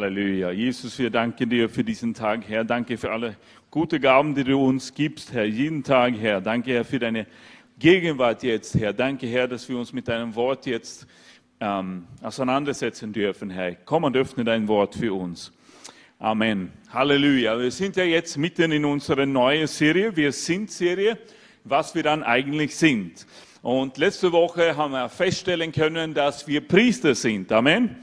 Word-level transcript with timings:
Halleluja. 0.00 0.52
Jesus, 0.52 0.96
wir 1.00 1.10
danken 1.10 1.50
dir 1.50 1.68
für 1.68 1.82
diesen 1.82 2.14
Tag, 2.14 2.42
Herr. 2.46 2.62
Danke 2.62 2.96
für 2.96 3.10
alle 3.10 3.36
gute 3.68 3.98
Gaben, 3.98 4.32
die 4.32 4.44
du 4.44 4.64
uns 4.64 4.94
gibst, 4.94 5.32
Herr, 5.32 5.44
jeden 5.44 5.82
Tag, 5.82 6.14
Herr. 6.20 6.40
Danke, 6.40 6.70
Herr, 6.70 6.84
für 6.84 7.00
deine 7.00 7.26
Gegenwart 7.80 8.44
jetzt, 8.44 8.76
Herr. 8.76 8.92
Danke, 8.92 9.26
Herr, 9.26 9.48
dass 9.48 9.68
wir 9.68 9.76
uns 9.76 9.92
mit 9.92 10.06
deinem 10.06 10.36
Wort 10.36 10.66
jetzt 10.66 11.04
ähm, 11.58 12.06
auseinandersetzen 12.22 13.12
dürfen, 13.12 13.50
Herr. 13.50 13.74
Komm 13.74 14.04
und 14.04 14.16
öffne 14.16 14.44
dein 14.44 14.68
Wort 14.68 14.94
für 14.94 15.12
uns. 15.12 15.52
Amen. 16.20 16.70
Halleluja. 16.92 17.58
Wir 17.58 17.72
sind 17.72 17.96
ja 17.96 18.04
jetzt 18.04 18.38
mitten 18.38 18.70
in 18.70 18.84
unserer 18.84 19.26
neuen 19.26 19.66
Serie. 19.66 20.14
Wir 20.14 20.30
sind 20.30 20.70
Serie, 20.70 21.18
was 21.64 21.96
wir 21.96 22.04
dann 22.04 22.22
eigentlich 22.22 22.76
sind. 22.76 23.26
Und 23.62 23.98
letzte 23.98 24.30
Woche 24.30 24.76
haben 24.76 24.92
wir 24.92 25.08
feststellen 25.08 25.72
können, 25.72 26.14
dass 26.14 26.46
wir 26.46 26.60
Priester 26.60 27.16
sind. 27.16 27.50
Amen. 27.50 27.96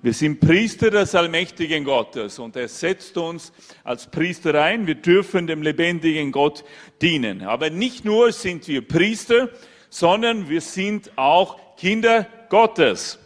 Wir 0.00 0.14
sind 0.14 0.38
Priester 0.38 0.92
des 0.92 1.16
allmächtigen 1.16 1.82
Gottes 1.82 2.38
und 2.38 2.54
er 2.54 2.68
setzt 2.68 3.16
uns 3.18 3.52
als 3.82 4.06
Priester 4.06 4.54
ein. 4.54 4.86
Wir 4.86 4.94
dürfen 4.94 5.48
dem 5.48 5.60
lebendigen 5.60 6.30
Gott 6.30 6.64
dienen. 7.02 7.42
Aber 7.42 7.68
nicht 7.70 8.04
nur 8.04 8.30
sind 8.30 8.68
wir 8.68 8.86
Priester, 8.86 9.48
sondern 9.90 10.48
wir 10.48 10.60
sind 10.60 11.10
auch 11.16 11.76
Kinder 11.76 12.28
Gottes. 12.48 13.18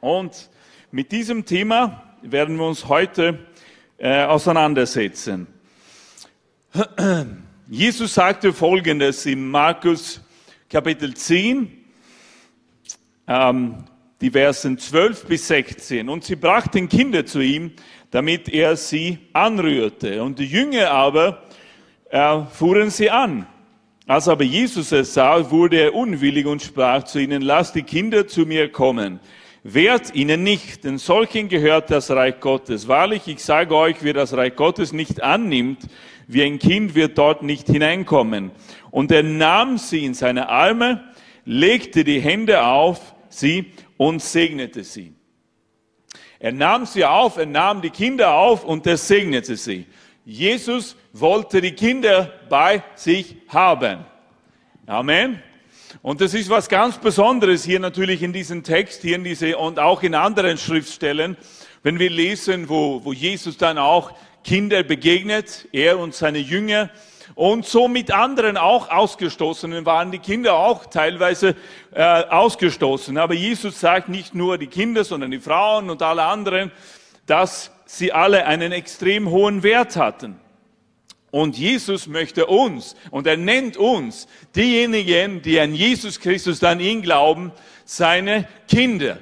Und 0.00 0.48
mit 0.90 1.12
diesem 1.12 1.44
Thema 1.44 2.14
werden 2.22 2.56
wir 2.56 2.66
uns 2.66 2.88
heute 2.88 3.46
äh, 3.98 4.24
auseinandersetzen. 4.24 5.46
Jesus 7.68 8.14
sagte 8.14 8.54
Folgendes 8.54 9.26
in 9.26 9.50
Markus 9.50 10.22
Kapitel 10.70 11.12
10. 11.14 11.84
Ähm, 13.26 13.84
die 14.24 14.30
Versen 14.30 14.78
12 14.78 15.26
bis 15.26 15.48
16. 15.48 16.08
Und 16.08 16.24
sie 16.24 16.36
brachten 16.36 16.88
Kinder 16.88 17.26
zu 17.26 17.40
ihm, 17.40 17.72
damit 18.10 18.48
er 18.48 18.74
sie 18.74 19.18
anrührte. 19.34 20.22
Und 20.22 20.38
die 20.38 20.46
Jünger 20.46 20.92
aber 20.92 21.42
äh, 22.08 22.40
fuhren 22.50 22.88
sie 22.88 23.10
an. 23.10 23.46
Als 24.06 24.26
aber 24.26 24.44
Jesus 24.44 24.92
es 24.92 25.12
sah, 25.12 25.50
wurde 25.50 25.76
er 25.76 25.94
unwillig 25.94 26.46
und 26.46 26.62
sprach 26.62 27.02
zu 27.02 27.18
ihnen, 27.18 27.42
lasst 27.42 27.74
die 27.74 27.82
Kinder 27.82 28.26
zu 28.26 28.46
mir 28.46 28.72
kommen. 28.72 29.20
Wehrt 29.62 30.14
ihnen 30.14 30.42
nicht, 30.42 30.84
denn 30.84 30.96
solchen 30.96 31.50
gehört 31.50 31.90
das 31.90 32.10
Reich 32.10 32.40
Gottes. 32.40 32.88
Wahrlich, 32.88 33.28
ich 33.28 33.44
sage 33.44 33.76
euch, 33.76 33.96
wer 34.00 34.14
das 34.14 34.34
Reich 34.34 34.56
Gottes 34.56 34.94
nicht 34.94 35.22
annimmt, 35.22 35.80
wie 36.28 36.44
ein 36.44 36.58
Kind 36.58 36.94
wird 36.94 37.18
dort 37.18 37.42
nicht 37.42 37.66
hineinkommen. 37.66 38.52
Und 38.90 39.12
er 39.12 39.22
nahm 39.22 39.76
sie 39.76 40.02
in 40.02 40.14
seine 40.14 40.48
Arme, 40.48 41.04
legte 41.44 42.04
die 42.04 42.22
Hände 42.22 42.64
auf 42.64 43.14
sie 43.28 43.72
und 43.96 44.22
segnete 44.22 44.84
sie. 44.84 45.14
Er 46.38 46.52
nahm 46.52 46.84
sie 46.86 47.04
auf, 47.04 47.36
er 47.36 47.46
nahm 47.46 47.80
die 47.80 47.90
Kinder 47.90 48.34
auf 48.34 48.64
und 48.64 48.86
er 48.86 48.96
segnete 48.96 49.56
sie. 49.56 49.86
Jesus 50.24 50.96
wollte 51.12 51.60
die 51.60 51.72
Kinder 51.72 52.32
bei 52.48 52.82
sich 52.94 53.36
haben. 53.48 54.04
Amen. 54.86 55.42
Und 56.02 56.20
das 56.20 56.34
ist 56.34 56.50
was 56.50 56.68
ganz 56.68 56.98
Besonderes 56.98 57.64
hier 57.64 57.80
natürlich 57.80 58.22
in 58.22 58.32
diesem 58.32 58.62
Text, 58.62 59.02
hier 59.02 59.16
in 59.16 59.24
diese 59.24 59.56
und 59.56 59.78
auch 59.78 60.02
in 60.02 60.14
anderen 60.14 60.58
Schriftstellen, 60.58 61.36
wenn 61.82 61.98
wir 61.98 62.10
lesen, 62.10 62.68
wo, 62.68 63.04
wo 63.04 63.12
Jesus 63.12 63.56
dann 63.56 63.78
auch 63.78 64.12
Kinder 64.42 64.82
begegnet, 64.82 65.68
er 65.72 65.98
und 65.98 66.14
seine 66.14 66.38
Jünger, 66.38 66.90
und 67.34 67.66
so 67.66 67.88
mit 67.88 68.12
anderen 68.12 68.56
auch 68.56 68.90
ausgestoßenen 68.90 69.84
waren 69.84 70.12
die 70.12 70.20
Kinder 70.20 70.54
auch 70.54 70.86
teilweise 70.86 71.56
äh, 71.92 72.02
ausgestoßen. 72.02 73.18
Aber 73.18 73.34
Jesus 73.34 73.80
sagt 73.80 74.08
nicht 74.08 74.34
nur 74.34 74.56
die 74.56 74.68
Kinder, 74.68 75.02
sondern 75.02 75.32
die 75.32 75.40
Frauen 75.40 75.90
und 75.90 76.00
alle 76.02 76.22
anderen, 76.22 76.70
dass 77.26 77.72
sie 77.86 78.12
alle 78.12 78.46
einen 78.46 78.70
extrem 78.70 79.30
hohen 79.30 79.62
Wert 79.62 79.96
hatten. 79.96 80.38
Und 81.32 81.58
Jesus 81.58 82.06
möchte 82.06 82.46
uns, 82.46 82.94
und 83.10 83.26
er 83.26 83.36
nennt 83.36 83.76
uns, 83.76 84.28
diejenigen, 84.54 85.42
die 85.42 85.58
an 85.58 85.74
Jesus 85.74 86.20
Christus, 86.20 86.62
an 86.62 86.78
ihn 86.78 87.02
glauben, 87.02 87.50
seine 87.84 88.46
Kinder. 88.68 89.18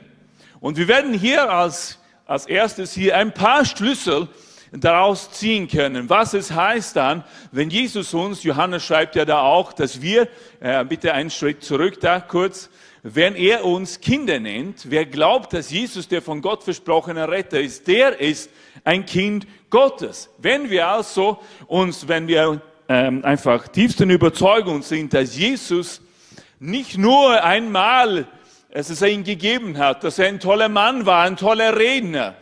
Und 0.61 0.77
wir 0.77 0.89
werden 0.89 1.15
hier 1.15 1.51
als, 1.51 1.99
als 2.27 2.45
erstes 2.45 2.93
hier 2.93 3.17
ein 3.17 3.33
paar 3.33 3.65
Schlüssel 3.65 4.29
daraus 4.73 5.31
ziehen 5.31 5.69
können. 5.69 6.09
Was 6.09 6.35
es 6.35 6.51
heißt 6.51 6.97
dann, 6.97 7.25
wenn 7.51 7.71
Jesus 7.71 8.15
uns, 8.15 8.43
Johannes 8.43 8.83
schreibt 8.85 9.17
ja 9.17 9.25
da 9.25 9.43
auch, 9.43 9.73
dass 9.73 10.01
wir, 10.01 10.29
äh, 10.61 10.85
bitte 10.85 11.13
einen 11.13 11.31
Schritt 11.31 11.63
zurück 11.63 12.01
da 12.01 12.21
kurz, 12.21 12.71
wenn 13.03 13.35
er 13.35 13.65
uns 13.65 14.01
Kinder 14.01 14.39
nennt, 14.39 14.91
wer 14.91 15.05
glaubt, 15.05 15.53
dass 15.53 15.71
Jesus 15.71 16.09
der 16.09 16.23
von 16.23 16.41
Gott 16.41 16.63
versprochene 16.63 17.29
Retter 17.29 17.61
ist, 17.61 17.87
der 17.89 18.21
ist 18.21 18.51
ein 18.85 19.05
Kind 19.05 19.47
Gottes. 19.71 20.31
Wenn 20.39 20.71
wir 20.71 20.89
also 20.89 21.41
uns, 21.67 22.07
wenn 22.07 22.29
wir 22.29 22.63
ähm, 22.89 23.25
einfach 23.25 23.69
tiefsten 23.69 24.09
Überzeugung 24.09 24.83
sind, 24.83 25.13
dass 25.13 25.37
Jesus 25.37 26.01
nicht 26.61 26.97
nur 26.97 27.43
einmal 27.43 28.27
es 28.75 29.03
er 29.03 29.09
ihn 29.09 29.25
gegeben 29.25 29.77
hat, 29.77 30.03
dass 30.05 30.19
er 30.19 30.29
ein 30.29 30.41
toller 30.41 30.69
Mann 30.69 31.05
war, 31.05 31.25
ein 31.25 31.37
toller 31.37 31.77
Redner, 31.77 32.37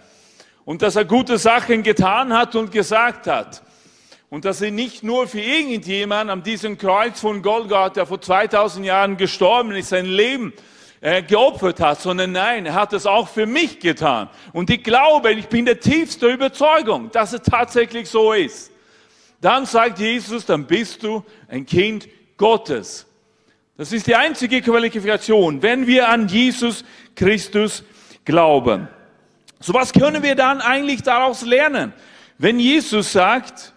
und 0.70 0.82
dass 0.82 0.94
er 0.94 1.04
gute 1.04 1.36
Sachen 1.36 1.82
getan 1.82 2.32
hat 2.32 2.54
und 2.54 2.70
gesagt 2.70 3.26
hat. 3.26 3.60
Und 4.28 4.44
dass 4.44 4.62
er 4.62 4.70
nicht 4.70 5.02
nur 5.02 5.26
für 5.26 5.40
irgendjemand 5.40 6.30
an 6.30 6.44
diesem 6.44 6.78
Kreuz 6.78 7.18
von 7.18 7.42
Golgatha, 7.42 7.88
der 7.88 8.06
vor 8.06 8.20
2000 8.20 8.86
Jahren 8.86 9.16
gestorben 9.16 9.72
ist, 9.72 9.88
sein 9.88 10.06
Leben 10.06 10.52
äh, 11.00 11.24
geopfert 11.24 11.80
hat, 11.80 12.00
sondern 12.00 12.30
nein, 12.30 12.66
er 12.66 12.74
hat 12.74 12.92
es 12.92 13.04
auch 13.04 13.26
für 13.26 13.46
mich 13.46 13.80
getan. 13.80 14.28
Und 14.52 14.70
ich 14.70 14.84
glaube, 14.84 15.32
ich 15.32 15.48
bin 15.48 15.64
der 15.64 15.80
tiefste 15.80 16.28
Überzeugung, 16.28 17.10
dass 17.10 17.32
es 17.32 17.42
tatsächlich 17.42 18.08
so 18.08 18.32
ist. 18.32 18.70
Dann 19.40 19.66
sagt 19.66 19.98
Jesus, 19.98 20.46
dann 20.46 20.68
bist 20.68 21.02
du 21.02 21.24
ein 21.48 21.66
Kind 21.66 22.06
Gottes. 22.36 23.08
Das 23.76 23.92
ist 23.92 24.06
die 24.06 24.14
einzige 24.14 24.62
Qualifikation, 24.62 25.62
wenn 25.62 25.88
wir 25.88 26.08
an 26.08 26.28
Jesus 26.28 26.84
Christus 27.16 27.82
glauben. 28.24 28.86
So 29.60 29.74
was 29.74 29.92
können 29.92 30.22
wir 30.22 30.34
dann 30.34 30.60
eigentlich 30.60 31.02
daraus 31.02 31.42
lernen? 31.42 31.92
Wenn 32.38 32.58
Jesus 32.58 33.12
sagt, 33.12 33.74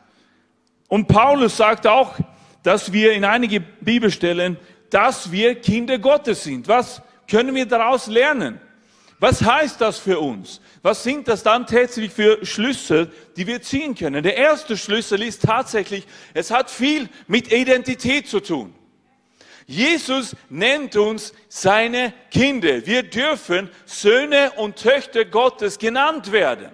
und 0.87 1.07
Paulus 1.07 1.57
sagt 1.57 1.85
auch, 1.85 2.15
dass 2.63 2.93
wir 2.93 3.13
in 3.13 3.25
einige 3.25 3.59
Bibelstellen, 3.59 4.57
dass 4.89 5.31
wir 5.31 5.55
Kinder 5.55 5.99
Gottes 5.99 6.43
sind. 6.43 6.67
Was 6.67 7.01
können 7.29 7.55
wir 7.55 7.65
daraus 7.65 8.07
lernen? 8.07 8.61
Was 9.19 9.41
heißt 9.41 9.81
das 9.81 9.99
für 9.99 10.19
uns? 10.19 10.61
Was 10.81 11.03
sind 11.03 11.27
das 11.27 11.43
dann 11.43 11.65
tatsächlich 11.65 12.11
für 12.11 12.45
Schlüssel, 12.45 13.11
die 13.35 13.47
wir 13.47 13.61
ziehen 13.61 13.95
können? 13.95 14.21
Der 14.21 14.37
erste 14.37 14.77
Schlüssel 14.77 15.23
ist 15.23 15.43
tatsächlich, 15.43 16.05
es 16.33 16.51
hat 16.51 16.69
viel 16.69 17.09
mit 17.27 17.51
Identität 17.51 18.27
zu 18.27 18.39
tun. 18.39 18.75
Jesus 19.65 20.35
nennt 20.49 20.95
uns 20.95 21.33
seine 21.47 22.13
Kinder. 22.31 22.85
Wir 22.85 23.03
dürfen 23.03 23.69
Söhne 23.85 24.51
und 24.57 24.75
Töchter 24.75 25.25
Gottes 25.25 25.79
genannt 25.79 26.31
werden. 26.31 26.69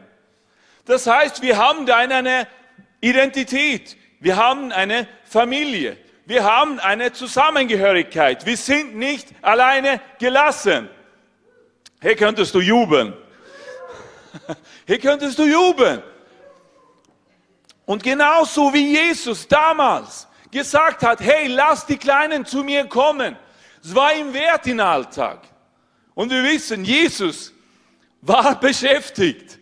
Das 0.86 1.06
heißt, 1.06 1.42
wir 1.42 1.58
haben 1.58 1.86
da 1.86 1.98
eine 1.98 2.48
Identität. 3.00 3.96
Wir 4.20 4.38
haben 4.38 4.72
eine 4.72 5.08
Familie. 5.24 5.98
Wir 6.26 6.44
haben 6.44 6.80
eine 6.80 7.14
Zusammengehörigkeit. 7.14 8.46
Wir 8.46 8.58
sind 8.58 8.96
nicht 8.96 9.28
alleine 9.42 10.02
gelassen. 10.20 10.90
Hier 12.02 12.16
könntest 12.16 12.56
du 12.56 12.60
jubeln. 12.60 13.14
Hier 14.88 15.00
könntest 15.00 15.38
du 15.38 15.44
jubeln. 15.44 16.02
Und 17.86 18.04
genauso 18.04 18.74
wie 18.74 18.94
Jesus 18.94 19.48
damals 19.48 20.28
gesagt 20.52 21.04
hat, 21.04 21.20
hey, 21.20 21.48
lass 21.48 21.86
die 21.86 21.98
Kleinen 21.98 22.46
zu 22.46 22.64
mir 22.64 22.86
kommen. 22.86 23.36
Es 23.84 23.94
war 23.94 24.14
ihm 24.14 24.34
wert 24.34 24.68
im 24.68 24.80
Alltag. 24.80 25.40
Und 26.14 26.32
wir 26.32 26.44
wissen, 26.44 26.84
Jesus 26.84 27.54
war 28.22 28.56
beschäftigt. 28.60 29.60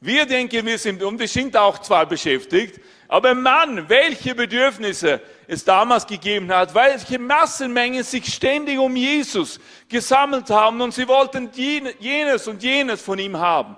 Wir 0.00 0.26
denken, 0.26 0.64
wir 0.64 0.78
sind, 0.78 1.02
und 1.02 1.18
wir 1.18 1.26
sind 1.26 1.56
auch 1.56 1.78
zwar 1.78 2.06
beschäftigt, 2.06 2.80
aber 3.08 3.34
Mann, 3.34 3.88
welche 3.88 4.34
Bedürfnisse 4.34 5.20
es 5.46 5.64
damals 5.64 6.06
gegeben 6.06 6.52
hat, 6.52 6.74
welche 6.74 7.18
Massenmengen 7.18 8.02
sich 8.02 8.32
ständig 8.32 8.78
um 8.78 8.94
Jesus 8.94 9.58
gesammelt 9.88 10.50
haben 10.50 10.80
und 10.80 10.92
sie 10.92 11.08
wollten 11.08 11.50
jenes 11.52 12.46
und 12.46 12.62
jenes 12.62 13.00
von 13.00 13.18
ihm 13.18 13.36
haben. 13.36 13.76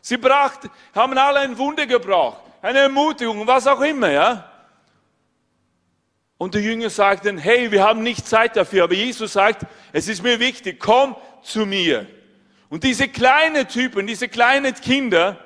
Sie 0.00 0.16
brachten, 0.16 0.70
haben 0.94 1.16
alle 1.16 1.40
ein 1.40 1.56
Wunder 1.56 1.86
gebraucht, 1.86 2.42
eine 2.60 2.80
Ermutigung, 2.80 3.46
was 3.46 3.66
auch 3.66 3.80
immer, 3.80 4.10
ja. 4.10 4.50
Und 6.44 6.54
die 6.54 6.58
Jünger 6.58 6.90
sagten, 6.90 7.38
hey, 7.38 7.70
wir 7.70 7.82
haben 7.82 8.02
nicht 8.02 8.28
Zeit 8.28 8.54
dafür. 8.54 8.84
Aber 8.84 8.92
Jesus 8.92 9.32
sagt, 9.32 9.64
es 9.94 10.08
ist 10.08 10.22
mir 10.22 10.38
wichtig, 10.40 10.78
komm 10.78 11.16
zu 11.42 11.64
mir. 11.64 12.06
Und 12.68 12.84
diese 12.84 13.08
kleinen 13.08 13.66
Typen, 13.66 14.06
diese 14.06 14.28
kleinen 14.28 14.74
Kinder, 14.74 15.42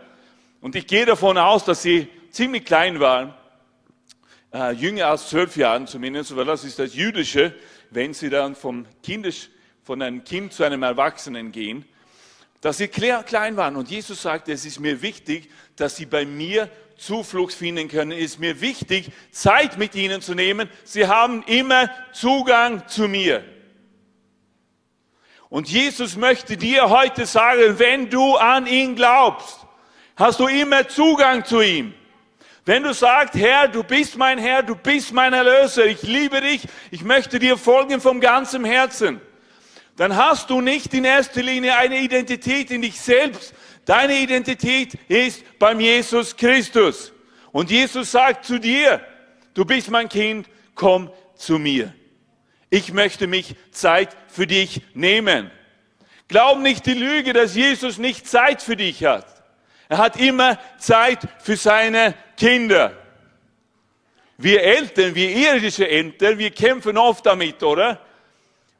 und 0.60 0.74
ich 0.74 0.88
gehe 0.88 1.06
davon 1.06 1.38
aus, 1.38 1.64
dass 1.64 1.82
sie 1.82 2.08
ziemlich 2.32 2.64
klein 2.64 2.98
waren, 2.98 3.32
äh, 4.52 4.72
jünger 4.72 5.06
als 5.06 5.28
zwölf 5.28 5.56
Jahren 5.56 5.86
zumindest, 5.86 6.34
weil 6.34 6.46
das 6.46 6.64
ist 6.64 6.80
das 6.80 6.96
Jüdische, 6.96 7.54
wenn 7.90 8.12
sie 8.12 8.28
dann 8.28 8.56
vom 8.56 8.84
Kindes, 9.00 9.50
von 9.84 10.02
einem 10.02 10.24
Kind 10.24 10.52
zu 10.52 10.64
einem 10.64 10.82
Erwachsenen 10.82 11.52
gehen. 11.52 11.84
dass 12.60 12.78
sie 12.78 12.88
klein 12.88 13.56
waren. 13.56 13.76
Und 13.76 13.88
Jesus 13.88 14.20
sagte, 14.20 14.50
es 14.50 14.64
ist 14.64 14.80
mir 14.80 15.00
wichtig, 15.00 15.48
dass 15.76 15.94
sie 15.94 16.06
bei 16.06 16.26
mir 16.26 16.68
Zuflucht 16.98 17.54
finden 17.54 17.88
können. 17.88 18.12
Ist 18.12 18.38
mir 18.38 18.60
wichtig, 18.60 19.10
Zeit 19.30 19.78
mit 19.78 19.94
ihnen 19.94 20.20
zu 20.20 20.34
nehmen. 20.34 20.68
Sie 20.84 21.06
haben 21.06 21.42
immer 21.44 21.90
Zugang 22.12 22.86
zu 22.88 23.08
mir. 23.08 23.44
Und 25.48 25.68
Jesus 25.68 26.16
möchte 26.16 26.56
dir 26.56 26.90
heute 26.90 27.24
sagen, 27.24 27.78
wenn 27.78 28.10
du 28.10 28.36
an 28.36 28.66
ihn 28.66 28.96
glaubst, 28.96 29.60
hast 30.16 30.40
du 30.40 30.46
immer 30.46 30.88
Zugang 30.88 31.44
zu 31.44 31.62
ihm. 31.62 31.94
Wenn 32.66 32.82
du 32.82 32.92
sagst, 32.92 33.34
Herr, 33.34 33.66
du 33.66 33.82
bist 33.82 34.18
mein 34.18 34.36
Herr, 34.36 34.62
du 34.62 34.74
bist 34.74 35.14
mein 35.14 35.32
Erlöser, 35.32 35.86
ich 35.86 36.02
liebe 36.02 36.42
dich, 36.42 36.64
ich 36.90 37.02
möchte 37.02 37.38
dir 37.38 37.56
folgen 37.56 37.98
vom 37.98 38.20
ganzen 38.20 38.66
Herzen, 38.66 39.22
dann 39.96 40.16
hast 40.16 40.50
du 40.50 40.60
nicht 40.60 40.92
in 40.92 41.04
erster 41.04 41.42
Linie 41.42 41.78
eine 41.78 41.98
Identität 41.98 42.70
in 42.70 42.82
dich 42.82 43.00
selbst. 43.00 43.54
Deine 43.88 44.18
Identität 44.18 44.98
ist 45.08 45.42
beim 45.58 45.80
Jesus 45.80 46.36
Christus. 46.36 47.10
Und 47.52 47.70
Jesus 47.70 48.12
sagt 48.12 48.44
zu 48.44 48.60
dir, 48.60 49.00
du 49.54 49.64
bist 49.64 49.90
mein 49.90 50.10
Kind, 50.10 50.46
komm 50.74 51.10
zu 51.34 51.58
mir. 51.58 51.94
Ich 52.68 52.92
möchte 52.92 53.26
mich 53.26 53.54
Zeit 53.70 54.14
für 54.28 54.46
dich 54.46 54.82
nehmen. 54.92 55.50
Glaub 56.28 56.58
nicht 56.58 56.84
die 56.84 56.92
Lüge, 56.92 57.32
dass 57.32 57.54
Jesus 57.54 57.96
nicht 57.96 58.28
Zeit 58.28 58.60
für 58.60 58.76
dich 58.76 59.04
hat. 59.04 59.42
Er 59.88 59.96
hat 59.96 60.18
immer 60.18 60.58
Zeit 60.78 61.26
für 61.40 61.56
seine 61.56 62.12
Kinder. 62.36 62.92
Wir 64.36 64.62
Eltern, 64.64 65.14
wir 65.14 65.30
irdische 65.30 65.88
Eltern, 65.88 66.38
wir 66.38 66.50
kämpfen 66.50 66.98
oft 66.98 67.24
damit, 67.24 67.62
oder? 67.62 68.04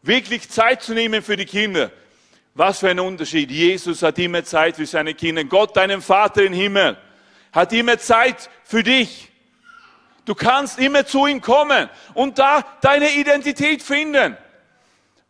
wirklich 0.03 0.49
Zeit 0.49 0.83
zu 0.83 0.95
nehmen 0.95 1.23
für 1.23 1.37
die 1.37 1.45
Kinder. 1.45 1.91
Was 2.59 2.81
für 2.81 2.91
ein 2.91 2.99
Unterschied. 2.99 3.53
Jesus 3.53 4.03
hat 4.03 4.19
immer 4.19 4.43
Zeit 4.43 4.75
für 4.75 4.85
seine 4.85 5.15
Kinder. 5.15 5.45
Gott, 5.45 5.77
deinem 5.77 6.03
Vater 6.03 6.43
im 6.43 6.53
Himmel, 6.53 6.99
hat 7.53 7.73
immer 7.73 8.01
Zeit 8.01 8.51
für 8.65 8.83
dich. 8.83 9.31
Du 10.25 10.35
kannst 10.35 10.81
immer 10.81 11.07
zu 11.07 11.27
ihm 11.27 11.41
kommen 11.41 11.89
und 12.15 12.37
da 12.41 12.65
deine 12.81 13.13
Identität 13.13 13.81
finden. 13.81 14.37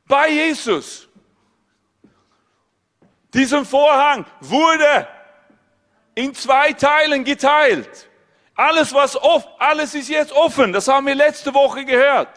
Bei 0.06 0.30
Jesus. 0.30 1.06
Diesen 3.34 3.66
Vorhang 3.66 4.24
wurde 4.40 5.06
in 6.14 6.34
zwei 6.34 6.72
Teilen 6.72 7.24
geteilt. 7.24 8.08
Alles, 8.54 8.94
was 8.94 9.16
offen, 9.16 9.50
alles 9.58 9.94
ist 9.94 10.08
jetzt 10.08 10.32
offen. 10.32 10.72
Das 10.72 10.88
haben 10.88 11.06
wir 11.06 11.14
letzte 11.14 11.52
Woche 11.52 11.84
gehört 11.84 12.28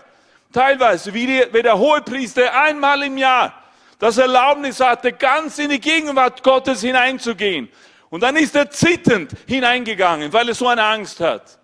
teilweise, 0.51 1.13
wie, 1.13 1.27
die, 1.27 1.45
wie 1.53 1.61
der 1.61 1.77
Hohepriester 1.79 2.53
einmal 2.53 3.03
im 3.03 3.17
Jahr 3.17 3.60
das 4.01 4.17
Erlaubnis 4.17 4.79
hatte, 4.79 5.13
ganz 5.13 5.59
in 5.59 5.69
die 5.69 5.79
Gegenwart 5.79 6.41
Gottes 6.41 6.81
hineinzugehen. 6.81 7.69
Und 8.09 8.23
dann 8.23 8.35
ist 8.35 8.55
er 8.55 8.71
zitternd 8.71 9.31
hineingegangen, 9.45 10.33
weil 10.33 10.49
er 10.49 10.55
so 10.55 10.67
eine 10.67 10.83
Angst 10.83 11.19
hat. 11.19 11.59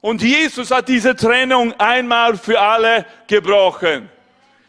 Und 0.00 0.20
Jesus 0.20 0.72
hat 0.72 0.88
diese 0.88 1.14
Trennung 1.14 1.72
einmal 1.78 2.36
für 2.36 2.60
alle 2.60 3.06
gebrochen. 3.28 4.10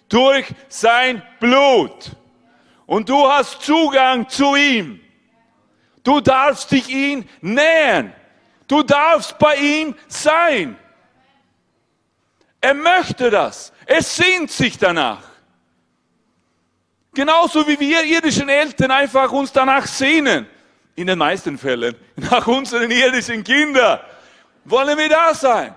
Durch 0.09 0.45
sein 0.69 1.23
Blut. 1.39 2.11
Und 2.85 3.09
du 3.09 3.27
hast 3.27 3.63
Zugang 3.63 4.29
zu 4.29 4.55
ihm. 4.55 4.99
Du 6.03 6.21
darfst 6.21 6.69
dich 6.69 6.87
ihm 6.87 7.27
nähern. 7.41 8.13
Du 8.67 8.83
darfst 8.83 9.39
bei 9.39 9.55
ihm 9.55 9.95
sein. 10.07 10.77
Er 12.61 12.75
möchte 12.75 13.31
das. 13.31 13.73
Er 13.87 14.03
sehnt 14.03 14.51
sich 14.51 14.77
danach. 14.77 15.30
Genauso 17.13 17.67
wie 17.67 17.79
wir 17.79 18.03
irdischen 18.03 18.49
Eltern 18.49 18.91
einfach 18.91 19.31
uns 19.31 19.51
danach 19.51 19.85
sehnen. 19.85 20.47
In 20.95 21.07
den 21.07 21.17
meisten 21.17 21.57
Fällen. 21.57 21.95
Nach 22.15 22.45
unseren 22.47 22.91
irdischen 22.91 23.43
Kindern. 23.43 23.99
Wollen 24.65 24.97
wir 24.97 25.09
da 25.09 25.33
sein. 25.33 25.75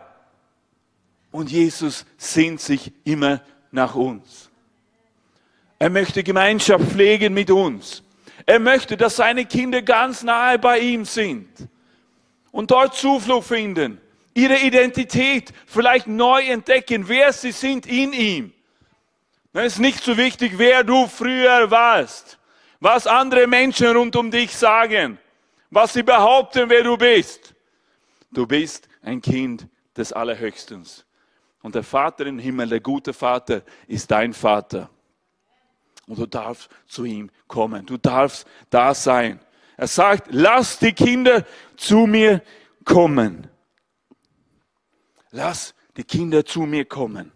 Und 1.31 1.51
Jesus 1.51 2.05
sehnt 2.17 2.61
sich 2.61 2.93
immer 3.05 3.41
nach 3.73 3.95
uns. 3.97 4.51
Er 5.79 5.91
möchte 5.91 6.23
Gemeinschaft 6.23 6.85
pflegen 6.93 7.35
mit 7.35 7.51
uns. 7.51 8.05
Er 8.47 8.61
möchte, 8.61 8.97
dass 8.97 9.17
seine 9.17 9.45
Kinder 9.45 9.83
ganz 9.83 10.23
nahe 10.23 10.59
bei 10.59 10.79
ihm 10.79 11.05
sind 11.05 11.49
und 12.53 12.71
dort 12.71 12.95
Zuflucht 12.95 13.49
finden 13.49 14.01
ihre 14.35 14.59
Identität 14.59 15.53
vielleicht 15.67 16.07
neu 16.07 16.43
entdecken, 16.43 17.09
wer 17.09 17.33
sie 17.33 17.53
sind 17.53 17.87
in 17.87 18.13
ihm. 18.13 18.53
Es 19.55 19.75
ist 19.75 19.79
nicht 19.79 20.05
so 20.05 20.17
wichtig, 20.17 20.59
wer 20.59 20.85
du 20.85 21.07
früher 21.07 21.71
warst, 21.71 22.39
was 22.81 23.07
andere 23.07 23.47
Menschen 23.47 23.97
rund 23.97 24.15
um 24.17 24.31
dich 24.31 24.55
sagen, 24.55 25.19
was 25.71 25.95
sie 25.95 26.03
behaupten, 26.03 26.69
wer 26.69 26.83
du 26.83 26.99
bist. 26.99 27.55
Du 28.31 28.47
bist 28.47 28.89
ein 29.01 29.23
Kind 29.23 29.67
des 29.97 30.13
Allerhöchstens. 30.13 31.07
Und 31.63 31.75
der 31.75 31.85
Vater 31.85 32.27
im 32.27 32.39
Himmel, 32.39 32.69
der 32.69 32.81
gute 32.81 33.15
Vater, 33.15 33.63
ist 33.87 34.11
dein 34.11 34.35
Vater. 34.35 34.91
Und 36.07 36.19
du 36.19 36.27
darfst 36.27 36.69
zu 36.87 37.07
ihm 37.07 37.31
kommen. 37.47 37.87
Du 37.87 37.97
darfst 37.97 38.47
da 38.69 38.93
sein. 38.93 39.41
Er 39.79 39.87
sagt, 39.87 40.29
lass 40.31 40.79
die 40.79 40.93
Kinder 40.93 41.47
zu 41.77 42.07
mir 42.07 42.43
kommen 42.85 43.49
lass 45.35 45.75
die 45.97 46.05
Kinder 46.05 46.45
zu 46.45 46.61
mir 46.61 46.85
kommen. 46.85 47.33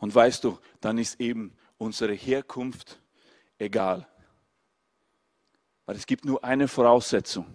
Und 0.00 0.14
weißt 0.14 0.44
du, 0.44 0.58
dann 0.80 0.98
ist 0.98 1.20
eben 1.20 1.56
unsere 1.78 2.12
Herkunft 2.12 2.98
egal. 3.58 4.06
Weil 5.86 5.96
es 5.96 6.06
gibt 6.06 6.24
nur 6.24 6.42
eine 6.42 6.68
Voraussetzung. 6.68 7.46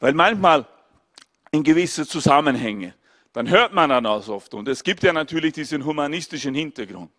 Weil 0.00 0.14
manchmal 0.14 0.66
in 1.52 1.62
gewisse 1.62 2.06
Zusammenhänge, 2.06 2.94
dann 3.32 3.48
hört 3.48 3.72
man 3.72 3.90
dann 3.90 4.04
auch 4.04 4.26
oft, 4.28 4.52
und 4.52 4.68
es 4.68 4.82
gibt 4.82 5.02
ja 5.02 5.12
natürlich 5.12 5.52
diesen 5.52 5.84
humanistischen 5.84 6.54
Hintergrund. 6.54 7.10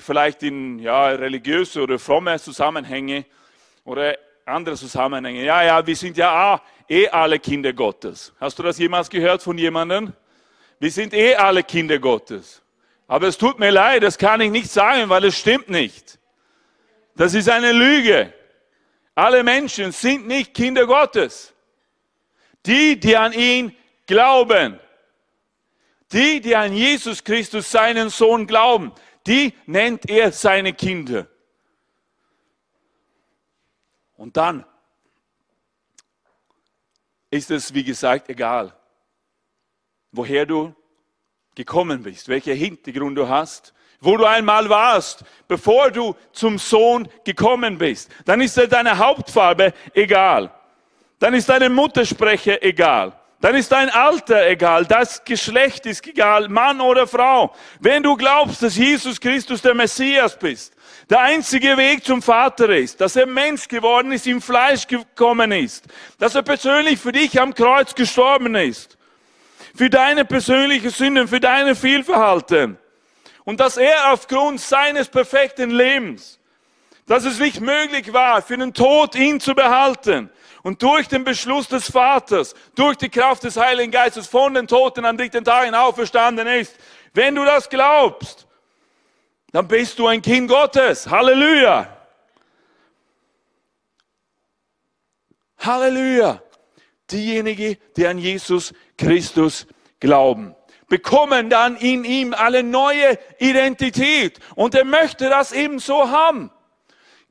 Vielleicht 0.00 0.42
in 0.42 0.78
ja, 0.78 1.08
religiöse 1.08 1.82
oder 1.82 1.98
fromme 1.98 2.38
Zusammenhänge 2.38 3.26
oder 3.84 4.16
andere 4.46 4.76
Zusammenhänge. 4.76 5.44
Ja, 5.44 5.62
ja, 5.62 5.86
wir 5.86 5.96
sind 5.96 6.16
ja 6.16 6.54
ah, 6.54 6.62
eh 6.88 7.08
alle 7.08 7.38
Kinder 7.38 7.72
Gottes. 7.72 8.32
Hast 8.40 8.58
du 8.58 8.62
das 8.62 8.78
jemals 8.78 9.10
gehört 9.10 9.42
von 9.42 9.58
jemandem? 9.58 10.12
Wir 10.78 10.90
sind 10.90 11.12
eh 11.12 11.34
alle 11.34 11.62
Kinder 11.62 11.98
Gottes. 11.98 12.62
Aber 13.06 13.28
es 13.28 13.36
tut 13.36 13.58
mir 13.58 13.70
leid, 13.70 14.02
das 14.02 14.18
kann 14.18 14.40
ich 14.40 14.50
nicht 14.50 14.70
sagen, 14.70 15.08
weil 15.08 15.24
es 15.24 15.38
stimmt 15.38 15.68
nicht. 15.68 16.18
Das 17.14 17.34
ist 17.34 17.48
eine 17.48 17.72
Lüge. 17.72 18.32
Alle 19.14 19.42
Menschen 19.42 19.92
sind 19.92 20.26
nicht 20.26 20.54
Kinder 20.54 20.86
Gottes. 20.86 21.52
Die, 22.64 22.98
die 22.98 23.16
an 23.16 23.32
ihn 23.32 23.76
glauben, 24.06 24.78
die, 26.12 26.40
die 26.40 26.54
an 26.54 26.72
Jesus 26.72 27.24
Christus, 27.24 27.70
seinen 27.70 28.08
Sohn, 28.10 28.46
glauben, 28.46 28.92
die 29.26 29.54
nennt 29.66 30.08
er 30.08 30.32
seine 30.32 30.72
Kinder. 30.72 31.26
Und 34.16 34.36
dann 34.36 34.64
ist 37.30 37.50
es, 37.50 37.72
wie 37.74 37.82
gesagt, 37.82 38.28
egal, 38.28 38.76
woher 40.12 40.46
du 40.46 40.74
gekommen 41.54 42.02
bist, 42.02 42.28
welcher 42.28 42.54
Hintergrund 42.54 43.16
du 43.18 43.28
hast, 43.28 43.72
wo 44.00 44.16
du 44.16 44.24
einmal 44.24 44.68
warst, 44.68 45.24
bevor 45.46 45.90
du 45.90 46.16
zum 46.32 46.58
Sohn 46.58 47.08
gekommen 47.24 47.78
bist. 47.78 48.10
Dann 48.24 48.40
ist 48.40 48.56
deine 48.56 48.98
Hauptfarbe 48.98 49.72
egal. 49.94 50.50
Dann 51.18 51.34
ist 51.34 51.48
deine 51.48 51.70
Muttersprache 51.70 52.60
egal. 52.62 53.12
Dann 53.42 53.56
ist 53.56 53.72
dein 53.72 53.90
Alter 53.90 54.46
egal, 54.48 54.86
das 54.86 55.24
Geschlecht 55.24 55.84
ist 55.86 56.06
egal, 56.06 56.48
Mann 56.48 56.80
oder 56.80 57.08
Frau. 57.08 57.52
Wenn 57.80 58.04
du 58.04 58.16
glaubst, 58.16 58.62
dass 58.62 58.76
Jesus 58.76 59.20
Christus 59.20 59.60
der 59.60 59.74
Messias 59.74 60.38
bist, 60.38 60.74
der 61.10 61.22
einzige 61.22 61.76
Weg 61.76 62.04
zum 62.04 62.22
Vater 62.22 62.68
ist, 62.68 63.00
dass 63.00 63.16
er 63.16 63.26
Mensch 63.26 63.66
geworden 63.66 64.12
ist, 64.12 64.28
im 64.28 64.40
Fleisch 64.40 64.86
gekommen 64.86 65.50
ist, 65.50 65.86
dass 66.20 66.36
er 66.36 66.42
persönlich 66.42 67.00
für 67.00 67.10
dich 67.10 67.40
am 67.40 67.52
Kreuz 67.52 67.96
gestorben 67.96 68.54
ist, 68.54 68.96
für 69.74 69.90
deine 69.90 70.24
persönliche 70.24 70.90
Sünden, 70.90 71.28
für 71.28 71.40
deine 71.40 71.74
Fehlverhalten 71.74 72.78
und 73.44 73.60
dass 73.60 73.76
er 73.76 74.12
aufgrund 74.12 74.60
seines 74.60 75.08
perfekten 75.08 75.70
Lebens, 75.70 76.38
dass 77.06 77.24
es 77.24 77.38
nicht 77.38 77.60
möglich 77.60 78.12
war, 78.12 78.42
für 78.42 78.56
den 78.56 78.72
Tod 78.72 79.14
ihn 79.14 79.40
zu 79.40 79.54
behalten 79.54 80.30
und 80.62 80.82
durch 80.82 81.08
den 81.08 81.24
Beschluss 81.24 81.68
des 81.68 81.90
Vaters, 81.90 82.54
durch 82.74 82.96
die 82.96 83.08
Kraft 83.08 83.42
des 83.42 83.56
Heiligen 83.56 83.90
Geistes 83.90 84.26
von 84.26 84.54
den 84.54 84.66
Toten 84.66 85.04
am 85.04 85.16
dritten 85.16 85.44
Tag 85.44 85.72
auferstanden 85.74 86.46
ist. 86.46 86.76
Wenn 87.12 87.34
du 87.34 87.44
das 87.44 87.68
glaubst, 87.68 88.46
dann 89.50 89.68
bist 89.68 89.98
du 89.98 90.06
ein 90.06 90.22
Kind 90.22 90.48
Gottes. 90.48 91.08
Halleluja. 91.08 91.88
Halleluja. 95.58 96.42
Diejenigen, 97.10 97.76
die 97.96 98.06
an 98.06 98.18
Jesus 98.18 98.72
Christus 99.02 99.66
glauben, 99.98 100.54
bekommen 100.88 101.50
dann 101.50 101.76
in 101.76 102.04
ihm 102.04 102.34
eine 102.34 102.62
neue 102.62 103.18
Identität. 103.38 104.38
Und 104.54 104.74
er 104.74 104.84
möchte 104.84 105.28
das 105.28 105.52
eben 105.52 105.80
so 105.80 106.08
haben. 106.08 106.50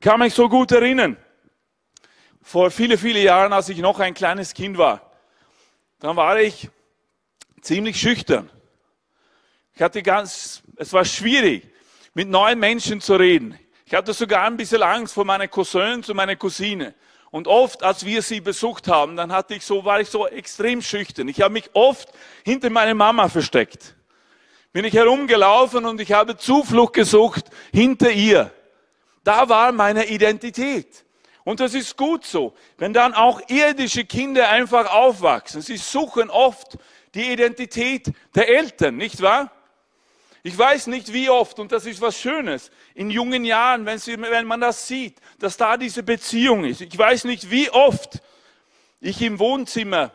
kann 0.00 0.20
mich 0.20 0.34
so 0.34 0.48
gut 0.48 0.72
erinnern. 0.72 1.16
Vor 2.42 2.70
viele, 2.70 2.98
viele 2.98 3.20
Jahren, 3.20 3.52
als 3.52 3.68
ich 3.68 3.78
noch 3.78 4.00
ein 4.00 4.14
kleines 4.14 4.52
Kind 4.52 4.76
war, 4.76 5.12
dann 6.00 6.16
war 6.16 6.38
ich 6.40 6.68
ziemlich 7.60 7.98
schüchtern. 7.98 8.50
Ich 9.74 9.80
hatte 9.80 10.02
ganz, 10.02 10.62
es 10.76 10.92
war 10.92 11.04
schwierig, 11.04 11.68
mit 12.12 12.28
neuen 12.28 12.58
Menschen 12.58 13.00
zu 13.00 13.14
reden. 13.14 13.58
Ich 13.86 13.94
hatte 13.94 14.12
sogar 14.12 14.44
ein 14.44 14.56
bisschen 14.56 14.82
Angst 14.82 15.14
vor 15.14 15.24
meinen 15.24 15.48
Cousins 15.48 16.10
und 16.10 16.16
meiner 16.16 16.36
Cousine. 16.36 16.94
Und 17.32 17.48
oft, 17.48 17.82
als 17.82 18.04
wir 18.04 18.20
sie 18.20 18.42
besucht 18.42 18.88
haben, 18.88 19.16
dann 19.16 19.32
hatte 19.32 19.54
ich 19.54 19.64
so, 19.64 19.86
war 19.86 20.02
ich 20.02 20.10
so 20.10 20.28
extrem 20.28 20.82
schüchtern. 20.82 21.28
Ich 21.28 21.40
habe 21.40 21.54
mich 21.54 21.70
oft 21.72 22.10
hinter 22.44 22.68
meine 22.68 22.94
Mama 22.94 23.30
versteckt. 23.30 23.96
Bin 24.74 24.84
ich 24.84 24.92
herumgelaufen 24.92 25.86
und 25.86 25.98
ich 25.98 26.12
habe 26.12 26.36
Zuflucht 26.36 26.92
gesucht 26.92 27.46
hinter 27.72 28.10
ihr. 28.10 28.50
Da 29.24 29.48
war 29.48 29.72
meine 29.72 30.08
Identität. 30.08 31.06
Und 31.42 31.60
das 31.60 31.72
ist 31.72 31.96
gut 31.96 32.26
so. 32.26 32.52
Wenn 32.76 32.92
dann 32.92 33.14
auch 33.14 33.40
irdische 33.48 34.04
Kinder 34.04 34.50
einfach 34.50 34.92
aufwachsen, 34.92 35.62
sie 35.62 35.78
suchen 35.78 36.28
oft 36.28 36.76
die 37.14 37.32
Identität 37.32 38.12
der 38.34 38.50
Eltern, 38.50 38.96
nicht 38.96 39.22
wahr? 39.22 39.50
Ich 40.44 40.58
weiß 40.58 40.88
nicht 40.88 41.12
wie 41.12 41.30
oft, 41.30 41.60
und 41.60 41.70
das 41.70 41.86
ist 41.86 42.00
was 42.00 42.18
Schönes, 42.18 42.70
in 42.94 43.10
jungen 43.10 43.44
Jahren, 43.44 43.86
wenn, 43.86 43.98
sie, 43.98 44.20
wenn 44.20 44.46
man 44.46 44.60
das 44.60 44.88
sieht, 44.88 45.18
dass 45.38 45.56
da 45.56 45.76
diese 45.76 46.02
Beziehung 46.02 46.64
ist. 46.64 46.80
Ich 46.80 46.98
weiß 46.98 47.24
nicht 47.24 47.50
wie 47.50 47.70
oft 47.70 48.20
ich 49.00 49.22
im 49.22 49.38
Wohnzimmer 49.38 50.10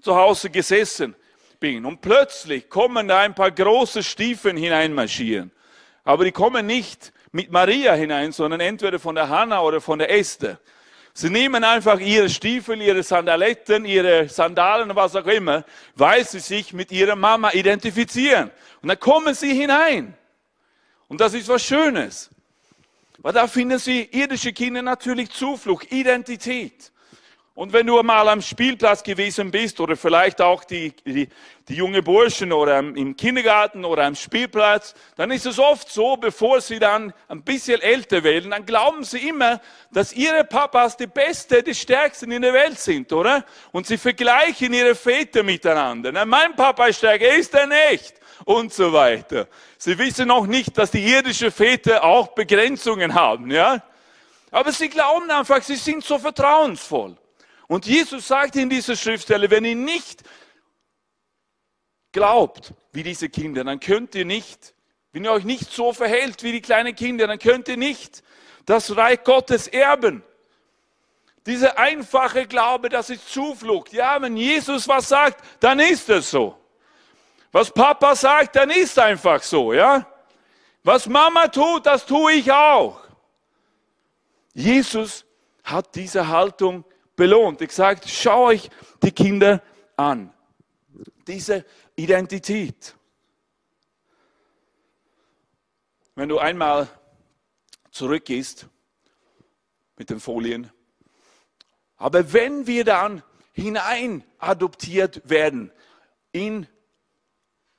zu 0.00 0.14
Hause 0.14 0.50
gesessen 0.50 1.16
bin 1.58 1.84
und 1.84 2.00
plötzlich 2.00 2.68
kommen 2.70 3.08
da 3.08 3.20
ein 3.20 3.34
paar 3.34 3.50
große 3.50 4.04
Stiefeln 4.04 4.56
hineinmarschieren. 4.56 5.50
Aber 6.04 6.24
die 6.24 6.32
kommen 6.32 6.66
nicht 6.66 7.12
mit 7.32 7.50
Maria 7.50 7.94
hinein, 7.94 8.32
sondern 8.32 8.60
entweder 8.60 8.98
von 8.98 9.16
der 9.16 9.28
Hanna 9.28 9.62
oder 9.62 9.80
von 9.80 9.98
der 9.98 10.12
Esther. 10.12 10.58
Sie 11.12 11.28
nehmen 11.28 11.64
einfach 11.64 11.98
ihre 11.98 12.28
Stiefel, 12.28 12.80
ihre 12.80 13.02
Sandaletten, 13.02 13.84
ihre 13.84 14.28
Sandalen, 14.28 14.94
was 14.94 15.16
auch 15.16 15.26
immer, 15.26 15.64
weil 15.94 16.24
sie 16.24 16.38
sich 16.40 16.72
mit 16.72 16.92
ihrer 16.92 17.16
Mama 17.16 17.50
identifizieren. 17.52 18.50
Und 18.80 18.88
dann 18.88 19.00
kommen 19.00 19.34
sie 19.34 19.52
hinein. 19.52 20.16
Und 21.08 21.20
das 21.20 21.34
ist 21.34 21.48
was 21.48 21.62
Schönes. 21.64 22.30
Weil 23.18 23.32
da 23.32 23.46
finden 23.46 23.78
sie 23.78 24.02
irdische 24.04 24.52
Kinder 24.52 24.82
natürlich 24.82 25.30
Zuflucht, 25.30 25.92
Identität. 25.92 26.92
Und 27.54 27.72
wenn 27.72 27.86
du 27.86 28.00
mal 28.02 28.28
am 28.28 28.42
Spielplatz 28.42 29.02
gewesen 29.02 29.50
bist 29.50 29.80
oder 29.80 29.96
vielleicht 29.96 30.40
auch 30.40 30.62
die, 30.62 30.94
die, 31.04 31.28
die 31.68 31.74
junge 31.74 32.00
Burschen 32.00 32.52
oder 32.52 32.78
im 32.78 33.16
Kindergarten 33.16 33.84
oder 33.84 34.04
am 34.04 34.14
Spielplatz, 34.14 34.94
dann 35.16 35.32
ist 35.32 35.46
es 35.46 35.58
oft 35.58 35.90
so, 35.90 36.16
bevor 36.16 36.60
sie 36.60 36.78
dann 36.78 37.12
ein 37.26 37.42
bisschen 37.42 37.82
älter 37.82 38.22
werden, 38.22 38.52
dann 38.52 38.64
glauben 38.64 39.02
sie 39.02 39.28
immer, 39.28 39.60
dass 39.90 40.12
ihre 40.12 40.44
Papas 40.44 40.96
die 40.96 41.08
Beste, 41.08 41.64
die 41.64 41.74
Stärksten 41.74 42.30
in 42.30 42.42
der 42.42 42.52
Welt 42.52 42.78
sind, 42.78 43.12
oder? 43.12 43.44
Und 43.72 43.86
sie 43.86 43.98
vergleichen 43.98 44.72
ihre 44.72 44.94
Väter 44.94 45.42
miteinander. 45.42 46.12
Na, 46.12 46.24
mein 46.24 46.54
Papa 46.54 46.86
ist 46.86 46.98
stärker, 46.98 47.34
ist 47.34 47.52
er 47.52 47.66
nicht? 47.66 48.14
Und 48.44 48.72
so 48.72 48.92
weiter. 48.92 49.48
Sie 49.76 49.98
wissen 49.98 50.28
noch 50.28 50.46
nicht, 50.46 50.78
dass 50.78 50.92
die 50.92 51.04
irdischen 51.04 51.50
Väter 51.50 52.04
auch 52.04 52.28
Begrenzungen 52.28 53.12
haben, 53.12 53.50
ja? 53.50 53.82
Aber 54.52 54.72
sie 54.72 54.88
glauben 54.88 55.30
einfach, 55.30 55.62
sie 55.62 55.76
sind 55.76 56.04
so 56.04 56.18
vertrauensvoll. 56.18 57.16
Und 57.70 57.86
Jesus 57.86 58.26
sagt 58.26 58.56
in 58.56 58.68
dieser 58.68 58.96
Schriftstelle, 58.96 59.48
wenn 59.48 59.64
ihr 59.64 59.76
nicht 59.76 60.24
glaubt 62.10 62.74
wie 62.90 63.04
diese 63.04 63.28
Kinder, 63.28 63.62
dann 63.62 63.78
könnt 63.78 64.16
ihr 64.16 64.24
nicht, 64.24 64.74
wenn 65.12 65.24
ihr 65.24 65.30
euch 65.30 65.44
nicht 65.44 65.70
so 65.70 65.92
verhält 65.92 66.42
wie 66.42 66.50
die 66.50 66.62
kleinen 66.62 66.96
Kinder, 66.96 67.28
dann 67.28 67.38
könnt 67.38 67.68
ihr 67.68 67.76
nicht 67.76 68.24
das 68.66 68.96
Reich 68.96 69.22
Gottes 69.22 69.68
erben. 69.68 70.24
Dieser 71.46 71.78
einfache 71.78 72.48
Glaube, 72.48 72.88
das 72.88 73.08
ist 73.08 73.32
Zuflucht. 73.32 73.92
Ja, 73.92 74.20
wenn 74.20 74.36
Jesus 74.36 74.88
was 74.88 75.08
sagt, 75.08 75.40
dann 75.60 75.78
ist 75.78 76.08
es 76.08 76.28
so. 76.28 76.58
Was 77.52 77.70
Papa 77.70 78.16
sagt, 78.16 78.56
dann 78.56 78.70
ist 78.70 78.98
einfach 78.98 79.44
so, 79.44 79.72
ja. 79.72 80.04
Was 80.82 81.06
Mama 81.06 81.46
tut, 81.46 81.86
das 81.86 82.04
tue 82.04 82.32
ich 82.32 82.50
auch. 82.50 83.00
Jesus 84.54 85.24
hat 85.62 85.94
diese 85.94 86.26
Haltung 86.26 86.84
belohnt. 87.20 87.60
Ich 87.60 87.72
sage, 87.72 88.00
schau 88.06 88.46
euch 88.46 88.70
die 89.02 89.12
Kinder 89.12 89.62
an. 89.94 90.32
Diese 91.26 91.66
Identität. 91.94 92.94
Wenn 96.14 96.30
du 96.30 96.38
einmal 96.38 96.88
zurückgehst 97.90 98.68
mit 99.98 100.08
den 100.08 100.18
Folien, 100.18 100.72
aber 101.98 102.32
wenn 102.32 102.66
wir 102.66 102.84
dann 102.84 103.22
hinein 103.52 104.24
adoptiert 104.38 105.20
werden 105.28 105.70
in 106.32 106.66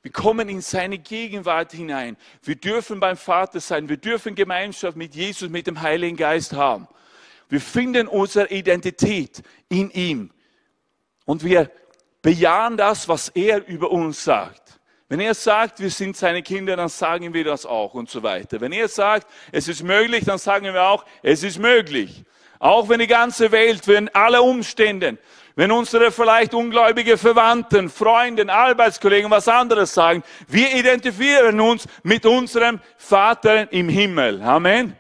wir 0.04 0.12
kommen 0.12 0.50
in 0.50 0.62
seine 0.62 0.98
Gegenwart 0.98 1.74
hinein. 1.74 2.18
Wir 2.42 2.56
dürfen 2.56 3.00
beim 3.00 3.18
Vater 3.18 3.60
sein. 3.60 3.88
Wir 3.88 3.98
dürfen 3.98 4.34
Gemeinschaft 4.34 4.98
mit 4.98 5.14
Jesus, 5.14 5.48
mit 5.50 5.68
dem 5.68 5.80
Heiligen 5.80 6.18
Geist 6.18 6.54
haben. 6.54 6.88
Wir 7.52 7.60
finden 7.60 8.08
unsere 8.08 8.50
Identität 8.50 9.42
in 9.68 9.92
ihm. 9.92 10.32
Und 11.26 11.44
wir 11.44 11.70
bejahen 12.22 12.78
das, 12.78 13.10
was 13.10 13.28
er 13.28 13.68
über 13.68 13.92
uns 13.92 14.24
sagt. 14.24 14.80
Wenn 15.10 15.20
er 15.20 15.34
sagt, 15.34 15.82
wir 15.82 15.90
sind 15.90 16.16
seine 16.16 16.44
Kinder, 16.44 16.78
dann 16.78 16.88
sagen 16.88 17.34
wir 17.34 17.44
das 17.44 17.66
auch 17.66 17.94
und 17.94 18.10
so 18.10 18.24
weiter. 18.24 18.62
Wenn 18.62 18.72
er 18.72 18.88
sagt, 18.88 19.28
es 19.52 19.68
ist 19.68 19.84
möglich, 19.84 20.24
dann 20.24 20.38
sagen 20.38 20.64
wir 20.64 20.82
auch, 20.82 21.04
es 21.24 21.44
ist 21.44 21.60
möglich. 21.60 22.24
Auch 22.58 22.88
wenn 22.88 23.00
die 23.00 23.08
ganze 23.08 23.52
Welt, 23.52 23.86
wenn 23.86 24.08
alle 24.16 24.42
Umstände, 24.42 25.18
wenn 25.58 25.74
unsere 25.74 26.10
vielleicht 26.14 26.54
ungläubige 26.54 27.18
Verwandten, 27.18 27.90
Freunde, 27.90 28.50
Arbeitskollegen 28.50 29.30
was 29.30 29.50
anderes 29.50 29.94
sagen, 29.94 30.24
wir 30.48 30.74
identifizieren 30.74 31.60
uns 31.60 31.86
mit 32.04 32.26
unserem 32.26 32.80
Vater 32.96 33.70
im 33.74 33.90
Himmel. 33.90 34.42
Amen. 34.42 34.96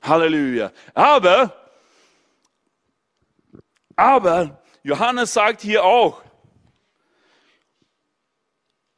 Halleluja. 0.00 0.72
Aber 0.94 1.61
aber 4.02 4.60
Johannes 4.82 5.32
sagt 5.32 5.60
hier 5.60 5.84
auch, 5.84 6.22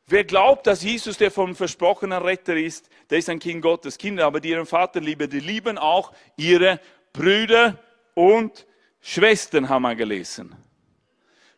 wer 0.06 0.24
glaubt, 0.24 0.66
dass 0.66 0.82
Jesus 0.82 1.18
der 1.18 1.30
vom 1.30 1.54
versprochenen 1.54 2.22
Retter 2.22 2.56
ist, 2.56 2.88
der 3.10 3.18
ist 3.18 3.28
ein 3.28 3.38
Kind 3.38 3.60
Gottes. 3.60 3.98
Kinder, 3.98 4.24
aber 4.24 4.40
die 4.40 4.48
ihren 4.48 4.64
Vater 4.64 5.00
lieben, 5.00 5.28
die 5.28 5.40
lieben 5.40 5.76
auch 5.76 6.12
ihre 6.38 6.80
Brüder 7.12 7.78
und 8.14 8.66
Schwestern, 9.02 9.68
haben 9.68 9.82
wir 9.82 9.94
gelesen. 9.94 10.56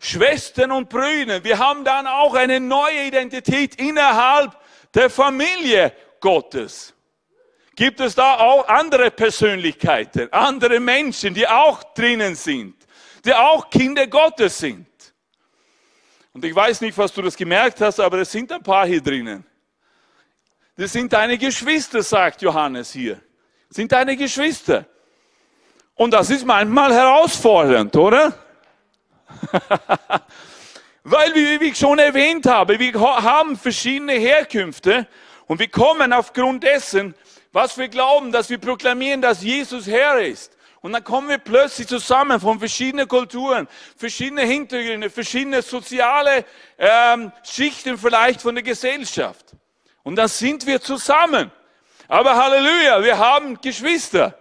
Schwestern 0.01 0.73
und 0.73 0.89
Brüder, 0.89 1.45
wir 1.45 1.59
haben 1.61 1.85
dann 1.85 2.09
auch 2.09 2.35
eine 2.35 2.59
neue 2.59 3.07
Identität 3.07 3.77
innerhalb 3.77 4.57
der 4.93 5.09
Familie 5.09 5.93
Gottes. 6.19 6.95
Gibt 7.77 8.01
es 8.01 8.17
da 8.17 8.39
auch 8.39 8.67
andere 8.67 9.13
Persönlichkeiten, 9.13 10.33
andere 10.33 10.81
Menschen, 10.81 11.33
die 11.33 11.47
auch 11.47 11.95
drinnen 11.95 12.35
sind? 12.35 12.86
Die 13.27 13.35
auch 13.35 13.69
Kinder 13.69 14.07
Gottes 14.07 14.59
sind. 14.59 14.87
Und 16.33 16.45
ich 16.45 16.55
weiß 16.55 16.81
nicht, 16.83 16.97
was 16.97 17.13
du 17.13 17.23
das 17.23 17.37
gemerkt 17.37 17.81
hast, 17.81 17.99
aber 17.99 18.19
es 18.19 18.31
sind 18.31 18.53
ein 18.53 18.63
paar 18.63 18.87
hier 18.87 19.01
drinnen. 19.01 19.45
Das 20.77 20.93
sind 20.93 21.13
deine 21.13 21.39
Geschwister, 21.39 22.03
sagt 22.03 22.43
Johannes 22.43 22.93
hier. 22.93 23.21
Das 23.69 23.77
sind 23.77 23.91
deine 23.91 24.17
Geschwister. 24.17 24.85
Und 25.95 26.13
das 26.13 26.29
ist 26.29 26.45
manchmal 26.45 26.93
herausfordernd, 26.93 27.97
oder? 27.97 28.35
Weil, 31.05 31.35
wie 31.35 31.67
ich 31.67 31.79
schon 31.79 31.99
erwähnt 31.99 32.47
habe, 32.47 32.79
wir 32.79 32.93
haben 33.01 33.57
verschiedene 33.57 34.13
Herkünfte 34.13 35.07
und 35.47 35.59
wir 35.59 35.69
kommen 35.69 36.13
aufgrund 36.13 36.65
dessen, 36.65 37.15
was 37.53 37.79
wir 37.79 37.89
glauben, 37.89 38.33
dass 38.33 38.51
wir 38.51 38.59
proklamieren, 38.59 39.23
dass 39.23 39.43
Jesus 39.43 39.87
Herr 39.87 40.19
ist. 40.19 40.56
Und 40.87 40.93
dann 40.93 41.03
kommen 41.03 41.29
wir 41.29 41.39
plötzlich 41.39 41.89
zusammen 41.89 42.39
von 42.39 42.61
verschiedenen 42.61 43.09
Kulturen, 43.09 43.67
verschiedene 43.97 44.43
Hintergründe, 44.43 45.11
verschiedene 45.11 45.61
soziale 45.61 46.45
ähm, 46.79 47.33
Schichten 47.43 47.99
vielleicht 47.99 48.41
von 48.41 48.55
der 48.55 48.63
Gesellschaft. 48.63 49.47
Und 50.05 50.15
dann 50.15 50.29
sind 50.29 50.65
wir 50.65 50.81
zusammen. 50.81 51.51
Aber 52.07 52.37
Halleluja, 52.37 53.03
wir 53.03 53.19
haben 53.19 53.61
Geschwister. 53.61 54.39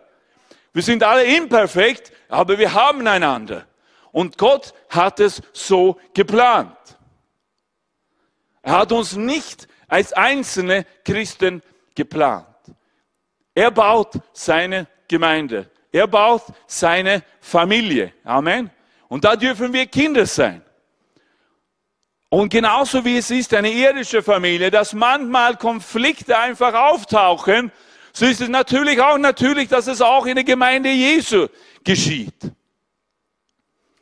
Wir 0.72 0.84
sind 0.84 1.02
alle 1.02 1.24
imperfekt, 1.24 2.14
aber 2.30 2.60
wir 2.60 2.72
haben 2.72 3.08
einander. 3.08 3.66
Und 4.12 4.38
Gott 4.38 4.76
hat 4.90 5.20
es 5.20 5.42
so 5.52 6.00
geplant. 6.14 6.78
Er 8.62 8.74
hat 8.74 8.92
uns 8.92 9.16
nicht 9.16 9.68
als 9.88 10.14
einzelne 10.14 10.86
Christen 11.04 11.64
geplant. 11.96 12.46
Er 13.56 13.72
baut 13.72 14.14
seine 14.32 14.86
Gemeinde. 15.08 15.72
Er 15.96 16.08
baut 16.08 16.44
seine 16.68 17.24
Familie. 17.40 18.12
Amen. 18.26 18.70
Und 19.08 19.24
da 19.24 19.38
dürfen 19.38 19.72
wir 19.72 19.86
Kinder 19.86 20.26
sein. 20.26 20.62
Und 22.28 22.50
genauso 22.50 23.06
wie 23.06 23.18
es 23.18 23.32
ist, 23.32 23.54
eine 23.54 23.72
irdische 23.72 24.22
Familie, 24.22 24.70
dass 24.72 24.92
manchmal 24.92 25.56
Konflikte 25.56 26.38
einfach 26.38 26.74
auftauchen, 26.74 27.72
so 28.12 28.26
ist 28.26 28.42
es 28.42 28.50
natürlich 28.50 29.00
auch 29.00 29.18
natürlich, 29.18 29.70
dass 29.70 29.88
es 29.88 30.02
auch 30.02 30.26
in 30.26 30.36
der 30.36 30.44
Gemeinde 30.44 30.90
Jesu 30.90 31.48
geschieht. 31.86 32.52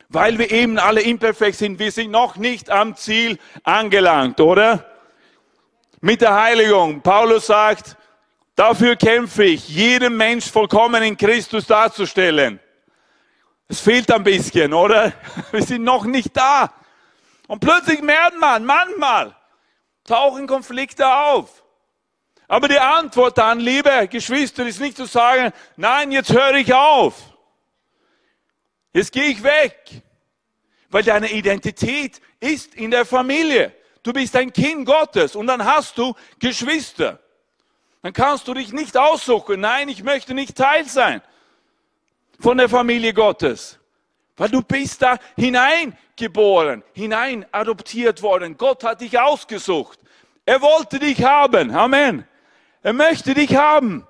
Weil 0.10 0.40
wir 0.40 0.50
eben 0.50 0.80
alle 0.80 1.02
imperfekt 1.02 1.58
sind. 1.58 1.78
Wir 1.78 1.92
sind 1.92 2.10
noch 2.10 2.38
nicht 2.38 2.72
am 2.72 2.96
Ziel 2.96 3.38
angelangt, 3.64 4.40
oder? 4.40 4.84
Mit 6.02 6.22
der 6.22 6.34
Heiligung. 6.34 7.02
Paulus 7.02 7.46
sagt, 7.46 7.98
dafür 8.56 8.96
kämpfe 8.96 9.44
ich, 9.44 9.68
jedem 9.70 10.18
Mensch 10.18 10.50
vollkommen 10.50 11.04
in 11.04 11.18
Christus 11.18 11.66
darzustellen. 11.66 12.60
Es 13.68 13.80
fehlt 13.80 14.12
ein 14.12 14.24
bisschen, 14.24 14.74
oder? 14.74 15.14
Wir 15.52 15.64
sind 15.64 15.84
noch 15.84 16.06
nicht 16.06 16.36
da. 16.36 16.74
Und 17.48 17.60
plötzlich 17.60 18.02
merkt 18.02 18.40
man, 18.40 18.66
manchmal 18.66 19.36
tauchen 20.04 20.48
Konflikte 20.48 21.08
auf. 21.08 21.64
Aber 22.48 22.68
die 22.68 22.80
Antwort 22.80 23.38
dann, 23.38 23.60
liebe 23.60 24.08
Geschwister, 24.08 24.68
ist 24.68 24.80
nicht 24.80 24.98
zu 24.98 25.06
sagen, 25.06 25.52
nein, 25.76 26.12
jetzt 26.12 26.32
höre 26.32 26.56
ich 26.56 26.74
auf. 26.74 27.16
Jetzt 28.94 29.12
gehe 29.12 29.26
ich 29.26 29.44
weg. 29.44 30.04
Weil 30.90 31.04
deine 31.04 31.32
Identität 31.32 32.22
ist 32.40 32.76
in 32.76 32.92
der 32.92 33.06
Familie. 33.06 33.74
Du 34.04 34.14
bist 34.14 34.36
ein 34.36 34.54
Kind 34.54 34.86
Gottes 34.86 35.36
und 35.36 35.48
dann 35.48 35.66
hast 35.66 35.98
du 35.98 36.14
Geschwister. 36.38 37.20
Dann 38.04 38.14
kannst 38.14 38.50
du 38.50 38.54
dich 38.54 38.74
nicht 38.74 38.98
aussuchen, 38.98 39.62
nein, 39.62 39.88
ich 39.88 40.04
möchte 40.04 40.34
nicht 40.34 40.58
Teil 40.58 40.86
sein 40.86 41.22
von 42.38 42.58
der 42.58 42.68
Familie 42.68 43.14
Gottes. 43.14 43.80
Weil 44.36 44.50
du 44.50 44.62
bist 44.62 45.02
da 45.02 45.18
hineingeboren, 45.38 46.84
hinein 46.94 47.46
adoptiert 47.52 48.22
worden. 48.22 48.58
Gott 48.58 48.84
hat 48.84 49.00
dich 49.00 49.18
ausgesucht. 49.18 50.00
Er 50.46 50.62
wollte 50.62 51.00
dich 51.00 51.24
haben. 51.24 51.72
Amen. 51.72 52.28
Er 52.82 52.92
möchte 52.92 53.34
dich 53.34 53.56
haben 53.56 54.06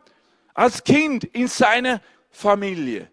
als 0.56 0.84
Kind 0.84 1.26
in 1.26 1.48
seiner 1.48 2.02
Familie. 2.32 3.12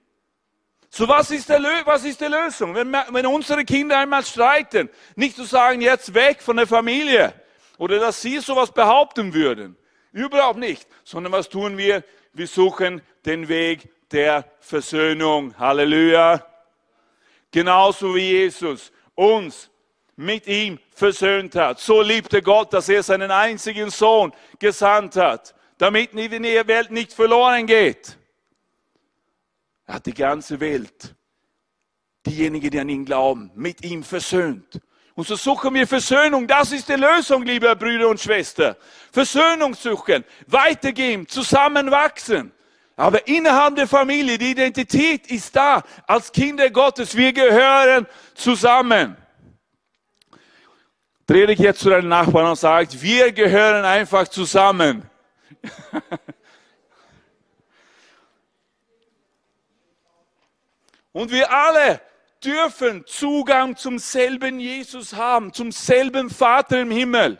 So 0.88 1.06
was 1.06 1.30
ist, 1.30 1.50
der, 1.50 1.60
was 1.84 2.04
ist 2.04 2.22
die 2.22 2.24
Lösung? 2.24 2.74
Wenn, 2.74 2.90
wenn 2.90 3.26
unsere 3.26 3.66
Kinder 3.66 3.98
einmal 3.98 4.24
streiten, 4.24 4.88
nicht 5.14 5.36
zu 5.36 5.44
sagen, 5.44 5.82
jetzt 5.82 6.14
weg 6.14 6.40
von 6.40 6.56
der 6.56 6.66
Familie 6.66 7.34
oder 7.76 7.98
dass 7.98 8.22
sie 8.22 8.38
sowas 8.38 8.72
behaupten 8.72 9.34
würden. 9.34 9.76
Überhaupt 10.12 10.58
nicht. 10.58 10.86
Sondern 11.04 11.32
was 11.32 11.48
tun 11.48 11.78
wir? 11.78 12.04
Wir 12.32 12.46
suchen 12.46 13.02
den 13.24 13.48
Weg 13.48 13.88
der 14.10 14.44
Versöhnung. 14.60 15.56
Halleluja. 15.58 16.46
Genauso 17.50 18.14
wie 18.14 18.30
Jesus 18.30 18.92
uns 19.14 19.70
mit 20.16 20.46
ihm 20.46 20.78
versöhnt 20.94 21.54
hat. 21.56 21.80
So 21.80 22.02
liebte 22.02 22.42
Gott, 22.42 22.72
dass 22.72 22.88
er 22.88 23.02
seinen 23.02 23.30
einzigen 23.30 23.90
Sohn 23.90 24.32
gesandt 24.58 25.16
hat, 25.16 25.54
damit 25.78 26.12
der 26.14 26.66
Welt 26.68 26.90
nicht 26.90 27.12
verloren 27.12 27.66
geht. 27.66 28.18
Er 29.86 29.94
hat 29.94 30.06
die 30.06 30.14
ganze 30.14 30.60
Welt, 30.60 31.14
diejenigen, 32.26 32.70
die 32.70 32.78
an 32.78 32.88
ihn 32.88 33.04
glauben, 33.04 33.50
mit 33.54 33.82
ihm 33.84 34.02
versöhnt. 34.02 34.80
Und 35.20 35.26
so 35.26 35.36
suchen 35.36 35.74
wir 35.74 35.86
Versöhnung. 35.86 36.46
Das 36.46 36.72
ist 36.72 36.88
die 36.88 36.94
Lösung, 36.94 37.42
liebe 37.42 37.76
Brüder 37.76 38.08
und 38.08 38.18
Schwestern. 38.18 38.74
Versöhnung 39.12 39.74
suchen, 39.74 40.24
weitergehen, 40.46 41.28
zusammenwachsen. 41.28 42.50
Aber 42.96 43.28
innerhalb 43.28 43.76
der 43.76 43.86
Familie, 43.86 44.38
die 44.38 44.52
Identität 44.52 45.30
ist 45.30 45.54
da 45.54 45.82
als 46.06 46.32
Kinder 46.32 46.70
Gottes. 46.70 47.14
Wir 47.14 47.34
gehören 47.34 48.06
zusammen. 48.34 49.14
Dreh 51.26 51.44
dich 51.44 51.58
jetzt 51.58 51.80
zu 51.80 51.90
deinen 51.90 52.08
Nachbarn 52.08 52.46
und 52.46 52.56
sag, 52.56 52.88
wir 52.90 53.30
gehören 53.30 53.84
einfach 53.84 54.26
zusammen. 54.26 55.02
und 61.12 61.30
wir 61.30 61.52
alle 61.52 62.00
dürfen 62.44 63.06
Zugang 63.06 63.76
zum 63.76 63.98
selben 63.98 64.60
Jesus 64.60 65.12
haben, 65.14 65.52
zum 65.52 65.72
selben 65.72 66.30
Vater 66.30 66.80
im 66.80 66.90
Himmel. 66.90 67.38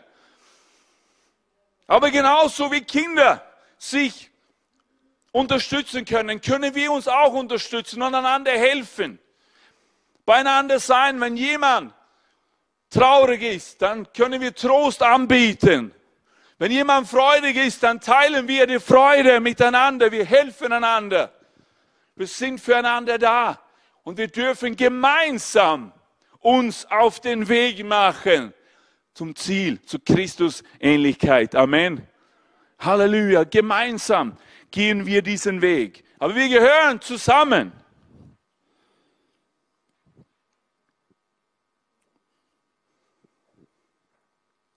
Aber 1.87 2.11
genauso 2.11 2.71
wie 2.71 2.81
Kinder 2.81 3.43
sich 3.77 4.29
unterstützen 5.31 6.05
können, 6.05 6.39
können 6.39 6.75
wir 6.75 6.91
uns 6.91 7.07
auch 7.07 7.33
unterstützen 7.33 8.01
und 8.01 8.13
einander 8.13 8.51
helfen. 8.51 9.19
Beieinander 10.25 10.79
sein, 10.79 11.19
wenn 11.19 11.35
jemand 11.35 11.93
traurig 12.89 13.41
ist, 13.41 13.81
dann 13.81 14.11
können 14.13 14.39
wir 14.39 14.53
Trost 14.53 15.01
anbieten. 15.01 15.93
Wenn 16.59 16.71
jemand 16.71 17.07
freudig 17.07 17.57
ist, 17.57 17.81
dann 17.81 17.99
teilen 17.99 18.47
wir 18.47 18.67
die 18.67 18.79
Freude 18.79 19.39
miteinander, 19.39 20.11
wir 20.11 20.25
helfen 20.25 20.71
einander. 20.71 21.33
Wir 22.15 22.27
sind 22.27 22.61
füreinander 22.61 23.17
da 23.17 23.59
und 24.03 24.17
wir 24.17 24.27
dürfen 24.27 24.75
gemeinsam 24.75 25.93
uns 26.39 26.85
auf 26.85 27.19
den 27.19 27.47
Weg 27.47 27.85
machen 27.85 28.53
zum 29.13 29.35
Ziel, 29.35 29.81
zu 29.83 29.99
Christus 29.99 30.63
Ähnlichkeit. 30.79 31.55
Amen. 31.55 32.07
Halleluja. 32.79 33.43
Gemeinsam 33.43 34.37
gehen 34.71 35.05
wir 35.05 35.21
diesen 35.21 35.61
Weg. 35.61 36.03
Aber 36.17 36.35
wir 36.35 36.49
gehören 36.49 37.01
zusammen. 37.01 37.71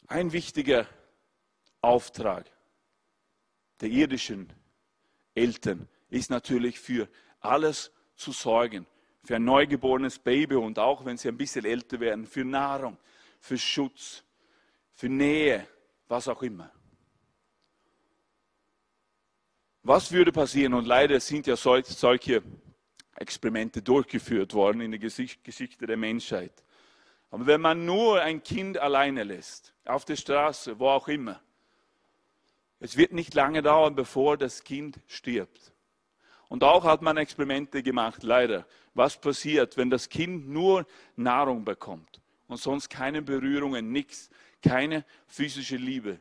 Ein 0.06 0.32
wichtiger 0.32 0.87
Auftrag 1.80 2.50
der 3.80 3.88
irdischen 3.88 4.52
Eltern 5.34 5.88
ist 6.08 6.30
natürlich 6.30 6.78
für 6.78 7.08
alles 7.40 7.90
zu 8.14 8.30
sorgen. 8.30 8.87
Für 9.24 9.37
ein 9.37 9.44
neugeborenes 9.44 10.18
Baby 10.18 10.56
und 10.56 10.78
auch 10.78 11.04
wenn 11.04 11.16
sie 11.16 11.28
ein 11.28 11.37
bisschen 11.37 11.64
älter 11.64 11.98
werden, 11.98 12.26
für 12.26 12.44
Nahrung, 12.44 12.98
für 13.40 13.56
Schutz, 13.56 14.22
für 14.92 15.08
Nähe, 15.08 15.66
was 16.08 16.28
auch 16.28 16.42
immer. 16.42 16.70
Was 19.82 20.12
würde 20.12 20.32
passieren? 20.32 20.74
Und 20.74 20.87
leider 20.87 21.18
sind 21.20 21.46
ja 21.46 21.56
solche 21.56 22.42
Experimente 23.16 23.82
durchgeführt 23.82 24.54
worden 24.54 24.80
in 24.80 24.90
der 24.90 25.00
Geschichte 25.00 25.87
der 25.87 25.96
Menschheit. 25.96 26.64
Aber 27.30 27.46
wenn 27.46 27.60
man 27.60 27.84
nur 27.84 28.20
ein 28.20 28.42
Kind 28.42 28.78
alleine 28.78 29.24
lässt, 29.24 29.74
auf 29.84 30.04
der 30.04 30.16
Straße, 30.16 30.78
wo 30.78 30.88
auch 30.88 31.08
immer, 31.08 31.40
es 32.80 32.96
wird 32.96 33.12
nicht 33.12 33.34
lange 33.34 33.62
dauern, 33.62 33.94
bevor 33.94 34.37
das 34.37 34.62
Kind 34.62 35.00
stirbt. 35.06 35.72
Und 36.48 36.62
auch 36.62 36.84
hat 36.84 37.02
man 37.02 37.16
Experimente 37.16 37.82
gemacht, 37.82 38.22
leider. 38.22 38.66
Was 38.94 39.20
passiert, 39.20 39.76
wenn 39.76 39.90
das 39.90 40.09
Kind 40.09 40.48
nur 40.48 40.87
Nahrung 41.16 41.64
bekommt 41.64 42.20
und 42.46 42.59
sonst 42.59 42.88
keine 42.88 43.22
Berührungen, 43.22 43.90
nichts, 43.90 44.30
keine 44.62 45.04
physische 45.26 45.76
Liebe? 45.76 46.20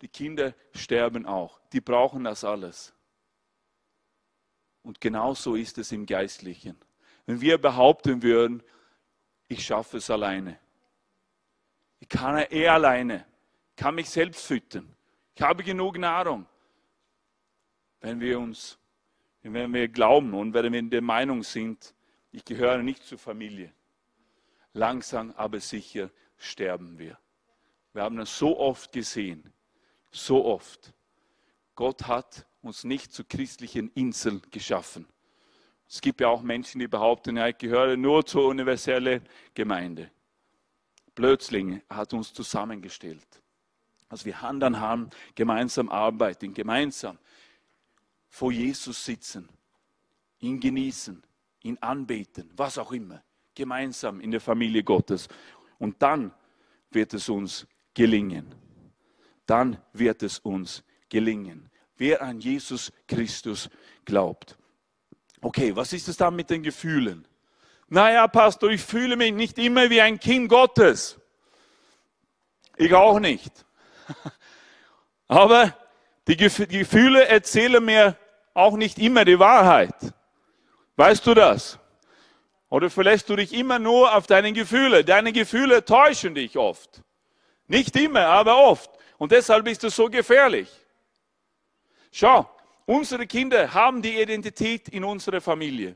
Die 0.00 0.08
Kinder 0.08 0.54
sterben 0.74 1.26
auch. 1.26 1.60
Die 1.72 1.80
brauchen 1.80 2.24
das 2.24 2.44
alles. 2.44 2.94
Und 4.82 5.00
genauso 5.00 5.54
ist 5.54 5.76
es 5.78 5.92
im 5.92 6.06
Geistlichen. 6.06 6.78
Wenn 7.26 7.40
wir 7.40 7.58
behaupten 7.58 8.22
würden, 8.22 8.62
ich 9.48 9.64
schaffe 9.64 9.98
es 9.98 10.08
alleine. 10.08 10.58
Ich 12.00 12.08
kann 12.08 12.42
eh 12.50 12.68
alleine. 12.68 13.26
Kann 13.76 13.96
mich 13.96 14.08
selbst 14.08 14.46
füttern. 14.46 14.88
Ich 15.34 15.42
habe 15.42 15.62
genug 15.62 15.98
Nahrung. 15.98 16.46
Wenn 18.00 18.20
wir 18.20 18.38
uns, 18.38 18.78
wenn 19.42 19.72
wir 19.74 19.88
glauben 19.88 20.32
und 20.34 20.54
wenn 20.54 20.72
wir 20.72 20.78
in 20.78 20.90
der 20.90 21.02
Meinung 21.02 21.42
sind, 21.42 21.94
ich 22.30 22.44
gehöre 22.44 22.82
nicht 22.82 23.04
zur 23.04 23.18
Familie. 23.18 23.72
Langsam 24.72 25.32
aber 25.32 25.60
sicher 25.60 26.10
sterben 26.36 26.98
wir. 26.98 27.18
Wir 27.92 28.02
haben 28.02 28.18
es 28.18 28.38
so 28.38 28.58
oft 28.58 28.92
gesehen, 28.92 29.52
so 30.10 30.44
oft. 30.44 30.92
Gott 31.74 32.06
hat 32.06 32.46
uns 32.62 32.84
nicht 32.84 33.12
zu 33.12 33.24
christlichen 33.24 33.90
Inseln 33.94 34.42
geschaffen. 34.50 35.06
Es 35.88 36.00
gibt 36.00 36.20
ja 36.20 36.28
auch 36.28 36.42
Menschen, 36.42 36.80
die 36.80 36.88
behaupten, 36.88 37.38
ja, 37.38 37.48
ich 37.48 37.56
gehöre 37.56 37.96
nur 37.96 38.24
zur 38.26 38.48
universellen 38.48 39.26
Gemeinde. 39.54 40.10
Blödsling 41.14 41.82
hat 41.88 42.12
uns 42.12 42.32
zusammengestellt. 42.32 43.42
Als 44.08 44.24
wir 44.24 44.40
Hand 44.40 44.62
an 44.62 44.80
Hand 44.80 45.16
gemeinsam 45.34 45.88
arbeiten, 45.88 46.54
gemeinsam 46.54 47.18
vor 48.28 48.52
Jesus 48.52 49.04
sitzen, 49.04 49.48
ihn 50.40 50.60
genießen, 50.60 51.22
ihn 51.62 51.78
anbeten, 51.80 52.50
was 52.56 52.78
auch 52.78 52.92
immer, 52.92 53.22
gemeinsam 53.54 54.20
in 54.20 54.30
der 54.30 54.40
Familie 54.40 54.82
Gottes. 54.82 55.28
Und 55.78 56.00
dann 56.02 56.32
wird 56.90 57.14
es 57.14 57.28
uns 57.28 57.66
gelingen. 57.94 58.54
Dann 59.46 59.78
wird 59.92 60.22
es 60.22 60.38
uns 60.38 60.84
gelingen. 61.08 61.70
Wer 61.96 62.22
an 62.22 62.40
Jesus 62.40 62.92
Christus 63.06 63.68
glaubt. 64.04 64.56
Okay, 65.40 65.74
was 65.74 65.92
ist 65.92 66.08
es 66.08 66.16
dann 66.16 66.36
mit 66.36 66.50
den 66.50 66.62
Gefühlen? 66.62 67.26
Naja, 67.88 68.28
Pastor, 68.28 68.70
ich 68.70 68.82
fühle 68.82 69.16
mich 69.16 69.32
nicht 69.32 69.58
immer 69.58 69.88
wie 69.88 70.00
ein 70.00 70.20
Kind 70.20 70.48
Gottes. 70.48 71.18
Ich 72.76 72.92
auch 72.92 73.18
nicht. 73.18 73.64
Aber 75.28 75.74
Die 76.28 76.36
Gefühle 76.36 77.26
erzählen 77.26 77.82
mir 77.82 78.14
auch 78.52 78.76
nicht 78.76 78.98
immer 78.98 79.24
die 79.24 79.38
Wahrheit. 79.38 79.94
Weißt 80.98 81.24
du 81.28 81.32
das? 81.32 81.78
Oder 82.70 82.90
verlässt 82.90 83.28
du 83.28 83.36
dich 83.36 83.52
immer 83.52 83.78
nur 83.78 84.16
auf 84.16 84.26
deine 84.26 84.52
Gefühle? 84.52 85.04
Deine 85.04 85.32
Gefühle 85.32 85.84
täuschen 85.84 86.34
dich 86.34 86.58
oft. 86.58 87.02
Nicht 87.68 87.94
immer, 87.94 88.26
aber 88.26 88.58
oft. 88.58 88.90
Und 89.16 89.30
deshalb 89.30 89.68
ist 89.68 89.84
es 89.84 89.94
so 89.94 90.06
gefährlich. 90.06 90.68
Schau, 92.10 92.50
unsere 92.84 93.28
Kinder 93.28 93.72
haben 93.72 94.02
die 94.02 94.20
Identität 94.20 94.88
in 94.88 95.04
unserer 95.04 95.40
Familie. 95.40 95.94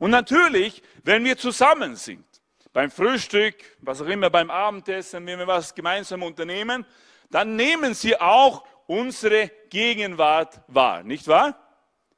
Und 0.00 0.10
natürlich, 0.10 0.82
wenn 1.02 1.24
wir 1.24 1.38
zusammen 1.38 1.96
sind, 1.96 2.26
beim 2.74 2.90
Frühstück, 2.90 3.54
was 3.80 4.02
auch 4.02 4.06
immer, 4.06 4.28
beim 4.28 4.50
Abendessen, 4.50 5.24
wenn 5.24 5.38
wir 5.38 5.46
was 5.46 5.74
gemeinsam 5.74 6.22
unternehmen, 6.22 6.84
dann 7.30 7.56
nehmen 7.56 7.94
sie 7.94 8.20
auch 8.20 8.66
unsere 8.86 9.50
Gegenwart 9.70 10.60
wahr, 10.66 11.02
nicht 11.04 11.26
wahr? 11.26 11.65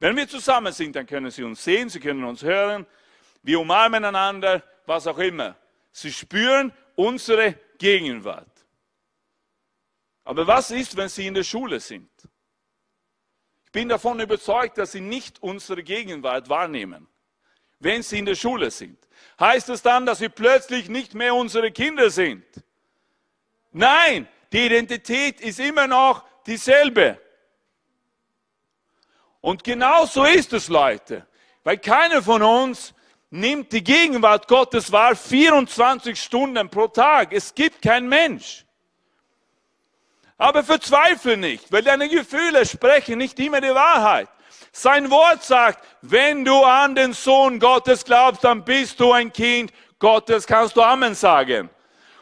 Wenn 0.01 0.17
wir 0.17 0.29
zusammen 0.29 0.73
sind, 0.73 0.95
dann 0.95 1.07
können 1.07 1.31
sie 1.31 1.43
uns 1.43 1.63
sehen, 1.65 1.89
sie 1.89 2.01
können 2.01 2.25
uns 2.25 2.43
hören, 2.43 2.87
wir 3.43 3.59
umarmen 3.59 4.05
einander, 4.05 4.63
was 4.87 5.07
auch 5.07 5.19
immer. 5.19 5.57
Sie 5.91 6.13
spüren 6.13 6.73
unsere 6.95 7.55
Gegenwart. 7.79 8.47
Aber 10.25 10.47
was 10.47 10.71
ist, 10.71 10.97
wenn 10.97 11.09
sie 11.09 11.27
in 11.27 11.35
der 11.35 11.43
Schule 11.43 11.81
sind? 11.81 12.11
Ich 13.65 13.73
bin 13.73 13.89
davon 13.89 14.21
überzeugt, 14.21 14.79
dass 14.79 14.93
sie 14.93 15.01
nicht 15.01 15.43
unsere 15.43 15.83
Gegenwart 15.83 16.49
wahrnehmen, 16.49 17.09
wenn 17.81 18.03
sie 18.03 18.19
in 18.19 18.27
der 18.27 18.35
Schule 18.35 18.71
sind. 18.71 18.99
Heißt 19.39 19.69
es 19.69 19.83
dann, 19.83 20.07
dass 20.07 20.19
sie 20.19 20.29
plötzlich 20.29 20.89
nicht 20.89 21.15
mehr 21.15 21.35
unsere 21.35 21.71
Kinder 21.71 22.11
sind? 22.11 22.45
Nein, 23.73 24.29
die 24.53 24.67
Identität 24.67 25.41
ist 25.41 25.61
immer 25.61 25.87
noch 25.87 26.25
dieselbe. 26.47 27.21
Und 29.41 29.65
genau 29.65 30.07
so 30.07 30.25
ist 30.25 30.53
es, 30.53 30.69
Leute. 30.69 31.27
Weil 31.65 31.79
keiner 31.79 32.23
von 32.23 32.43
uns 32.43 32.95
nimmt 33.31 33.73
die 33.73 33.85
Gegenwart 33.85 34.49
Gottes 34.49 34.91
wahr 34.91 35.15
24 35.15 36.21
Stunden 36.21 36.69
pro 36.71 36.89
Tag. 36.89 37.33
Es 37.33 37.55
gibt 37.55 37.83
kein 37.83 38.09
Mensch. 38.09 38.65
Aber 40.37 40.63
verzweifle 40.63 41.37
nicht, 41.37 41.71
weil 41.73 41.83
deine 41.83 42.09
Gefühle 42.09 42.65
sprechen 42.65 43.19
nicht 43.19 43.39
immer 43.41 43.61
die 43.61 43.75
Wahrheit. 43.75 44.29
Sein 44.71 45.11
Wort 45.11 45.43
sagt, 45.43 45.85
wenn 46.03 46.45
du 46.45 46.63
an 46.63 46.95
den 46.95 47.13
Sohn 47.13 47.59
Gottes 47.59 48.05
glaubst, 48.05 48.45
dann 48.45 48.65
bist 48.65 49.01
du 49.01 49.13
ein 49.13 49.33
Kind 49.33 49.73
Gottes, 49.99 50.47
kannst 50.47 50.77
du 50.77 50.83
Amen 50.83 51.15
sagen. 51.15 51.71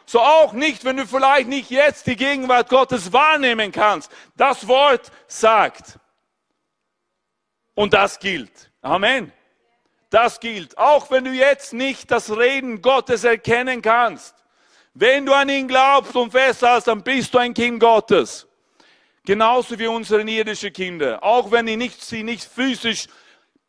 So 0.05 0.19
auch 0.19 0.53
nicht, 0.53 0.83
wenn 0.83 0.97
du 0.97 1.05
vielleicht 1.05 1.47
nicht 1.47 1.69
jetzt 1.69 2.07
die 2.07 2.15
Gegenwart 2.15 2.69
Gottes 2.69 3.13
wahrnehmen 3.13 3.71
kannst. 3.71 4.11
Das 4.35 4.67
Wort 4.67 5.11
sagt. 5.27 5.99
Und 7.77 7.93
das 7.93 8.17
gilt. 8.17 8.71
Amen. 8.81 9.31
Das 10.09 10.39
gilt. 10.39 10.75
Auch 10.79 11.11
wenn 11.11 11.25
du 11.25 11.31
jetzt 11.31 11.73
nicht 11.73 12.09
das 12.09 12.35
Reden 12.35 12.81
Gottes 12.81 13.23
erkennen 13.23 13.83
kannst. 13.83 14.33
Wenn 14.95 15.27
du 15.27 15.33
an 15.33 15.47
ihn 15.47 15.67
glaubst 15.67 16.15
und 16.15 16.31
festhältst, 16.31 16.87
dann 16.87 17.03
bist 17.03 17.35
du 17.35 17.37
ein 17.37 17.53
Kind 17.53 17.79
Gottes. 17.79 18.47
Genauso 19.23 19.77
wie 19.77 19.85
unsere 19.85 20.23
irdischen 20.23 20.73
Kinder. 20.73 21.23
Auch 21.23 21.51
wenn 21.51 21.67
sie 21.67 21.77
nicht, 21.77 22.01
sie 22.01 22.23
nicht 22.23 22.45
physisch 22.45 23.05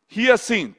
hier 0.07 0.39
sind. 0.39 0.75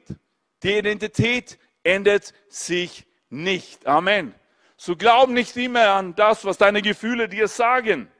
Die 0.61 0.79
Identität 0.79 1.57
ändert 1.83 2.33
sich 2.49 3.05
nicht. 3.29 3.87
Amen. 3.87 4.35
So 4.75 4.97
glaub 4.97 5.29
nicht 5.29 5.55
immer 5.55 5.87
an 5.87 6.15
das, 6.15 6.43
was 6.43 6.57
deine 6.57 6.81
Gefühle 6.81 7.29
dir 7.29 7.47
sagen. 7.47 8.11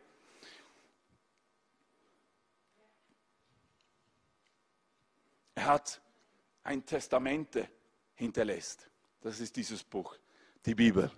Er 5.62 5.68
hat 5.68 6.02
ein 6.64 6.84
Testamente 6.88 7.70
hinterlässt. 8.16 8.90
Das 9.22 9.40
ist 9.40 9.56
dieses 9.56 9.84
Buch, 9.84 10.16
die 10.66 10.74
Bibel. 10.74 11.12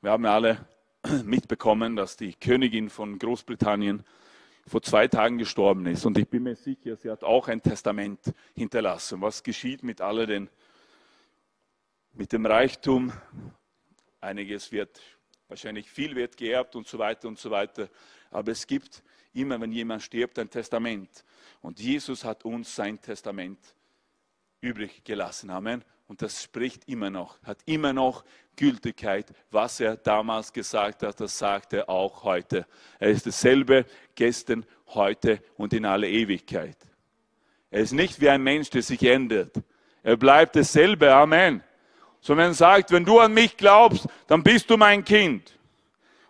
Wir 0.00 0.12
haben 0.12 0.24
alle 0.24 0.64
mitbekommen, 1.24 1.96
dass 1.96 2.16
die 2.16 2.34
Königin 2.34 2.90
von 2.90 3.18
Großbritannien 3.18 4.04
vor 4.68 4.82
zwei 4.82 5.08
Tagen 5.08 5.38
gestorben 5.38 5.84
ist. 5.86 6.06
Und 6.06 6.16
ich 6.16 6.28
bin 6.28 6.44
mir 6.44 6.54
sicher, 6.54 6.94
sie 6.94 7.10
hat 7.10 7.24
auch 7.24 7.48
ein 7.48 7.60
Testament 7.60 8.20
hinterlassen. 8.54 9.20
Was 9.20 9.42
geschieht 9.42 9.82
mit 9.82 10.00
all 10.00 10.26
den, 10.26 10.48
mit 12.12 12.32
dem 12.32 12.46
Reichtum? 12.46 13.12
Einiges 14.20 14.70
wird, 14.70 15.00
wahrscheinlich 15.48 15.90
viel 15.90 16.14
wird 16.14 16.36
geerbt 16.36 16.76
und 16.76 16.86
so 16.86 17.00
weiter 17.00 17.26
und 17.26 17.40
so 17.40 17.50
weiter. 17.50 17.88
Aber 18.30 18.52
es 18.52 18.64
gibt 18.64 19.02
immer, 19.34 19.60
wenn 19.60 19.72
jemand 19.72 20.02
stirbt, 20.02 20.38
ein 20.38 20.50
Testament. 20.50 21.24
Und 21.60 21.80
Jesus 21.80 22.24
hat 22.24 22.44
uns 22.44 22.74
sein 22.74 23.00
Testament 23.00 23.58
übrig 24.60 25.04
gelassen. 25.04 25.50
Amen. 25.50 25.84
Und 26.06 26.20
das 26.20 26.42
spricht 26.42 26.86
immer 26.88 27.10
noch, 27.10 27.42
hat 27.42 27.58
immer 27.64 27.92
noch 27.92 28.24
Gültigkeit. 28.56 29.32
Was 29.50 29.80
er 29.80 29.96
damals 29.96 30.52
gesagt 30.52 31.02
hat, 31.02 31.18
das 31.20 31.38
sagt 31.38 31.72
er 31.72 31.88
auch 31.88 32.24
heute. 32.24 32.66
Er 32.98 33.10
ist 33.10 33.26
dasselbe 33.26 33.86
gestern, 34.14 34.66
heute 34.88 35.42
und 35.56 35.72
in 35.72 35.86
alle 35.86 36.08
Ewigkeit. 36.08 36.76
Er 37.70 37.80
ist 37.80 37.92
nicht 37.92 38.20
wie 38.20 38.28
ein 38.28 38.42
Mensch, 38.42 38.70
der 38.70 38.82
sich 38.82 39.02
ändert. 39.02 39.56
Er 40.02 40.16
bleibt 40.16 40.56
dasselbe. 40.56 41.12
Amen. 41.12 41.62
So 42.20 42.36
wenn 42.36 42.50
er 42.50 42.54
sagt, 42.54 42.90
wenn 42.92 43.04
du 43.04 43.18
an 43.18 43.32
mich 43.32 43.56
glaubst, 43.56 44.06
dann 44.26 44.42
bist 44.42 44.70
du 44.70 44.76
mein 44.76 45.04
Kind. 45.04 45.58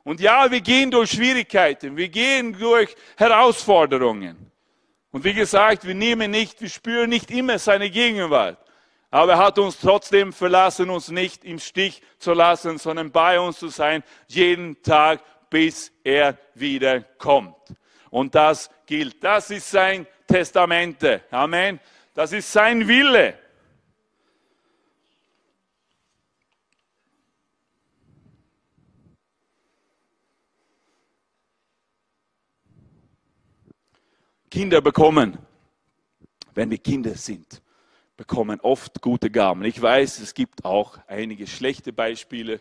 Und 0.05 0.21
ja, 0.21 0.51
wir 0.51 0.61
gehen 0.61 0.91
durch 0.91 1.13
Schwierigkeiten, 1.13 1.97
wir 1.97 2.09
gehen 2.09 2.57
durch 2.59 2.95
Herausforderungen. 3.17 4.51
Und 5.11 5.25
wie 5.25 5.33
gesagt, 5.33 5.87
wir 5.87 5.95
nehmen 5.95 6.31
nicht, 6.31 6.61
wir 6.61 6.69
spüren 6.69 7.09
nicht 7.09 7.31
immer 7.31 7.59
seine 7.59 7.89
Gegenwart. 7.89 8.59
Aber 9.11 9.33
er 9.33 9.39
hat 9.39 9.59
uns 9.59 9.79
trotzdem 9.79 10.33
verlassen, 10.33 10.91
uns 10.91 11.09
nicht 11.09 11.45
im 11.45 11.59
Stich 11.59 12.03
zu 12.19 12.33
lassen, 12.33 12.79
sondern 12.79 13.13
bei 13.13 13.39
uns 13.41 13.59
zu 13.59 13.69
sein, 13.69 14.03
jeden 14.27 14.83
Tag, 14.83 15.21
bis 15.49 15.93
er 16.03 16.37
wieder 16.55 17.01
kommt. 17.01 17.57
Und 18.11 18.35
das 18.35 18.71
gilt. 18.87 19.23
Das 19.23 19.51
ist 19.51 19.71
sein 19.71 20.07
Testamente. 20.27 21.23
Amen. 21.31 21.81
Das 22.13 22.33
ist 22.33 22.53
sein 22.53 22.87
Wille. 22.89 23.39
Kinder 34.55 34.81
bekommen, 34.81 35.37
wenn 36.55 36.71
wir 36.71 36.79
Kinder 36.79 37.17
sind 37.17 37.61
bekommen 38.17 38.61
oft 38.61 39.01
gute 39.01 39.29
Gaben. 39.29 39.65
Ich 39.65 39.83
weiß, 39.83 40.21
es 40.21 40.33
gibt 40.33 40.65
auch 40.65 40.97
einige 41.09 41.49
schlechte 41.49 41.93
Beispiele, 41.93 42.61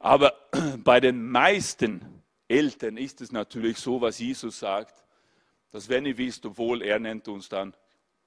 aber 0.00 0.34
bei 0.78 0.98
den 0.98 1.30
meisten 1.30 2.24
Eltern 2.48 2.96
ist 2.96 3.20
es 3.20 3.30
natürlich 3.30 3.78
so, 3.78 4.00
was 4.00 4.18
Jesus 4.18 4.58
sagt, 4.58 5.04
dass 5.70 5.88
wenn 5.88 6.04
ihr 6.04 6.18
wisst, 6.18 6.44
obwohl 6.46 6.82
er 6.82 6.98
nennt 6.98 7.28
uns 7.28 7.48
dann 7.48 7.76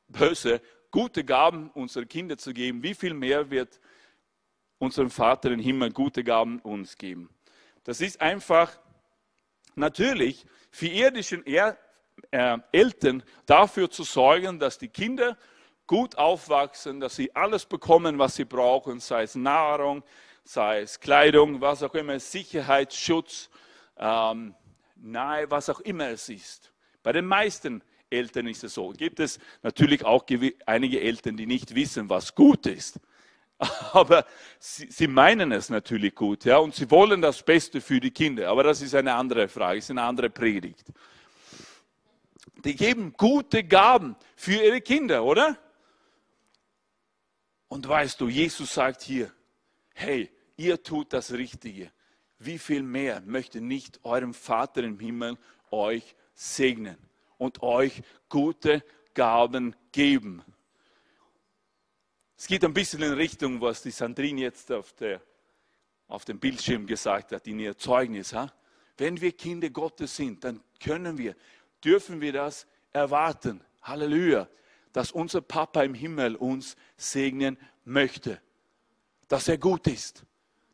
böse, 0.07 0.61
gute 0.91 1.25
Gaben 1.25 1.71
unseren 1.71 2.07
Kindern 2.07 2.37
zu 2.37 2.53
geben, 2.53 2.81
wie 2.83 2.93
viel 2.93 3.15
mehr 3.15 3.49
wird 3.49 3.81
unserem 4.77 5.09
Vater 5.09 5.51
im 5.51 5.59
Himmel 5.59 5.91
gute 5.91 6.23
Gaben 6.23 6.59
uns 6.59 6.97
geben. 6.97 7.29
Das 7.83 7.99
ist 7.99 8.21
einfach 8.21 8.79
natürlich 9.75 10.45
für 10.71 10.87
irdischen 10.87 11.45
er 11.45 11.77
äh, 12.31 12.57
Eltern 12.71 13.23
dafür 13.45 13.89
zu 13.89 14.03
sorgen, 14.03 14.59
dass 14.59 14.77
die 14.77 14.89
Kinder 14.89 15.37
gut 15.87 16.17
aufwachsen, 16.17 16.99
dass 16.99 17.15
sie 17.15 17.35
alles 17.35 17.65
bekommen, 17.65 18.17
was 18.17 18.35
sie 18.35 18.45
brauchen, 18.45 18.99
sei 18.99 19.23
es 19.23 19.35
Nahrung, 19.35 20.03
sei 20.43 20.81
es 20.81 20.99
Kleidung, 20.99 21.61
was 21.61 21.83
auch 21.83 21.93
immer, 21.93 22.19
Sicherheit, 22.19 22.93
Schutz, 22.93 23.49
ähm, 23.97 24.55
nahe, 24.95 25.49
was 25.49 25.69
auch 25.69 25.79
immer 25.81 26.09
es 26.09 26.29
ist. 26.29 26.71
Bei 27.03 27.11
den 27.11 27.25
meisten 27.25 27.83
Eltern 28.09 28.47
ist 28.47 28.63
es 28.63 28.73
so. 28.73 28.89
Gibt 28.89 29.19
es 29.19 29.39
natürlich 29.61 30.03
auch 30.03 30.25
einige 30.65 31.01
Eltern, 31.01 31.37
die 31.37 31.45
nicht 31.45 31.75
wissen, 31.75 32.09
was 32.09 32.33
gut 32.33 32.65
ist. 32.65 32.99
Aber 33.93 34.25
sie, 34.59 34.87
sie, 34.89 35.07
meinen 35.07 35.51
es 35.51 35.69
natürlich 35.69 36.13
gut, 36.13 36.45
ja, 36.45 36.57
und 36.57 36.75
sie 36.75 36.89
wollen 36.91 37.21
das 37.21 37.41
Beste 37.41 37.79
für 37.79 37.99
die 37.99 38.11
Kinder. 38.11 38.49
Aber 38.49 38.63
das 38.63 38.81
ist 38.81 38.95
eine 38.95 39.13
andere 39.13 39.47
Frage, 39.47 39.79
ist 39.79 39.91
eine 39.91 40.03
andere 40.03 40.29
Predigt. 40.29 40.87
Die 42.63 42.75
geben 42.75 43.13
gute 43.13 43.63
Gaben 43.63 44.15
für 44.35 44.63
ihre 44.63 44.81
Kinder, 44.81 45.23
oder? 45.23 45.57
Und 47.67 47.87
weißt 47.87 48.21
du, 48.21 48.29
Jesus 48.29 48.73
sagt 48.73 49.01
hier, 49.01 49.31
hey, 49.93 50.31
ihr 50.55 50.81
tut 50.81 51.13
das 51.13 51.31
Richtige. 51.31 51.91
Wie 52.39 52.59
viel 52.59 52.83
mehr 52.83 53.21
möchte 53.21 53.61
nicht 53.61 54.03
eurem 54.03 54.33
Vater 54.33 54.83
im 54.83 54.99
Himmel 54.99 55.37
euch 55.71 56.15
segnen 56.33 56.97
und 57.37 57.63
euch 57.63 58.01
gute 58.29 58.83
Gaben 59.13 59.75
geben? 59.91 60.43
Es 62.37 62.47
geht 62.47 62.65
ein 62.65 62.73
bisschen 62.73 63.01
in 63.01 63.13
Richtung, 63.13 63.61
was 63.61 63.81
die 63.81 63.91
Sandrine 63.91 64.41
jetzt 64.41 64.71
auf, 64.71 64.91
der, 64.93 65.21
auf 66.07 66.25
dem 66.25 66.39
Bildschirm 66.39 66.85
gesagt 66.85 67.31
hat, 67.31 67.47
in 67.47 67.59
ihr 67.59 67.77
Zeugnis. 67.77 68.33
Ha? 68.33 68.53
Wenn 68.97 69.19
wir 69.21 69.31
Kinder 69.31 69.69
Gottes 69.69 70.15
sind, 70.15 70.43
dann 70.43 70.61
können 70.79 71.17
wir 71.17 71.35
dürfen 71.85 72.19
wir 72.19 72.33
das 72.33 72.67
erwarten. 72.91 73.63
Halleluja. 73.81 74.49
Dass 74.91 75.11
unser 75.11 75.41
Papa 75.41 75.83
im 75.83 75.93
Himmel 75.93 76.35
uns 76.35 76.75
segnen 76.97 77.57
möchte. 77.83 78.41
Dass 79.27 79.47
er 79.47 79.57
gut 79.57 79.87
ist. 79.87 80.25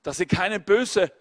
Dass 0.04 0.20
er 0.20 0.26
keine 0.26 0.60
böse 0.60 1.12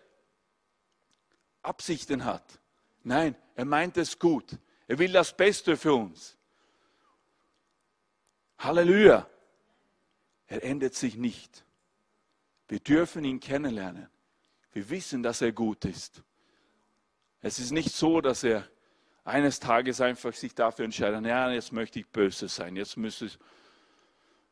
Absichten 1.62 2.24
hat. 2.24 2.60
Nein, 3.02 3.34
er 3.54 3.64
meint 3.64 3.96
es 3.96 4.18
gut. 4.18 4.56
Er 4.86 4.98
will 4.98 5.12
das 5.12 5.36
Beste 5.36 5.76
für 5.76 5.94
uns. 5.94 6.36
Halleluja. 8.58 9.28
Er 10.46 10.64
ändert 10.64 10.94
sich 10.94 11.16
nicht. 11.16 11.64
Wir 12.68 12.80
dürfen 12.80 13.24
ihn 13.24 13.40
kennenlernen. 13.40 14.08
Wir 14.72 14.88
wissen, 14.90 15.22
dass 15.22 15.40
er 15.40 15.52
gut 15.52 15.84
ist. 15.84 16.22
Es 17.40 17.58
ist 17.58 17.70
nicht 17.70 17.92
so, 17.94 18.20
dass 18.20 18.44
er 18.44 18.68
eines 19.24 19.60
Tages 19.60 20.00
einfach 20.00 20.32
sich 20.32 20.54
dafür 20.54 20.84
entscheidet, 20.84 21.24
ja, 21.24 21.50
jetzt 21.50 21.72
möchte 21.72 22.00
ich 22.00 22.06
böse 22.08 22.48
sein, 22.48 22.76
jetzt 22.76 22.96
müsse, 22.96 23.30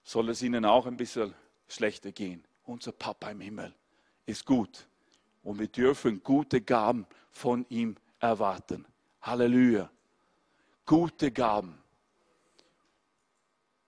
soll 0.02 0.28
es 0.30 0.42
ihnen 0.42 0.64
auch 0.64 0.86
ein 0.86 0.96
bisschen 0.96 1.34
schlechter 1.68 2.12
gehen. 2.12 2.44
Unser 2.64 2.92
Papa 2.92 3.30
im 3.30 3.40
Himmel 3.40 3.74
ist 4.26 4.44
gut 4.44 4.86
und 5.42 5.58
wir 5.58 5.68
dürfen 5.68 6.22
gute 6.22 6.60
Gaben 6.60 7.06
von 7.30 7.64
ihm 7.68 7.96
erwarten. 8.20 8.86
Halleluja. 9.22 9.90
Gute 10.84 11.30
Gaben. 11.32 11.78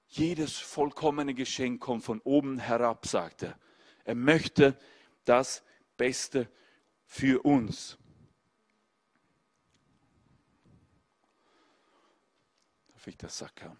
Jedes 0.08 0.56
vollkommene 0.58 1.34
Geschenk 1.34 1.80
kommt 1.80 2.04
von 2.04 2.20
oben 2.24 2.58
herab, 2.58 3.06
sagt 3.06 3.42
er. 3.42 3.58
Er 4.04 4.14
möchte 4.14 4.76
das 5.24 5.62
Beste 5.96 6.48
für 7.04 7.44
uns. 7.44 7.96
Ich 13.06 13.16
das 13.16 13.38
Sack 13.38 13.62
haben? 13.62 13.78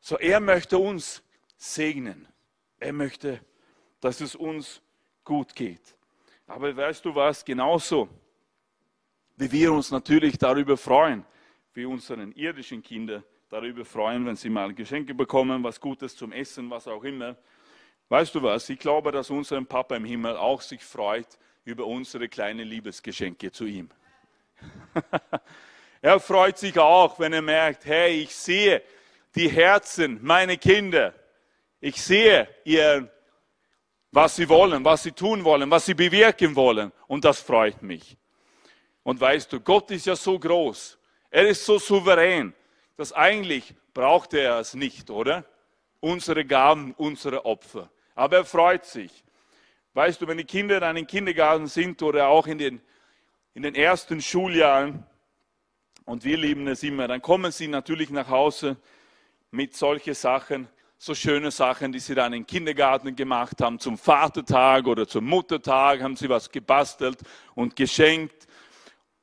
So, 0.00 0.18
er 0.18 0.40
möchte 0.40 0.76
uns 0.76 1.22
segnen. 1.56 2.28
Er 2.78 2.92
möchte, 2.92 3.40
dass 4.00 4.20
es 4.20 4.34
uns 4.34 4.82
gut 5.24 5.54
geht. 5.54 5.94
Aber 6.46 6.76
weißt 6.76 7.04
du 7.04 7.14
was, 7.14 7.44
genauso 7.44 8.08
wie 9.36 9.50
wir 9.50 9.72
uns 9.72 9.90
natürlich 9.90 10.36
darüber 10.38 10.76
freuen, 10.76 11.24
wie 11.72 11.86
unseren 11.86 12.32
irdischen 12.32 12.82
Kinder 12.82 13.24
darüber 13.48 13.84
freuen, 13.84 14.26
wenn 14.26 14.36
sie 14.36 14.50
mal 14.50 14.74
Geschenke 14.74 15.14
bekommen, 15.14 15.62
was 15.64 15.80
Gutes 15.80 16.16
zum 16.16 16.32
Essen, 16.32 16.68
was 16.70 16.86
auch 16.86 17.02
immer. 17.04 17.36
Weißt 18.08 18.34
du 18.34 18.42
was, 18.42 18.68
ich 18.68 18.78
glaube, 18.78 19.10
dass 19.10 19.30
unser 19.30 19.62
Papa 19.64 19.96
im 19.96 20.04
Himmel 20.04 20.36
auch 20.36 20.60
sich 20.60 20.84
freut 20.84 21.38
über 21.64 21.86
unsere 21.86 22.28
kleinen 22.28 22.68
Liebesgeschenke 22.68 23.50
zu 23.50 23.64
ihm. 23.64 23.88
er 26.04 26.20
freut 26.20 26.58
sich 26.58 26.78
auch, 26.78 27.18
wenn 27.18 27.32
er 27.32 27.40
merkt, 27.40 27.86
hey, 27.86 28.20
ich 28.20 28.36
sehe 28.36 28.82
die 29.34 29.48
Herzen 29.48 30.18
meiner 30.20 30.58
Kinder. 30.58 31.14
Ich 31.80 32.02
sehe 32.02 32.46
ihren 32.64 33.10
was 34.12 34.36
sie 34.36 34.46
wollen, 34.50 34.84
was 34.84 35.02
sie 35.02 35.12
tun 35.12 35.42
wollen, 35.44 35.70
was 35.70 35.86
sie 35.86 35.94
bewirken 35.94 36.54
wollen. 36.54 36.92
Und 37.06 37.24
das 37.24 37.40
freut 37.40 37.82
mich. 37.82 38.18
Und 39.02 39.18
weißt 39.18 39.50
du, 39.54 39.60
Gott 39.60 39.90
ist 39.92 40.04
ja 40.04 40.14
so 40.14 40.38
groß. 40.38 40.98
Er 41.30 41.48
ist 41.48 41.64
so 41.64 41.78
souverän, 41.78 42.52
dass 42.98 43.14
eigentlich 43.14 43.74
braucht 43.94 44.34
er 44.34 44.58
es 44.58 44.74
nicht, 44.74 45.08
oder? 45.08 45.46
Unsere 46.00 46.44
Gaben, 46.44 46.92
unsere 46.98 47.46
Opfer. 47.46 47.88
Aber 48.14 48.36
er 48.36 48.44
freut 48.44 48.84
sich. 48.84 49.24
Weißt 49.94 50.20
du, 50.20 50.28
wenn 50.28 50.36
die 50.36 50.44
Kinder 50.44 50.80
dann 50.80 50.98
im 50.98 51.06
Kindergarten 51.06 51.66
sind 51.66 52.02
oder 52.02 52.28
auch 52.28 52.46
in 52.46 52.58
den, 52.58 52.82
in 53.54 53.62
den 53.62 53.74
ersten 53.74 54.20
Schuljahren, 54.20 55.06
und 56.04 56.24
wir 56.24 56.36
lieben 56.36 56.66
es 56.68 56.82
immer, 56.82 57.08
dann 57.08 57.22
kommen 57.22 57.50
sie 57.52 57.68
natürlich 57.68 58.10
nach 58.10 58.28
Hause 58.28 58.76
mit 59.50 59.74
solchen 59.74 60.14
Sachen, 60.14 60.68
so 60.98 61.14
schöne 61.14 61.50
Sachen, 61.50 61.92
die 61.92 61.98
sie 61.98 62.14
dann 62.14 62.32
im 62.32 62.46
Kindergarten 62.46 63.14
gemacht 63.14 63.60
haben, 63.60 63.78
zum 63.78 63.98
Vatertag 63.98 64.86
oder 64.86 65.06
zum 65.06 65.24
Muttertag, 65.26 66.02
haben 66.02 66.16
sie 66.16 66.28
was 66.28 66.50
gebastelt 66.50 67.18
und 67.54 67.76
geschenkt. 67.76 68.46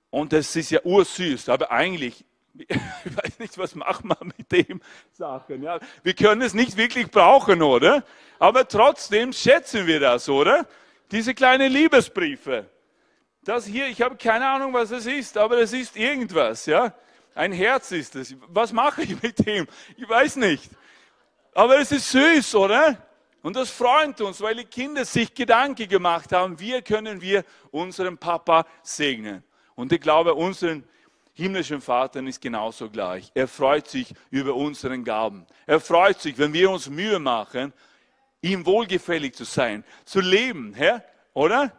Und 0.09 0.33
es 0.33 0.55
ist 0.55 0.71
ja 0.71 0.79
ursüß, 0.83 1.49
aber 1.49 1.71
eigentlich, 1.71 2.25
ich 2.53 2.67
weiß 2.69 3.39
nicht, 3.39 3.57
was 3.57 3.75
machen 3.75 4.09
wir 4.09 4.25
mit 4.37 4.51
dem 4.51 4.81
Sachen. 5.11 5.63
Ja, 5.63 5.79
wir 6.03 6.13
können 6.13 6.41
es 6.41 6.53
nicht 6.53 6.77
wirklich 6.77 7.09
brauchen, 7.09 7.61
oder? 7.61 8.03
Aber 8.39 8.67
trotzdem 8.67 9.33
schätzen 9.33 9.87
wir 9.87 9.99
das, 9.99 10.29
oder? 10.29 10.67
Diese 11.11 11.33
kleinen 11.33 11.71
Liebesbriefe. 11.71 12.69
Das 13.43 13.65
hier, 13.65 13.87
ich 13.87 14.01
habe 14.01 14.15
keine 14.17 14.47
Ahnung, 14.47 14.71
was 14.73 14.91
es 14.91 15.07
ist, 15.07 15.35
aber 15.35 15.57
es 15.59 15.73
ist 15.73 15.97
irgendwas, 15.97 16.67
ja? 16.67 16.93
Ein 17.33 17.51
Herz 17.51 17.91
ist 17.91 18.15
es. 18.15 18.35
Was 18.47 18.71
mache 18.71 19.01
ich 19.01 19.21
mit 19.21 19.45
dem? 19.45 19.67
Ich 19.97 20.07
weiß 20.07 20.35
nicht. 20.35 20.69
Aber 21.53 21.79
es 21.79 21.91
ist 21.91 22.11
süß, 22.11 22.55
oder? 22.55 22.97
Und 23.41 23.55
das 23.55 23.71
freut 23.71 24.21
uns, 24.21 24.39
weil 24.41 24.55
die 24.55 24.65
Kinder 24.65 25.03
sich 25.05 25.33
Gedanken 25.33 25.87
gemacht 25.89 26.31
haben, 26.31 26.59
wie 26.59 26.79
können 26.83 27.19
wir 27.19 27.43
unseren 27.71 28.17
Papa 28.17 28.67
segnen. 28.83 29.43
Und 29.73 29.91
ich 29.91 30.01
glaube, 30.01 30.35
unseren 30.35 30.83
himmlischen 31.33 31.81
Vater 31.81 32.23
ist 32.23 32.39
genauso 32.39 32.89
gleich. 32.89 33.31
Er 33.33 33.47
freut 33.47 33.87
sich 33.87 34.13
über 34.29 34.53
unseren 34.53 35.03
Gaben. 35.03 35.47
Er 35.65 35.79
freut 35.79 36.21
sich, 36.21 36.37
wenn 36.37 36.53
wir 36.53 36.69
uns 36.69 36.87
Mühe 36.87 37.17
machen, 37.17 37.73
ihm 38.41 38.63
wohlgefällig 38.65 39.33
zu 39.33 39.45
sein, 39.45 39.83
zu 40.05 40.19
leben, 40.19 40.75
Herr, 40.75 41.03
oder? 41.33 41.71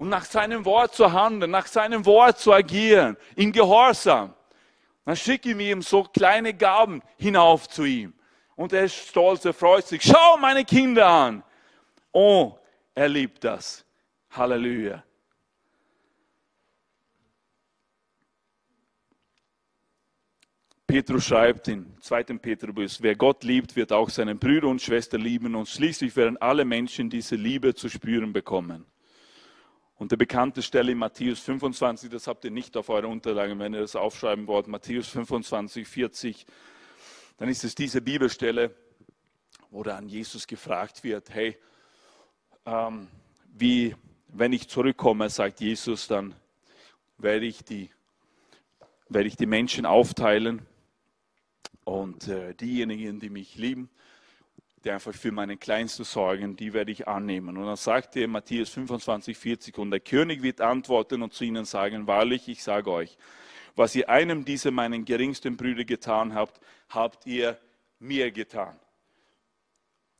Und 0.00 0.08
nach 0.08 0.24
seinem 0.24 0.64
Wort 0.64 0.94
zu 0.94 1.12
handeln, 1.12 1.50
nach 1.50 1.66
seinem 1.66 2.06
Wort 2.06 2.38
zu 2.38 2.54
agieren, 2.54 3.18
in 3.36 3.52
Gehorsam. 3.52 4.32
Dann 5.04 5.14
schicke 5.14 5.50
ich 5.50 5.58
ihm 5.58 5.82
so 5.82 6.04
kleine 6.04 6.54
Gaben 6.54 7.02
hinauf 7.18 7.68
zu 7.68 7.84
ihm. 7.84 8.14
Und 8.56 8.72
er 8.72 8.84
ist 8.84 8.94
stolz, 8.94 9.44
er 9.44 9.52
freut 9.52 9.86
sich. 9.86 10.02
Schau 10.02 10.38
meine 10.38 10.64
Kinder 10.64 11.06
an. 11.06 11.42
Oh, 12.12 12.54
er 12.94 13.10
liebt 13.10 13.44
das. 13.44 13.84
Halleluja. 14.30 15.04
Petrus 20.86 21.26
schreibt 21.26 21.68
in 21.68 21.94
2. 22.00 22.22
Petrus, 22.38 23.02
wer 23.02 23.16
Gott 23.16 23.44
liebt, 23.44 23.76
wird 23.76 23.92
auch 23.92 24.08
seinen 24.08 24.38
Brüder 24.38 24.68
und 24.68 24.80
Schwestern 24.80 25.20
lieben 25.20 25.54
und 25.54 25.68
schließlich 25.68 26.16
werden 26.16 26.38
alle 26.38 26.64
Menschen 26.64 27.10
diese 27.10 27.36
Liebe 27.36 27.74
zu 27.74 27.90
spüren 27.90 28.32
bekommen. 28.32 28.89
Und 30.00 30.10
der 30.10 30.16
bekannte 30.16 30.62
Stelle 30.62 30.92
in 30.92 30.98
Matthäus 30.98 31.40
25, 31.40 32.10
das 32.10 32.26
habt 32.26 32.46
ihr 32.46 32.50
nicht 32.50 32.74
auf 32.76 32.88
eurer 32.88 33.06
Unterlage, 33.06 33.56
wenn 33.58 33.74
ihr 33.74 33.82
das 33.82 33.94
aufschreiben 33.94 34.46
wollt, 34.46 34.66
Matthäus 34.66 35.08
25, 35.08 35.86
40 35.86 36.46
dann 37.36 37.48
ist 37.48 37.64
es 37.64 37.74
diese 37.74 38.02
Bibelstelle, 38.02 38.74
wo 39.70 39.82
dann 39.82 40.08
Jesus 40.08 40.46
gefragt 40.46 41.04
wird, 41.04 41.30
hey, 41.30 41.56
ähm, 42.66 43.08
wie, 43.46 43.94
wenn 44.28 44.52
ich 44.52 44.68
zurückkomme, 44.68 45.30
sagt 45.30 45.60
Jesus, 45.60 46.06
dann 46.06 46.34
werde 47.16 47.46
ich 47.46 47.64
die, 47.64 47.90
werde 49.08 49.28
ich 49.28 49.36
die 49.36 49.46
Menschen 49.46 49.86
aufteilen 49.86 50.66
und 51.84 52.28
äh, 52.28 52.54
diejenigen, 52.54 53.20
die 53.20 53.30
mich 53.30 53.56
lieben, 53.56 53.88
die 54.84 54.90
einfach 54.90 55.14
für 55.14 55.32
meine 55.32 55.56
Kleinsten 55.56 56.04
sorgen, 56.04 56.56
die 56.56 56.72
werde 56.72 56.90
ich 56.92 57.06
annehmen. 57.06 57.56
Und 57.56 57.66
dann 57.66 57.76
sagt 57.76 58.16
er 58.16 58.28
Matthäus 58.28 58.70
25, 58.70 59.36
40, 59.36 59.78
und 59.78 59.90
der 59.90 60.00
König 60.00 60.42
wird 60.42 60.60
antworten 60.60 61.22
und 61.22 61.34
zu 61.34 61.44
ihnen 61.44 61.64
sagen, 61.64 62.06
wahrlich, 62.06 62.48
ich 62.48 62.62
sage 62.62 62.90
euch, 62.90 63.18
was 63.76 63.94
ihr 63.94 64.08
einem 64.08 64.44
dieser 64.44 64.70
meinen 64.70 65.04
geringsten 65.04 65.56
Brüder 65.56 65.84
getan 65.84 66.34
habt, 66.34 66.60
habt 66.88 67.26
ihr 67.26 67.58
mir 67.98 68.30
getan. 68.30 68.78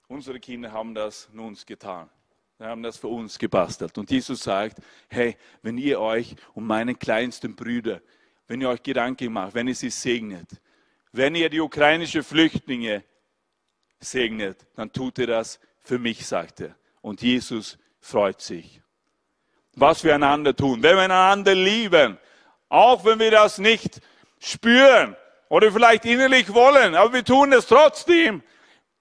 Unsere 0.09 0.40
Kinder 0.40 0.73
haben 0.73 0.94
das 0.94 1.29
nun 1.33 1.57
getan. 1.66 2.11
Sie 2.59 2.64
haben 2.64 2.83
das 2.83 2.99
für 2.99 3.09
uns 3.09 3.38
gebastelt. 3.38 3.96
Und 3.96 4.11
Jesus 4.11 4.40
sagt, 4.40 4.81
hey, 5.09 5.37
wenn 5.62 5.79
ihr 5.79 6.01
euch 6.01 6.37
um 6.53 6.66
meine 6.66 6.94
kleinsten 6.94 7.57
Brüder, 7.57 8.03
wenn 8.46 8.61
ihr 8.61 8.68
euch 8.68 8.83
Gedanken 8.83 9.33
macht, 9.33 9.55
wenn 9.55 9.68
ihr 9.68 9.75
sie 9.75 9.90
segnet, 9.90 10.61
wenn 11.12 11.35
ihr 11.35 11.49
die 11.49 11.61
ukrainischen 11.61 12.23
Flüchtlinge 12.23 13.05
segnet, 14.00 14.66
dann 14.76 14.92
tut 14.92 15.18
ihr 15.18 15.26
das 15.26 15.60
für 15.82 15.98
mich, 15.98 16.26
sagt 16.26 16.60
er. 16.60 16.74
Und 17.02 17.22
Jesus 17.22 17.78
freut 18.00 18.40
sich. 18.40 18.80
Was 19.74 20.02
wir 20.04 20.14
einander 20.14 20.54
tun, 20.54 20.82
wenn 20.82 20.96
wir 20.96 21.04
einander 21.04 21.54
lieben, 21.54 22.18
auch 22.68 23.04
wenn 23.04 23.18
wir 23.18 23.30
das 23.30 23.58
nicht 23.58 24.00
spüren 24.38 25.16
oder 25.48 25.70
vielleicht 25.70 26.04
innerlich 26.04 26.52
wollen, 26.52 26.94
aber 26.94 27.12
wir 27.12 27.24
tun 27.24 27.52
es 27.52 27.66
trotzdem, 27.66 28.42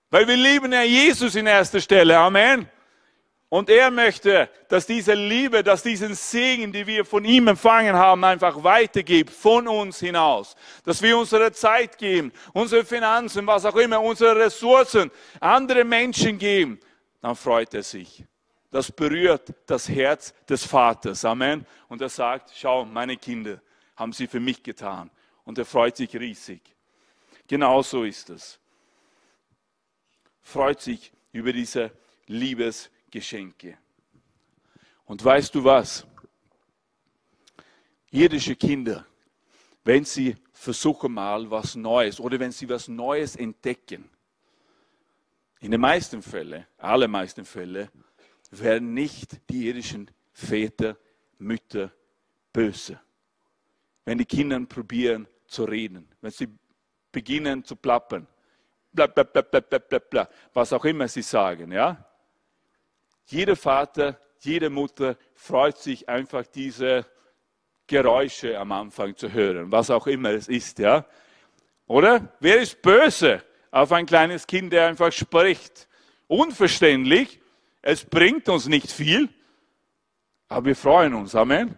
weil 0.09 0.27
wir 0.27 0.38
lieben 0.38 0.71
ja 0.71 0.83
Jesus 0.83 1.35
in 1.35 1.47
erster 1.47 1.79
Stelle. 1.79 2.17
Amen. 2.17 2.69
Und 3.49 3.71
er 3.71 3.89
möchte, 3.89 4.47
dass 4.67 4.85
diese 4.85 5.15
Liebe, 5.15 5.63
dass 5.63 5.81
diesen 5.81 6.13
Segen, 6.13 6.71
die 6.71 6.85
wir 6.85 7.03
von 7.03 7.25
ihm 7.25 7.47
empfangen 7.47 7.95
haben, 7.95 8.23
einfach 8.23 8.63
weitergibt 8.63 9.31
von 9.31 9.67
uns 9.67 9.99
hinaus. 9.99 10.55
Dass 10.85 11.01
wir 11.01 11.17
unsere 11.17 11.51
Zeit 11.51 11.97
geben, 11.97 12.31
unsere 12.53 12.85
Finanzen, 12.85 13.47
was 13.47 13.65
auch 13.65 13.75
immer, 13.75 14.01
unsere 14.01 14.35
Ressourcen, 14.35 15.09
andere 15.39 15.83
Menschen 15.83 16.38
geben. 16.38 16.79
Dann 17.21 17.35
freut 17.35 17.73
er 17.73 17.81
sich. 17.81 18.23
Das 18.69 18.91
berührt 18.91 19.51
das 19.65 19.89
Herz 19.89 20.31
des 20.47 20.63
Vaters. 20.63 21.25
Amen. 21.25 21.65
Und 21.88 22.01
er 22.01 22.09
sagt, 22.09 22.51
schau, 22.55 22.85
meine 22.85 23.17
Kinder 23.17 23.59
haben 23.95 24.13
sie 24.13 24.27
für 24.27 24.39
mich 24.39 24.62
getan. 24.62 25.09
Und 25.43 25.57
er 25.57 25.65
freut 25.65 25.97
sich 25.97 26.15
riesig. 26.15 26.62
Genauso 27.47 28.03
ist 28.03 28.29
es. 28.29 28.59
Freut 30.43 30.81
sich 30.81 31.12
über 31.31 31.51
diese 31.51 31.91
Liebesgeschenke. 33.10 33.78
Und 35.06 35.24
weißt 35.24 35.54
du 35.56 35.63
was? 35.63 36.06
Irdische 38.12 38.56
Kinder, 38.56 39.06
wenn 39.84 40.06
sie 40.06 40.36
versuchen 40.52 41.13
mal 41.13 41.50
was 41.50 41.76
Neues 41.76 42.19
oder 42.19 42.39
wenn 42.39 42.52
sie 42.52 42.69
was 42.69 42.88
Neues 42.88 43.36
entdecken, 43.36 44.10
in 45.62 45.72
den 45.72 45.82
meisten 45.82 46.22
Fällen, 46.22 46.65
allermeisten 46.78 47.45
Fällen, 47.45 47.89
werden 48.52 48.93
nicht 48.93 49.39
die 49.50 49.67
irdischen 49.67 50.10
Väter, 50.32 50.98
Mütter 51.38 51.91
böse. 52.52 53.00
Wenn 54.06 54.17
die 54.17 54.26
Kinder 54.26 54.60
probieren 54.65 55.28
zu 55.48 55.63
reden, 55.65 56.08
wenn 56.22 56.32
sie 56.32 56.48
beginnen 57.12 57.63
zu 57.63 57.76
plappern, 57.76 58.28
bla, 58.91 59.08
bla, 59.08 59.24
bla, 59.24 59.41
bla, 59.41 59.60
bla, 59.62 60.00
bla, 60.00 60.30
was 60.54 60.74
auch 60.74 60.86
immer 60.86 61.08
sie 61.08 61.22
sagen, 61.22 61.72
ja? 61.72 62.09
Jeder 63.32 63.56
Vater, 63.56 64.20
jede 64.39 64.72
Mutter 64.72 65.15
freut 65.36 65.78
sich 65.78 66.10
einfach 66.10 66.48
diese 66.48 67.06
Geräusche 67.86 68.58
am 68.58 68.72
Anfang 68.72 69.15
zu 69.15 69.32
hören, 69.32 69.72
was 69.72 69.92
auch 69.92 70.08
immer 70.08 70.32
es 70.32 70.48
ist, 70.48 70.80
ja? 70.80 71.06
Oder? 71.86 72.34
Wer 72.39 72.60
ist 72.60 72.82
böse 72.82 73.44
auf 73.70 73.92
ein 73.92 74.08
kleines 74.08 74.48
Kind, 74.48 74.74
der 74.74 74.88
einfach 74.88 75.12
spricht? 75.12 75.88
Unverständlich, 76.28 77.39
es 77.84 78.04
bringt 78.04 78.50
uns 78.50 78.68
nicht 78.68 78.92
viel, 78.92 79.30
aber 80.48 80.65
wir 80.68 80.76
freuen 80.76 81.13
uns, 81.13 81.36
Amen. 81.36 81.78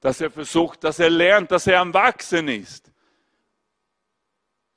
Dass 0.00 0.20
er 0.20 0.30
versucht, 0.30 0.84
dass 0.84 0.98
er 0.98 1.08
lernt, 1.08 1.50
dass 1.52 1.66
er 1.66 1.80
am 1.80 1.94
Wachsen 1.94 2.48
ist. 2.48 2.92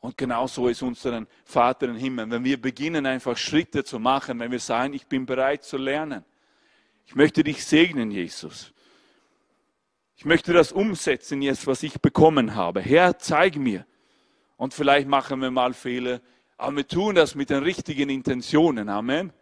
Und 0.08 0.18
genau 0.18 0.48
so 0.48 0.70
ist 0.70 0.82
unser 0.84 1.26
Vater 1.44 1.90
im 1.90 1.98
Himmel. 1.98 2.32
Wenn 2.32 2.46
wir 2.46 2.62
beginnen, 2.62 3.06
einfach 3.06 3.36
Schritte 3.36 3.84
zu 3.84 4.00
machen, 4.00 4.40
wenn 4.40 4.50
wir 4.50 4.60
sagen, 4.62 4.94
ich 4.94 5.06
bin 5.06 5.26
bereit 5.26 5.66
zu 5.66 5.76
lernen. 5.76 6.24
Ich 7.06 7.14
möchte 7.14 7.44
dich 7.44 7.66
segnen, 7.66 8.10
Jesus. 8.10 8.72
Ich 10.16 10.24
möchte 10.24 10.54
das 10.54 10.72
umsetzen 10.72 11.42
jetzt, 11.42 11.68
was 11.68 11.84
ich 11.84 12.00
bekommen 12.00 12.56
habe. 12.56 12.80
Herr, 12.80 13.20
zeig 13.20 13.58
mir. 13.58 13.86
Und 14.56 14.74
vielleicht 14.74 15.10
machen 15.10 15.42
wir 15.42 15.52
mal 15.52 15.74
Fehler, 15.74 16.22
aber 16.56 16.78
wir 16.78 16.88
tun 16.88 17.14
das 17.14 17.36
mit 17.36 17.50
den 17.50 17.64
richtigen 17.64 18.10
Intentionen. 18.10 18.88
Amen. 18.88 19.34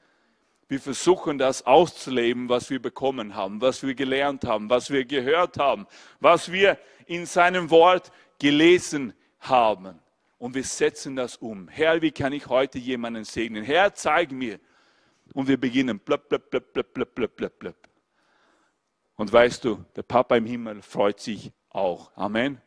Wir 0.67 0.79
versuchen 0.79 1.37
das 1.37 1.67
auszuleben, 1.67 2.49
was 2.49 2.71
wir 2.71 2.81
bekommen 2.81 3.35
haben, 3.35 3.61
was 3.61 3.83
wir 3.83 3.93
gelernt 3.93 4.45
haben, 4.45 4.67
was 4.71 4.89
wir 4.89 5.05
gehört 5.05 5.59
haben, 5.59 5.85
was 6.19 6.51
wir 6.51 6.79
in 7.05 7.27
seinem 7.27 7.69
Wort 7.69 8.11
gelesen 8.39 9.13
haben. 9.41 9.99
Und 10.45 10.53
wir 10.53 10.63
setzen 10.63 11.15
das 11.15 11.37
um. 11.37 11.67
Herr, 11.69 12.03
wie 12.03 12.11
kann 12.11 12.31
ich 12.31 12.45
heute 12.45 12.77
jemanden 12.77 13.23
segnen? 13.23 13.63
Herr, 13.63 13.95
zeig 13.95 14.31
mir. 14.31 14.59
Und 15.33 15.47
wir 15.47 15.59
beginnen. 15.59 15.97
Blöp, 15.97 16.29
blöp, 16.29 16.51
blöp, 16.51 16.71
blöp, 16.71 16.93
blöp, 16.93 17.15
blöp, 17.15 17.35
blöp, 17.35 17.57
blöp. 17.57 17.89
Und 19.15 19.33
weißt 19.33 19.65
du, 19.65 19.83
der 19.95 20.03
Papa 20.03 20.35
im 20.35 20.45
Himmel 20.45 20.83
freut 20.83 21.19
sich 21.19 21.51
auch. 21.69 22.11
Amen. 22.15 22.61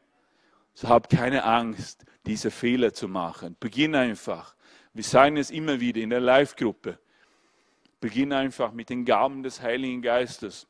So 0.74 0.88
hab 0.88 1.08
keine 1.08 1.44
Angst, 1.44 2.04
diese 2.26 2.50
Fehler 2.50 2.92
zu 2.92 3.06
machen. 3.06 3.54
Beginn 3.60 3.94
einfach. 3.94 4.56
Wir 4.92 5.04
sagen 5.04 5.36
es 5.36 5.52
immer 5.52 5.78
wieder 5.78 6.00
in 6.00 6.10
der 6.10 6.18
Live-Gruppe. 6.18 6.98
Beginn 8.00 8.32
einfach 8.32 8.72
mit 8.72 8.90
den 8.90 9.04
Gaben 9.04 9.44
des 9.44 9.62
Heiligen 9.62 10.02
Geistes. 10.02 10.66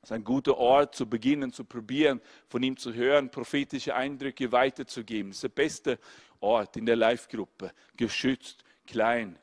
Das 0.00 0.10
ist 0.10 0.14
ein 0.14 0.24
guter 0.24 0.56
Ort 0.56 0.94
zu 0.94 1.08
beginnen, 1.08 1.52
zu 1.52 1.64
probieren, 1.64 2.20
von 2.48 2.62
ihm 2.62 2.76
zu 2.76 2.94
hören, 2.94 3.30
prophetische 3.30 3.94
Eindrücke 3.94 4.52
weiterzugeben. 4.52 5.30
Das 5.30 5.38
ist 5.38 5.42
der 5.42 5.48
beste 5.48 5.98
Ort 6.40 6.76
in 6.76 6.86
der 6.86 6.96
Live-Gruppe. 6.96 7.72
Geschützt, 7.96 8.64
klein. 8.86 9.38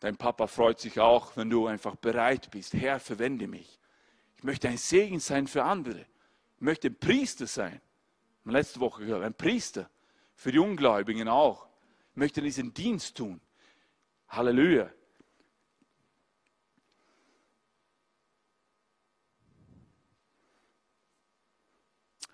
Dein 0.00 0.16
Papa 0.16 0.46
freut 0.46 0.80
sich 0.80 1.00
auch, 1.00 1.36
wenn 1.36 1.50
du 1.50 1.66
einfach 1.66 1.96
bereit 1.96 2.50
bist. 2.50 2.74
Herr, 2.74 3.00
verwende 3.00 3.48
mich. 3.48 3.80
Ich 4.36 4.44
möchte 4.44 4.68
ein 4.68 4.76
Segen 4.76 5.18
sein 5.18 5.46
für 5.46 5.64
andere. 5.64 6.00
Ich 6.56 6.60
möchte 6.60 6.88
ein 6.88 6.98
Priester 6.98 7.46
sein. 7.46 7.80
Letzte 8.44 8.80
Woche 8.80 9.06
gehört, 9.06 9.24
ein 9.24 9.34
Priester. 9.34 9.88
Für 10.36 10.52
die 10.52 10.58
Ungläubigen 10.58 11.28
auch. 11.28 11.66
Ich 12.12 12.16
möchte 12.16 12.42
diesen 12.42 12.74
Dienst 12.74 13.16
tun. 13.16 13.40
Halleluja. 14.28 14.90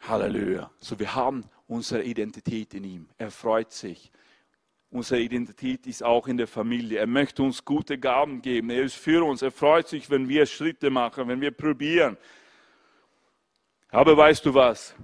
Halleluja. 0.01 0.71
So, 0.81 0.99
wir 0.99 1.15
haben 1.15 1.45
unsere 1.67 2.03
Identität 2.03 2.75
in 2.75 2.85
ihm. 2.85 3.09
Er 3.19 3.31
freut 3.31 3.73
sich. 3.73 4.11
Unsere 4.91 5.21
Identität 5.21 5.87
ist 5.87 6.03
auch 6.03 6.27
in 6.27 6.37
der 6.37 6.49
Familie. 6.49 6.99
Er 6.99 7.07
möchte 7.07 7.43
uns 7.43 7.65
gute 7.65 7.97
Gaben 7.97 8.43
geben. 8.43 8.71
Er 8.71 8.83
ist 8.83 8.97
für 8.97 9.25
uns. 9.25 9.41
Er 9.43 9.53
freut 9.53 9.87
sich, 9.89 10.11
wenn 10.11 10.29
wir 10.29 10.47
Schritte 10.47 10.91
machen, 10.91 11.29
wenn 11.29 11.41
wir 11.41 11.53
probieren. 11.53 12.17
Aber 13.91 14.17
weißt 14.17 14.45
du 14.47 14.55
was? 14.55 14.95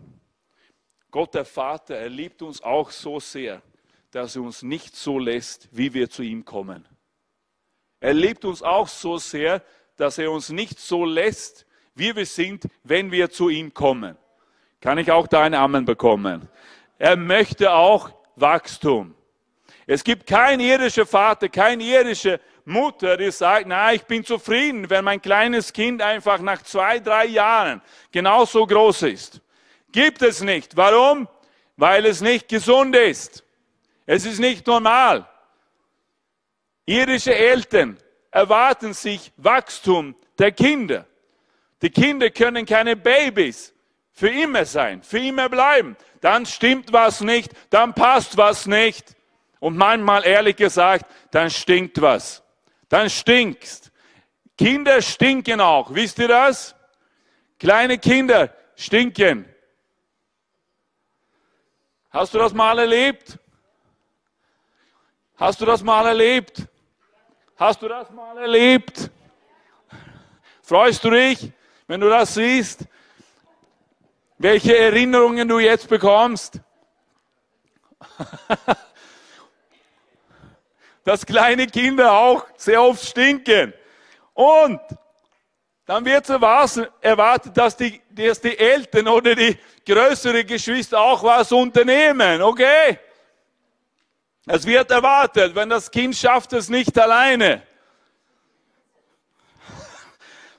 Gott 1.11 1.35
der 1.35 1.45
Vater, 1.45 1.95
er 1.95 2.09
liebt 2.09 2.43
uns 2.43 2.61
auch 2.63 2.91
so 2.91 3.21
sehr, 3.21 3.63
dass 4.11 4.35
er 4.35 4.43
uns 4.43 4.63
nicht 4.63 4.97
so 4.97 5.19
lässt, 5.19 5.69
wie 5.73 5.95
wir 5.95 6.11
zu 6.11 6.23
ihm 6.23 6.45
kommen. 6.45 6.87
Er 8.01 8.13
liebt 8.13 8.45
uns 8.45 8.63
auch 8.63 8.89
so 8.89 9.19
sehr, 9.19 9.63
dass 9.97 10.19
er 10.19 10.31
uns 10.31 10.51
nicht 10.51 10.79
so 10.79 11.05
lässt, 11.05 11.67
wie 11.95 12.15
wir 12.15 12.27
sind, 12.27 12.67
wenn 12.83 13.11
wir 13.11 13.31
zu 13.31 13.49
ihm 13.49 13.73
kommen. 13.73 14.17
Kann 14.87 14.99
ich 14.99 15.11
auch 15.11 15.27
deinen 15.27 15.55
Amen 15.55 15.85
bekommen? 15.85 16.49
Er 16.97 17.17
möchte 17.17 17.73
auch 17.73 18.09
Wachstum. 18.37 19.17
Es 19.85 20.05
gibt 20.05 20.29
kein 20.29 20.61
irdischer 20.61 21.05
Vater, 21.05 21.49
keine 21.49 21.83
irdische 21.83 22.39
Mutter, 22.65 23.17
die 23.17 23.33
sagt, 23.33 23.67
na, 23.67 23.93
ich 23.93 24.05
bin 24.05 24.25
zufrieden, 24.25 24.89
wenn 24.89 25.05
mein 25.05 25.21
kleines 25.21 25.73
Kind 25.73 26.01
einfach 26.01 26.39
nach 26.39 26.63
zwei, 26.63 27.01
drei 27.01 27.25
Jahren 27.27 27.83
genauso 28.13 28.65
groß 28.65 29.03
ist. 29.03 29.41
Gibt 29.91 30.23
es 30.23 30.41
nicht. 30.41 30.77
Warum? 30.77 31.27
Weil 31.77 32.07
es 32.07 32.21
nicht 32.21 32.47
gesund 32.47 32.95
ist. 32.95 33.43
Es 34.07 34.25
ist 34.25 34.39
nicht 34.39 34.69
normal. 34.69 35.27
Irdische 36.85 37.35
Eltern 37.35 37.99
erwarten 38.31 38.93
sich 38.93 39.33
Wachstum 39.37 40.15
der 40.39 40.53
Kinder. 40.53 41.07
Die 41.83 41.91
Kinder 41.91 42.31
können 42.31 42.65
keine 42.65 42.95
Babys 42.95 43.73
für 44.17 44.31
immer 44.31 44.65
sein, 44.65 45.03
für 45.03 45.19
immer 45.19 45.51
bleiben. 45.51 45.95
Dann 46.23 46.47
stimmt 46.47 46.91
was 46.91 47.21
nicht, 47.21 47.53
dann 47.69 47.93
passt 47.93 48.39
was 48.39 48.67
nicht. 48.67 49.15
Und 49.61 49.77
manchmal, 49.77 50.27
ehrlich 50.27 50.57
gesagt, 50.57 51.05
dann 51.33 51.51
stinkt 51.51 52.01
was. 52.01 52.43
Dann 52.89 53.11
stinkst. 53.11 53.93
Kinder 54.57 55.03
stinken 55.03 55.61
auch. 55.61 55.93
Wisst 55.95 56.19
ihr 56.19 56.29
das? 56.29 56.75
Kleine 57.59 57.99
Kinder 57.99 58.55
stinken. 58.75 59.45
Hast 62.09 62.33
du 62.33 62.39
das 62.39 62.55
mal 62.55 62.79
erlebt? 62.79 63.39
Hast 65.37 65.61
du 65.61 65.67
das 65.67 65.83
mal 65.83 66.07
erlebt? 66.07 66.67
Hast 67.59 67.83
du 67.83 67.89
das 67.89 68.11
mal 68.11 68.39
erlebt? 68.39 69.11
Freust 70.63 71.05
du 71.05 71.11
dich, 71.11 71.53
wenn 71.87 72.01
du 72.01 72.09
das 72.09 72.33
siehst? 72.33 72.87
Welche 74.39 74.77
Erinnerungen 74.77 75.49
du 75.49 75.59
jetzt 75.59 75.89
bekommst. 75.89 76.61
Dass 81.05 81.25
kleine 81.25 81.67
Kinder 81.67 82.13
auch 82.13 82.47
sehr 82.57 82.83
oft 82.83 83.05
stinken. 83.05 83.73
Und 84.35 84.81
dann 85.87 86.05
wird 86.05 86.29
erwartet, 86.29 87.57
dass 87.57 87.77
die, 87.77 88.03
dass 88.11 88.41
die 88.41 88.59
Eltern 88.59 89.07
oder 89.07 89.35
die 89.37 89.57
größeren 89.87 90.45
Geschwister 90.47 91.01
auch 91.01 91.23
was 91.23 91.53
unternehmen. 91.53 92.43
Okay? 92.43 92.99
Es 94.47 94.67
wird 94.67 94.91
erwartet, 94.91 95.55
wenn 95.55 95.69
das 95.69 95.91
Kind 95.91 96.17
schafft 96.17 96.53
es 96.53 96.69
nicht 96.69 96.99
alleine. 96.99 97.63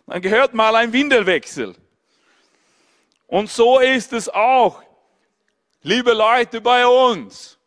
Dann 0.05 0.21
gehört 0.21 0.53
mal 0.53 0.73
ein 0.75 0.93
Windelwechsel. 0.93 1.75
Und 3.27 3.49
so 3.49 3.79
ist 3.79 4.13
es 4.13 4.29
auch, 4.29 4.81
liebe 5.81 6.13
Leute 6.13 6.61
bei 6.61 6.87
uns. 6.87 7.59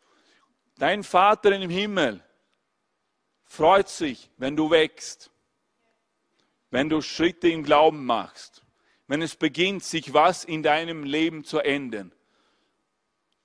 Dein 0.77 1.03
Vater 1.03 1.55
im 1.55 1.69
Himmel 1.69 2.23
freut 3.45 3.87
sich, 3.87 4.31
wenn 4.37 4.55
du 4.55 4.71
wächst, 4.71 5.29
wenn 6.71 6.89
du 6.89 7.01
Schritte 7.01 7.47
im 7.49 7.63
Glauben 7.63 8.05
machst, 8.05 8.63
wenn 9.05 9.21
es 9.21 9.35
beginnt, 9.35 9.83
sich 9.83 10.13
was 10.13 10.43
in 10.43 10.63
deinem 10.63 11.03
Leben 11.03 11.43
zu 11.43 11.59
ändern, 11.59 12.11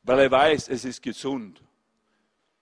weil 0.03 0.21
er 0.21 0.31
weiß, 0.31 0.69
es 0.69 0.87
ist 0.87 1.03
gesund, 1.03 1.61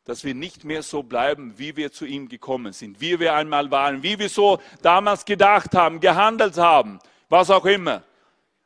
dass 0.03 0.25
wir 0.25 0.35
nicht 0.35 0.65
mehr 0.65 0.83
so 0.83 1.05
bleiben, 1.05 1.57
wie 1.57 1.77
wir 1.77 1.93
zu 1.93 2.07
ihm 2.07 2.29
gekommen 2.29 2.73
sind, 2.73 3.01
wie 3.01 3.21
wir 3.21 3.35
einmal 3.35 3.71
waren, 3.71 4.03
wie 4.03 4.19
wir 4.19 4.29
so 4.29 4.61
damals 4.83 5.25
gedacht 5.25 5.75
haben, 5.75 6.01
gehandelt 6.01 6.57
haben, 6.57 6.99
was 7.29 7.51
auch 7.51 7.67
immer 7.67 8.03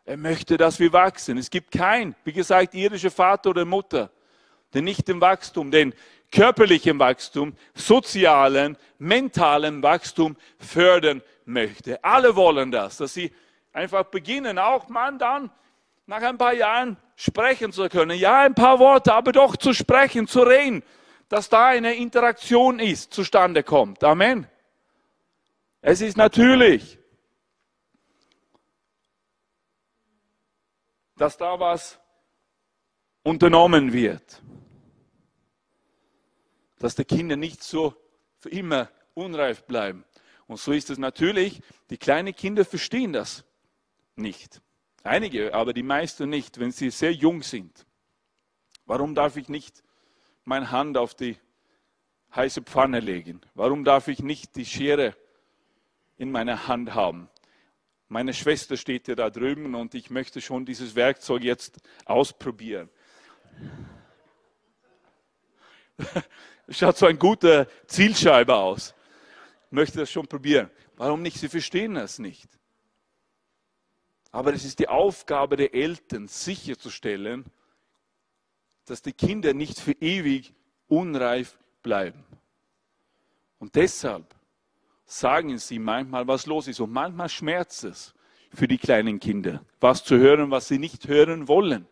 Er 0.09 0.17
möchte, 0.17 0.57
dass 0.57 0.81
wir 0.81 0.91
wachsen. 0.95 1.37
Es 1.37 1.51
gibt 1.51 1.71
kein, 1.71 2.15
wie 2.25 2.33
gesagt, 2.33 2.75
irdischer 2.75 3.11
Vater 3.11 3.51
oder 3.51 3.67
Mutter, 3.67 4.11
der 4.73 4.81
nicht 4.81 5.07
im 5.11 5.21
Wachstum, 5.21 5.71
den 5.71 5.93
körperlichen 6.33 6.99
Wachstum, 6.99 7.55
sozialen, 7.75 8.79
mentalen 8.99 9.83
Wachstum 9.83 10.39
fördern 10.59 11.21
möchte. 11.45 12.03
Alle 12.03 12.35
wollen 12.35 12.71
das, 12.71 12.97
dass 12.97 13.13
sie 13.13 13.31
einfach 13.75 14.05
beginnen, 14.05 14.59
auch 14.59 14.89
man 14.89 15.19
dann 15.19 15.51
nach 16.07 16.23
ein 16.23 16.39
paar 16.39 16.55
Jahren 16.55 16.97
sprechen 17.15 17.71
zu 17.71 17.87
können. 17.91 18.19
Ja, 18.19 18.41
ein 18.41 18.55
paar 18.55 18.79
Worte, 18.79 19.13
aber 19.13 19.33
doch 19.33 19.59
zu 19.59 19.75
sprechen, 19.75 20.27
zu 20.27 20.41
reden, 20.41 20.83
dass 21.29 21.51
da 21.51 21.67
eine 21.67 21.95
Interaktion 21.95 22.79
ist, 22.79 23.13
zustande 23.13 23.63
kommt. 23.63 24.03
Amen. 24.03 24.47
Es 25.83 26.01
ist 26.01 26.17
natürlich, 26.17 26.98
dass 31.19 31.37
da 31.37 31.59
was 31.61 31.99
unternommen 33.23 33.93
wird. 33.93 34.43
Dass 36.79 36.95
die 36.95 37.05
Kinder 37.05 37.37
nicht 37.37 37.63
so 37.63 37.95
für 38.39 38.49
immer 38.51 38.89
unreif 39.15 39.65
bleiben. 39.65 40.05
Und 40.47 40.59
so 40.59 40.73
ist 40.73 40.91
es 40.91 40.99
natürlich, 40.99 41.61
die 41.91 41.99
kleinen 41.99 42.35
Kinder 42.35 42.65
verstehen 42.65 43.13
das 43.13 43.45
nicht. 44.15 44.63
Einige, 45.03 45.55
aber 45.55 45.73
die 45.73 45.83
meisten 45.83 46.29
nicht, 46.31 46.59
wenn 46.59 46.71
sie 46.71 46.91
sehr 46.91 47.13
jung 47.13 47.43
sind. 47.43 47.87
Warum 48.87 49.15
darf 49.15 49.37
ich 49.37 49.49
nicht 49.49 49.83
meine 50.45 50.71
Hand 50.71 50.97
auf 50.97 51.15
die 51.15 51.37
heiße 52.35 52.63
Pfanne 52.63 53.01
legen? 53.01 53.41
Warum 53.55 53.85
darf 53.85 54.09
ich 54.09 54.21
nicht 54.21 54.57
die 54.57 54.65
Schere 54.65 55.15
in 56.17 56.31
meiner 56.31 56.69
Hand 56.69 56.95
haben? 56.95 57.29
Meine 58.09 58.33
Schwester 58.33 58.79
steht 58.79 59.07
ja 59.09 59.15
da 59.15 59.29
drüben 59.29 59.75
und 59.75 59.95
ich 59.95 60.09
möchte 60.09 60.41
schon 60.41 60.65
dieses 60.65 60.95
Werkzeug 60.95 61.45
jetzt 61.45 61.77
ausprobieren. 62.07 62.89
Schaut 66.71 66.97
so 66.97 67.07
ein 67.07 67.19
guter 67.19 67.67
Zielscheibe 67.87 68.55
aus. 68.55 68.95
Ich 69.67 69.73
möchte 69.73 69.99
das 69.99 70.11
schon 70.11 70.27
probieren. 70.27 70.71
Warum 70.97 71.21
nicht? 71.21 71.39
Sie 71.39 71.51
verstehen 71.51 71.95
das 71.95 72.19
nicht. 72.19 72.49
Aber 74.31 74.55
es 74.55 74.65
ist 74.65 74.79
die 74.79 74.89
Aufgabe 74.89 75.57
der 75.57 75.75
Eltern, 75.75 76.29
sicherzustellen, 76.29 77.45
dass 78.87 79.03
die 79.03 79.13
Kinder 79.13 79.53
nicht 79.53 79.79
für 79.81 79.93
ewig 79.93 80.55
unreif 80.87 81.59
bleiben. 81.83 82.25
Und 83.59 83.75
deshalb 83.75 84.35
sagen 85.09 85.57
sie 85.59 85.79
manchmal, 85.79 86.29
was 86.29 86.47
los 86.47 86.69
ist. 86.69 86.79
Und 86.81 86.93
manchmal 86.93 87.29
schmerzt 87.29 87.83
es 87.85 88.15
für 88.55 88.69
die 88.69 88.79
kleinen 88.79 89.19
Kinder, 89.19 89.65
was 89.81 90.05
zu 90.05 90.17
hören, 90.19 90.51
was 90.51 90.69
sie 90.69 90.79
nicht 90.79 91.09
hören 91.09 91.49
wollen. 91.49 91.87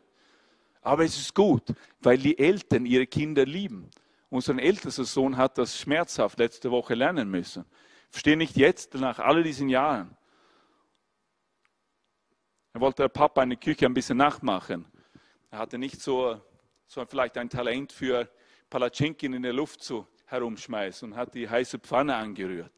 Aber 0.83 1.05
es 1.05 1.17
ist 1.17 1.35
gut, 1.35 1.75
weil 2.01 2.19
die 2.19 2.39
Eltern 2.39 2.87
ihre 2.87 3.07
Kinder 3.07 3.45
lieben. 3.45 3.91
Unser 4.29 4.59
ältester 4.59 5.05
Sohn 5.05 5.37
hat 5.37 5.59
das 5.59 5.79
schmerzhaft 5.79 6.39
letzte 6.39 6.71
Woche 6.71 6.95
lernen 6.95 7.31
müssen. 7.31 7.64
Verstehe 8.11 8.37
nicht 8.37 8.57
jetzt, 8.57 8.95
nach 8.95 9.19
all 9.19 9.43
diesen 9.43 9.69
Jahren. 9.69 10.17
Er 12.73 12.81
wollte 12.81 13.03
der 13.03 13.09
Papa 13.09 13.41
eine 13.41 13.57
Küche 13.57 13.87
ein 13.87 13.95
bisschen 13.95 14.19
nachmachen. 14.19 14.85
Er 15.51 15.59
hatte 15.59 15.79
nicht 15.79 16.01
so, 16.01 16.41
so 16.87 17.05
vielleicht 17.07 17.39
ein 17.39 17.49
Talent 17.49 17.93
für 17.93 18.29
Palatschinken 18.69 19.33
in 19.33 19.43
der 19.43 19.55
Luft 19.55 19.83
zu 19.83 20.07
herumschmeißen 20.27 21.12
und 21.12 21.17
hat 21.17 21.35
die 21.35 21.49
heiße 21.49 21.79
Pfanne 21.79 22.14
angerührt. 22.14 22.73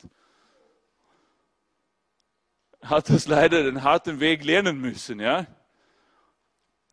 Hat 2.83 3.11
das 3.11 3.26
leider 3.26 3.64
den 3.64 3.83
harten 3.83 4.20
Weg 4.20 4.45
lernen 4.45 4.81
müssen, 4.81 5.20
ja. 5.20 5.47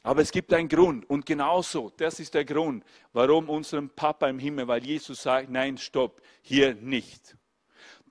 Aber 0.04 0.22
es 0.22 0.32
gibt 0.32 0.54
einen 0.54 0.70
Grund 0.70 1.10
und 1.10 1.26
genauso, 1.26 1.92
das 1.98 2.20
ist 2.20 2.36
der 2.36 2.46
Grund, 2.46 2.84
warum 3.12 3.50
unserem 3.50 3.90
Papa 3.90 4.28
im 4.30 4.38
Himmel, 4.38 4.68
weil 4.68 4.86
Jesus 4.86 5.24
sagt, 5.24 5.50
nein, 5.50 5.80
stopp, 5.80 6.22
hier 6.44 6.76
nicht. 6.76 7.36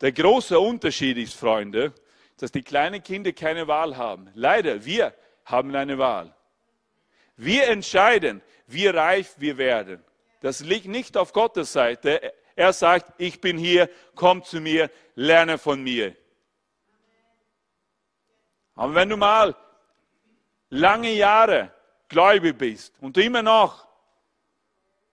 Der 0.00 0.10
große 0.10 0.58
Unterschied 0.58 1.18
ist, 1.18 1.34
Freunde, 1.34 1.94
dass 2.36 2.50
die 2.50 2.62
kleinen 2.62 3.02
Kinder 3.02 3.32
keine 3.32 3.68
Wahl 3.68 3.96
haben. 3.96 4.28
Leider, 4.34 4.84
wir 4.84 5.14
haben 5.44 5.74
eine 5.74 5.96
Wahl. 5.98 6.34
Wir 7.36 7.68
entscheiden, 7.68 8.42
wie 8.66 8.86
reif 8.86 9.36
wir 9.38 9.56
werden. 9.56 10.02
Das 10.40 10.60
liegt 10.60 10.86
nicht 10.86 11.16
auf 11.16 11.32
Gottes 11.32 11.72
Seite. 11.72 12.32
Er 12.56 12.72
sagt, 12.72 13.12
ich 13.18 13.40
bin 13.40 13.56
hier, 13.56 13.88
komm 14.14 14.42
zu 14.42 14.60
mir, 14.60 14.90
lerne 15.14 15.58
von 15.58 15.82
mir. 15.82 16.16
Aber 18.74 18.94
wenn 18.94 19.08
du 19.08 19.16
mal 19.16 19.54
lange 20.70 21.12
Jahre 21.12 21.72
gläubig 22.08 22.58
bist 22.58 22.94
und 23.00 23.16
du 23.16 23.22
immer 23.22 23.42
noch 23.42 23.86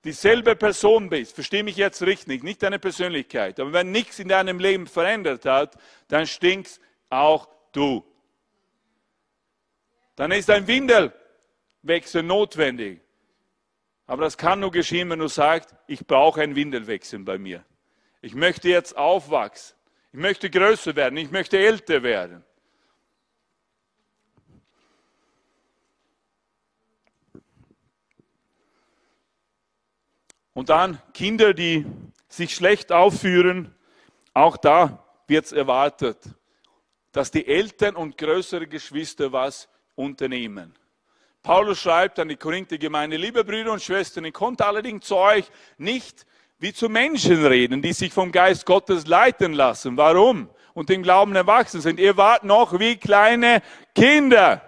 dieselbe 0.03 0.55
Person 0.55 1.09
bist, 1.09 1.35
verstehe 1.35 1.63
mich 1.63 1.75
jetzt 1.75 2.01
richtig, 2.01 2.43
nicht 2.43 2.63
deine 2.63 2.79
Persönlichkeit, 2.79 3.59
aber 3.59 3.71
wenn 3.73 3.91
nichts 3.91 4.19
in 4.19 4.27
deinem 4.27 4.59
Leben 4.59 4.87
verändert 4.87 5.45
hat, 5.45 5.75
dann 6.07 6.25
stinkst 6.25 6.81
auch 7.09 7.47
du. 7.71 8.03
Dann 10.15 10.31
ist 10.31 10.49
ein 10.49 10.67
Windelwechsel 10.67 12.23
notwendig. 12.23 13.01
Aber 14.07 14.23
das 14.23 14.37
kann 14.37 14.59
nur 14.59 14.71
geschehen, 14.71 15.09
wenn 15.09 15.19
du 15.19 15.27
sagst, 15.27 15.73
ich 15.87 16.05
brauche 16.05 16.41
ein 16.41 16.55
Windelwechsel 16.55 17.19
bei 17.19 17.37
mir. 17.37 17.63
Ich 18.21 18.35
möchte 18.35 18.67
jetzt 18.69 18.97
aufwachsen. 18.97 19.75
Ich 20.11 20.19
möchte 20.19 20.49
größer 20.49 20.95
werden. 20.95 21.17
Ich 21.17 21.31
möchte 21.31 21.57
älter 21.57 22.03
werden. 22.03 22.43
Und 30.53 30.69
dann 30.69 31.01
Kinder, 31.13 31.53
die 31.53 31.85
sich 32.27 32.55
schlecht 32.55 32.91
aufführen, 32.91 33.73
auch 34.33 34.57
da 34.57 35.05
wird 35.27 35.45
es 35.45 35.51
erwartet 35.51 36.17
dass 37.11 37.31
die 37.31 37.45
Eltern 37.45 37.95
und 37.95 38.17
größere 38.17 38.67
Geschwister 38.67 39.31
was 39.31 39.67
unternehmen. 39.95 40.73
Paulus 41.43 41.79
schreibt 41.79 42.19
an 42.19 42.29
die 42.29 42.35
Korinther-Gemeinde, 42.35 43.17
liebe 43.17 43.43
Brüder 43.43 43.71
und 43.73 43.81
Schwestern, 43.81 44.25
ich 44.25 44.33
konnte 44.33 44.65
allerdings 44.65 45.05
zu 45.05 45.17
euch 45.17 45.49
nicht 45.77 46.25
wie 46.59 46.71
zu 46.71 46.87
Menschen 46.87 47.45
reden, 47.45 47.81
die 47.81 47.93
sich 47.93 48.13
vom 48.13 48.31
Geist 48.31 48.65
Gottes 48.65 49.07
leiten 49.07 49.53
lassen. 49.53 49.97
Warum? 49.97 50.49
Und 50.73 50.89
im 50.91 51.01
Glauben 51.01 51.35
erwachsen 51.35 51.81
sind. 51.81 51.99
Ihr 51.99 52.15
wart 52.15 52.43
noch 52.43 52.79
wie 52.79 52.95
kleine 52.95 53.61
Kinder. 53.95 54.61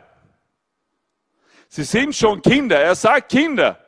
Sie 1.70 1.84
sind 1.84 2.16
schon 2.16 2.42
Kinder. 2.42 2.80
Er 2.80 2.96
sagt 2.96 3.32
Kinder. 3.32 3.80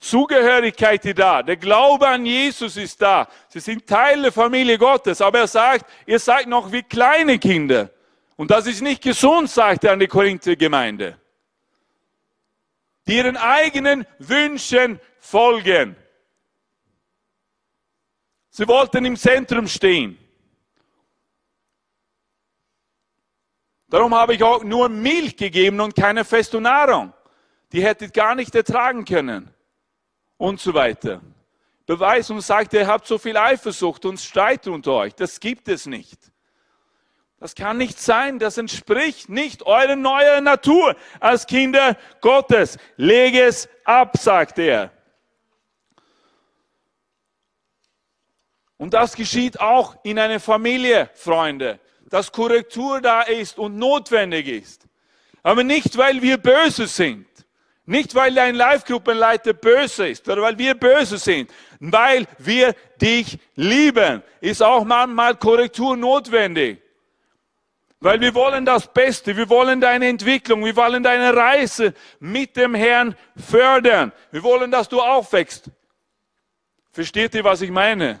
Zugehörigkeit 0.00 1.04
ist 1.04 1.18
da. 1.18 1.42
Der 1.42 1.58
Glaube 1.58 2.08
an 2.08 2.24
Jesus 2.24 2.78
ist 2.78 3.02
da. 3.02 3.28
Sie 3.48 3.60
sind 3.60 3.86
Teil 3.86 4.22
der 4.22 4.32
Familie 4.32 4.78
Gottes. 4.78 5.20
Aber 5.20 5.40
er 5.40 5.46
sagt, 5.46 5.84
ihr 6.06 6.18
seid 6.18 6.48
noch 6.48 6.72
wie 6.72 6.82
kleine 6.82 7.38
Kinder. 7.38 7.90
Und 8.36 8.50
das 8.50 8.66
ist 8.66 8.80
nicht 8.80 9.02
gesund, 9.02 9.50
sagt 9.50 9.84
er 9.84 9.92
an 9.92 9.98
die 9.98 10.06
Korinther 10.06 10.56
Gemeinde. 10.56 11.18
Die 13.06 13.16
ihren 13.18 13.36
eigenen 13.36 14.06
Wünschen 14.18 14.98
folgen. 15.18 15.94
Sie 18.48 18.66
wollten 18.66 19.04
im 19.04 19.16
Zentrum 19.16 19.68
stehen. 19.68 20.16
Darum 23.90 24.14
habe 24.14 24.34
ich 24.34 24.42
auch 24.42 24.64
nur 24.64 24.88
Milch 24.88 25.36
gegeben 25.36 25.80
und 25.80 25.94
keine 25.94 26.24
feste 26.24 26.58
Nahrung. 26.58 27.12
Die 27.72 27.82
hättet 27.82 28.14
gar 28.14 28.34
nicht 28.34 28.54
ertragen 28.54 29.04
können 29.04 29.52
und 30.40 30.58
so 30.58 30.72
weiter. 30.72 31.20
Beweis 31.84 32.30
und 32.30 32.40
sagt, 32.40 32.72
ihr 32.72 32.86
habt 32.86 33.06
so 33.06 33.18
viel 33.18 33.36
Eifersucht 33.36 34.06
und 34.06 34.18
Streit 34.18 34.66
unter 34.66 34.92
euch. 34.92 35.14
Das 35.14 35.38
gibt 35.38 35.68
es 35.68 35.84
nicht. 35.84 36.18
Das 37.38 37.54
kann 37.54 37.76
nicht 37.76 38.00
sein, 38.00 38.38
das 38.38 38.56
entspricht 38.56 39.28
nicht 39.28 39.62
eurer 39.64 39.96
neuen 39.96 40.44
Natur 40.44 40.96
als 41.20 41.46
Kinder 41.46 41.96
Gottes. 42.22 42.78
Lege 42.96 43.42
es 43.42 43.68
ab, 43.84 44.16
sagt 44.16 44.58
er. 44.58 44.90
Und 48.78 48.94
das 48.94 49.14
geschieht 49.14 49.60
auch 49.60 49.96
in 50.04 50.18
einer 50.18 50.40
Familie, 50.40 51.10
Freunde, 51.12 51.80
dass 52.08 52.32
Korrektur 52.32 53.02
da 53.02 53.22
ist 53.22 53.58
und 53.58 53.76
notwendig 53.76 54.48
ist. 54.48 54.86
Aber 55.42 55.64
nicht, 55.64 55.98
weil 55.98 56.22
wir 56.22 56.38
böse 56.38 56.86
sind. 56.86 57.29
Nicht, 57.90 58.14
weil 58.14 58.32
dein 58.32 58.54
Live-Gruppenleiter 58.54 59.52
böse 59.52 60.06
ist 60.06 60.28
oder 60.28 60.42
weil 60.42 60.56
wir 60.56 60.76
böse 60.76 61.18
sind, 61.18 61.50
weil 61.80 62.24
wir 62.38 62.76
dich 63.02 63.36
lieben, 63.56 64.22
ist 64.40 64.62
auch 64.62 64.84
manchmal 64.84 65.34
Korrektur 65.34 65.96
notwendig. 65.96 66.80
Weil 67.98 68.20
wir 68.20 68.32
wollen 68.32 68.64
das 68.64 68.86
Beste, 68.86 69.36
wir 69.36 69.48
wollen 69.48 69.80
deine 69.80 70.06
Entwicklung, 70.06 70.64
wir 70.64 70.76
wollen 70.76 71.02
deine 71.02 71.34
Reise 71.34 71.92
mit 72.20 72.54
dem 72.54 72.76
Herrn 72.76 73.16
fördern. 73.34 74.12
Wir 74.30 74.44
wollen, 74.44 74.70
dass 74.70 74.88
du 74.88 75.00
aufwächst. 75.00 75.68
Versteht 76.92 77.34
ihr, 77.34 77.42
was 77.42 77.60
ich 77.60 77.72
meine? 77.72 78.20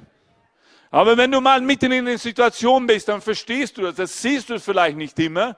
Aber 0.90 1.16
wenn 1.16 1.30
du 1.30 1.40
mal 1.40 1.60
mitten 1.60 1.92
in 1.92 2.08
einer 2.08 2.18
Situation 2.18 2.88
bist, 2.88 3.06
dann 3.06 3.20
verstehst 3.20 3.78
du 3.78 3.82
das. 3.82 3.94
Das 3.94 4.20
siehst 4.20 4.50
du 4.50 4.58
vielleicht 4.58 4.96
nicht 4.96 5.16
immer. 5.20 5.56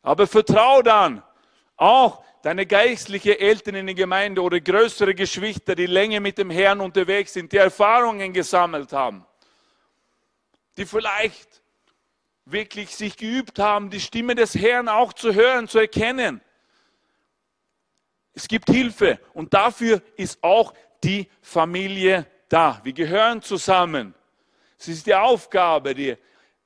Aber 0.00 0.26
vertrau 0.26 0.80
dann, 0.80 1.22
Auch 1.76 2.24
deine 2.46 2.64
geistliche 2.64 3.40
Eltern 3.40 3.74
in 3.74 3.86
der 3.86 3.96
Gemeinde 3.96 4.40
oder 4.40 4.60
größere 4.60 5.16
Geschwister, 5.16 5.74
die 5.74 5.86
länger 5.86 6.20
mit 6.20 6.38
dem 6.38 6.48
Herrn 6.48 6.80
unterwegs 6.80 7.32
sind, 7.32 7.50
die 7.50 7.56
Erfahrungen 7.56 8.32
gesammelt 8.32 8.92
haben, 8.92 9.26
die 10.76 10.86
vielleicht 10.86 11.60
wirklich 12.44 12.94
sich 12.94 13.16
geübt 13.16 13.58
haben, 13.58 13.90
die 13.90 13.98
Stimme 13.98 14.36
des 14.36 14.54
Herrn 14.54 14.88
auch 14.88 15.12
zu 15.12 15.34
hören, 15.34 15.66
zu 15.66 15.80
erkennen. 15.80 16.40
Es 18.32 18.46
gibt 18.46 18.70
Hilfe 18.70 19.18
und 19.32 19.52
dafür 19.52 20.00
ist 20.16 20.38
auch 20.44 20.72
die 21.02 21.28
Familie 21.42 22.28
da. 22.48 22.80
Wir 22.84 22.92
gehören 22.92 23.42
zusammen. 23.42 24.14
Es 24.78 24.86
ist 24.86 25.04
die 25.08 25.16
Aufgabe 25.16 25.96
der, 25.96 26.16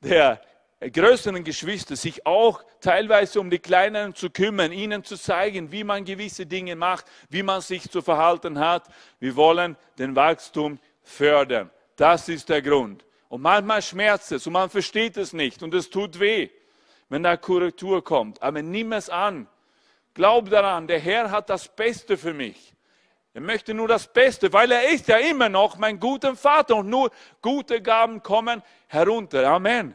der 0.03 0.43
größeren 0.89 1.45
Geschwister, 1.45 1.95
sich 1.95 2.25
auch 2.25 2.65
teilweise 2.81 3.41
um 3.41 3.51
die 3.51 3.59
Kleineren 3.59 4.15
zu 4.15 4.31
kümmern, 4.31 4.73
ihnen 4.73 5.05
zu 5.05 5.17
zeigen, 5.17 5.71
wie 5.73 5.85
man 5.85 6.05
gewisse 6.05 6.47
Dinge 6.47 6.75
macht, 6.75 7.05
wie 7.29 7.43
man 7.43 7.61
sich 7.61 7.91
zu 7.91 8.01
verhalten 8.01 8.59
hat. 8.59 8.89
Wir 9.19 9.37
wollen 9.37 9.77
den 9.99 10.17
Wachstum 10.17 10.79
fördern. 11.03 11.71
Das 11.97 12.29
ist 12.31 12.49
der 12.49 12.63
Grund. 12.63 13.05
Und 13.29 13.43
manchmal 13.43 13.83
schmerzt 13.83 14.33
es 14.33 14.47
und 14.47 14.55
man 14.55 14.71
versteht 14.71 15.19
es 15.19 15.35
nicht 15.35 15.63
und 15.63 15.75
es 15.75 15.91
tut 15.91 16.19
weh, 16.19 16.49
wenn 17.11 17.23
da 17.23 17.37
Korrektur 17.37 18.03
kommt. 18.03 18.43
Aber 18.43 18.63
nimm 18.63 18.93
es 18.93 19.11
an. 19.11 19.47
Glaub 20.15 20.49
daran, 20.49 20.87
der 20.87 20.99
Herr 20.99 21.31
hat 21.31 21.51
das 21.51 21.69
Beste 21.69 22.17
für 22.17 22.33
mich. 22.33 22.75
Er 23.33 23.43
möchte 23.43 23.75
nur 23.75 23.87
das 23.87 24.13
Beste, 24.13 24.53
weil 24.53 24.73
er 24.73 24.89
ist 24.91 25.07
ja 25.07 25.19
immer 25.19 25.49
noch 25.49 25.77
mein 25.77 26.01
guter 26.01 26.35
Vater 26.35 26.77
und 26.77 26.89
nur 26.89 27.11
gute 27.41 27.81
Gaben 27.81 28.23
kommen 28.23 28.63
herunter. 28.89 29.47
Amen. 29.47 29.95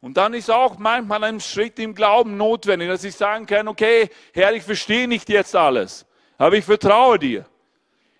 Und 0.00 0.16
dann 0.16 0.34
ist 0.34 0.50
auch 0.50 0.78
manchmal 0.78 1.24
ein 1.24 1.40
Schritt 1.40 1.78
im 1.78 1.94
Glauben 1.94 2.36
notwendig, 2.36 2.88
dass 2.88 3.02
ich 3.02 3.16
sagen 3.16 3.46
kann, 3.46 3.66
okay, 3.66 4.08
Herr, 4.32 4.52
ich 4.54 4.62
verstehe 4.62 5.08
nicht 5.08 5.28
jetzt 5.28 5.56
alles, 5.56 6.06
aber 6.36 6.56
ich 6.56 6.64
vertraue 6.64 7.18
dir. 7.18 7.46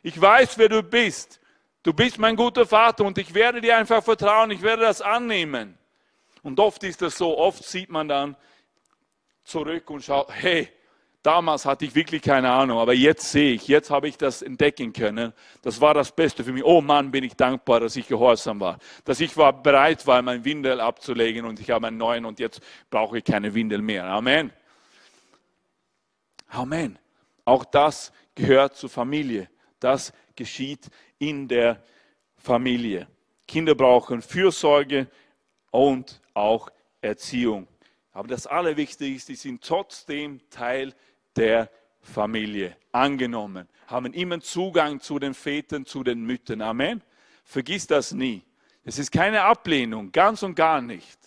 Ich 0.02 0.20
weiß, 0.20 0.58
wer 0.58 0.68
du 0.68 0.82
bist. 0.82 1.40
Du 1.82 1.92
bist 1.92 2.18
mein 2.18 2.34
guter 2.34 2.66
Vater 2.66 3.04
und 3.04 3.16
ich 3.18 3.32
werde 3.32 3.60
dir 3.60 3.76
einfach 3.76 4.02
vertrauen, 4.02 4.50
ich 4.50 4.62
werde 4.62 4.82
das 4.82 5.00
annehmen. 5.00 5.78
Und 6.42 6.58
oft 6.58 6.82
ist 6.82 7.00
das 7.02 7.16
so, 7.16 7.38
oft 7.38 7.64
sieht 7.64 7.88
man 7.88 8.08
dann 8.08 8.36
zurück 9.44 9.88
und 9.90 10.02
schaut, 10.02 10.28
hey, 10.30 10.68
Damals 11.28 11.66
hatte 11.66 11.84
ich 11.84 11.94
wirklich 11.94 12.22
keine 12.22 12.50
Ahnung, 12.50 12.78
aber 12.78 12.94
jetzt 12.94 13.32
sehe 13.32 13.52
ich, 13.52 13.68
jetzt 13.68 13.90
habe 13.90 14.08
ich 14.08 14.16
das 14.16 14.40
entdecken 14.40 14.94
können. 14.94 15.34
Das 15.60 15.78
war 15.78 15.92
das 15.92 16.10
Beste 16.10 16.42
für 16.42 16.52
mich. 16.52 16.64
Oh 16.64 16.80
Mann, 16.80 17.10
bin 17.10 17.22
ich 17.22 17.36
dankbar, 17.36 17.80
dass 17.80 17.96
ich 17.96 18.08
gehorsam 18.08 18.60
war. 18.60 18.78
Dass 19.04 19.20
ich 19.20 19.36
war 19.36 19.52
bereit 19.52 20.06
war, 20.06 20.22
mein 20.22 20.42
Windel 20.46 20.80
abzulegen 20.80 21.44
und 21.44 21.60
ich 21.60 21.68
habe 21.68 21.88
einen 21.88 21.98
neuen 21.98 22.24
und 22.24 22.40
jetzt 22.40 22.62
brauche 22.88 23.18
ich 23.18 23.24
keine 23.24 23.52
Windel 23.52 23.82
mehr. 23.82 24.06
Amen. 24.06 24.50
Amen. 26.48 26.98
Auch 27.44 27.66
das 27.66 28.10
gehört 28.34 28.76
zur 28.76 28.88
Familie. 28.88 29.50
Das 29.80 30.14
geschieht 30.34 30.88
in 31.18 31.46
der 31.46 31.82
Familie. 32.38 33.06
Kinder 33.46 33.74
brauchen 33.74 34.22
Fürsorge 34.22 35.08
und 35.72 36.22
auch 36.32 36.70
Erziehung. 37.02 37.68
Aber 38.12 38.28
das 38.28 38.46
Allerwichtigste 38.46 39.06
ist, 39.06 39.26
sie 39.26 39.34
sind 39.34 39.62
trotzdem 39.62 40.40
Teil 40.48 40.88
der 40.88 41.07
Familie 42.00 42.76
angenommen, 42.92 43.68
haben 43.86 44.12
immer 44.12 44.40
Zugang 44.40 45.00
zu 45.00 45.18
den 45.18 45.34
Vätern, 45.34 45.84
zu 45.84 46.02
den 46.02 46.22
Müttern. 46.24 46.62
Amen. 46.62 47.02
Vergiss 47.44 47.86
das 47.86 48.12
nie. 48.12 48.42
Es 48.84 48.98
ist 48.98 49.10
keine 49.10 49.42
Ablehnung, 49.42 50.10
ganz 50.12 50.42
und 50.42 50.54
gar 50.54 50.80
nicht. 50.80 51.18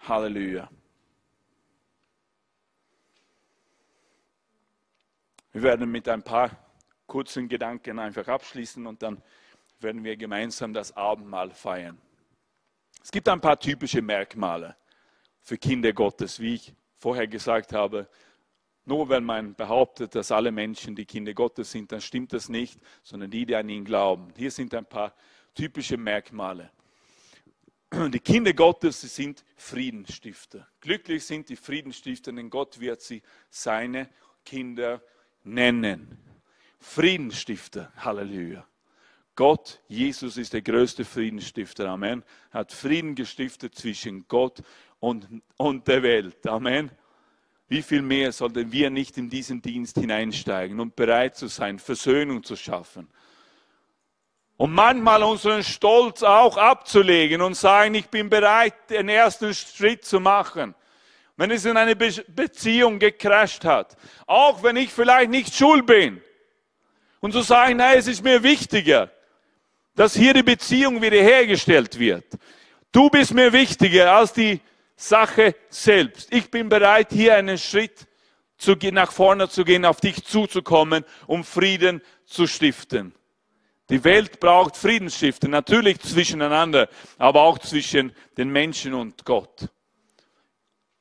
Halleluja. 0.00 0.68
Wir 5.52 5.62
werden 5.62 5.90
mit 5.90 6.08
ein 6.08 6.22
paar 6.22 6.50
kurzen 7.06 7.48
Gedanken 7.48 7.98
einfach 7.98 8.28
abschließen 8.28 8.86
und 8.86 9.02
dann 9.02 9.22
werden 9.80 10.04
wir 10.04 10.16
gemeinsam 10.16 10.72
das 10.72 10.96
Abendmahl 10.96 11.50
feiern. 11.50 11.98
Es 13.02 13.10
gibt 13.10 13.28
ein 13.28 13.40
paar 13.40 13.58
typische 13.58 14.02
Merkmale 14.02 14.76
für 15.42 15.58
Kinder 15.58 15.92
Gottes, 15.92 16.40
wie 16.40 16.54
ich 16.54 16.74
vorher 16.96 17.26
gesagt 17.26 17.72
habe. 17.72 18.08
Nur 18.84 19.08
wenn 19.08 19.24
man 19.24 19.54
behauptet, 19.54 20.14
dass 20.14 20.32
alle 20.32 20.50
Menschen 20.50 20.96
die 20.96 21.04
Kinder 21.04 21.34
Gottes 21.34 21.70
sind, 21.70 21.92
dann 21.92 22.00
stimmt 22.00 22.32
das 22.32 22.48
nicht, 22.48 22.80
sondern 23.02 23.30
die, 23.30 23.44
die 23.44 23.54
an 23.54 23.68
ihn 23.68 23.84
glauben. 23.84 24.32
Hier 24.36 24.50
sind 24.50 24.74
ein 24.74 24.86
paar 24.86 25.14
typische 25.54 25.96
Merkmale. 25.96 26.70
Die 27.92 28.20
Kinder 28.20 28.52
Gottes 28.52 29.00
sie 29.00 29.08
sind 29.08 29.44
Friedensstifter. 29.56 30.68
Glücklich 30.80 31.24
sind 31.24 31.48
die 31.48 31.56
Friedensstifter, 31.56 32.32
denn 32.32 32.50
Gott 32.50 32.80
wird 32.80 33.00
sie 33.00 33.22
seine 33.50 34.08
Kinder 34.44 35.02
nennen. 35.44 36.18
Friedensstifter, 36.78 37.92
Halleluja. 37.96 38.66
Gott, 39.34 39.80
Jesus 39.88 40.36
ist 40.36 40.52
der 40.52 40.62
größte 40.62 41.04
Friedensstifter. 41.04 41.88
Amen. 41.88 42.24
Er 42.50 42.60
hat 42.60 42.72
Frieden 42.72 43.14
gestiftet 43.14 43.74
zwischen 43.74 44.26
Gott 44.26 44.62
und, 45.00 45.28
und 45.56 45.86
der 45.88 46.02
Welt. 46.02 46.46
Amen. 46.46 46.90
Wie 47.68 47.82
viel 47.82 48.02
mehr 48.02 48.32
sollten 48.32 48.72
wir 48.72 48.90
nicht 48.90 49.18
in 49.18 49.28
diesen 49.28 49.60
Dienst 49.60 49.98
hineinsteigen 49.98 50.80
und 50.80 50.96
bereit 50.96 51.36
zu 51.36 51.48
sein, 51.48 51.78
Versöhnung 51.78 52.42
zu 52.42 52.56
schaffen? 52.56 53.08
Und 54.56 54.72
manchmal 54.72 55.22
unseren 55.22 55.62
Stolz 55.62 56.22
auch 56.22 56.56
abzulegen 56.56 57.42
und 57.42 57.54
sagen, 57.54 57.94
ich 57.94 58.08
bin 58.08 58.28
bereit, 58.28 58.74
den 58.90 59.08
ersten 59.08 59.54
Schritt 59.54 60.04
zu 60.04 60.18
machen. 60.18 60.74
Wenn 61.36 61.52
es 61.52 61.64
in 61.64 61.76
eine 61.76 61.94
Be 61.94 62.10
Beziehung 62.26 62.98
gecrasht 62.98 63.64
hat, 63.64 63.96
auch 64.26 64.62
wenn 64.64 64.76
ich 64.76 64.90
vielleicht 64.90 65.30
nicht 65.30 65.54
schuld 65.54 65.86
bin. 65.86 66.20
Und 67.20 67.32
zu 67.32 67.42
sagen, 67.42 67.76
nein, 67.76 67.98
es 67.98 68.08
ist 68.08 68.24
mir 68.24 68.42
wichtiger, 68.42 69.12
dass 69.94 70.16
hier 70.16 70.34
die 70.34 70.42
Beziehung 70.42 71.00
wiederhergestellt 71.02 71.98
wird. 71.98 72.24
Du 72.90 73.10
bist 73.10 73.34
mir 73.34 73.52
wichtiger 73.52 74.12
als 74.12 74.32
die 74.32 74.60
Sache 75.00 75.54
selbst. 75.70 76.32
Ich 76.34 76.50
bin 76.50 76.68
bereit, 76.68 77.12
hier 77.12 77.36
einen 77.36 77.56
Schritt 77.56 78.08
zu 78.56 78.74
nach 78.90 79.12
vorne 79.12 79.48
zu 79.48 79.64
gehen, 79.64 79.84
auf 79.84 80.00
dich 80.00 80.24
zuzukommen, 80.24 81.04
um 81.28 81.44
Frieden 81.44 82.02
zu 82.26 82.48
stiften. 82.48 83.14
Die 83.90 84.02
Welt 84.02 84.40
braucht 84.40 84.76
Friedensstiften, 84.76 85.52
natürlich 85.52 86.00
zwischeneinander, 86.00 86.88
aber 87.16 87.42
auch 87.42 87.58
zwischen 87.58 88.12
den 88.36 88.50
Menschen 88.50 88.92
und 88.92 89.24
Gott. 89.24 89.68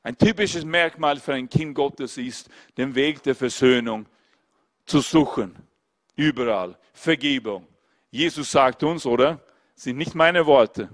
Ein 0.04 0.16
typisches 0.18 0.64
Merkmal 0.64 1.20
für 1.20 1.34
ein 1.34 1.50
Kind 1.50 1.74
Gottes 1.74 2.18
ist, 2.18 2.50
den 2.78 2.94
Weg 2.94 3.24
der 3.24 3.36
Versöhnung 3.36 4.06
zu 4.86 5.02
suchen. 5.02 5.56
Überall. 6.16 6.78
Vergebung. 6.94 7.68
Jesus 8.12 8.52
sagt 8.52 8.84
uns, 8.84 9.08
oder? 9.08 9.42
Das 9.74 9.84
sind 9.86 9.98
nicht 9.98 10.14
meine 10.14 10.46
Worte. 10.46 10.90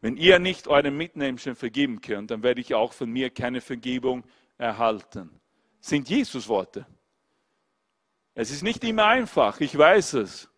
Wenn 0.00 0.16
ihr 0.16 0.38
nicht 0.38 0.68
euren 0.68 0.96
Mitmenschen 0.96 1.56
vergeben 1.56 2.00
könnt, 2.00 2.30
dann 2.30 2.42
werde 2.42 2.60
ich 2.60 2.74
auch 2.74 2.92
von 2.92 3.10
mir 3.10 3.30
keine 3.30 3.60
Vergebung 3.60 4.24
erhalten. 4.56 5.30
Sind 5.80 6.08
Jesus 6.08 6.48
Worte. 6.48 6.86
Es 8.34 8.50
ist 8.50 8.62
nicht 8.62 8.84
immer 8.84 9.06
einfach, 9.06 9.60
ich 9.60 9.76
weiß 9.76 10.14
es. 10.14 10.48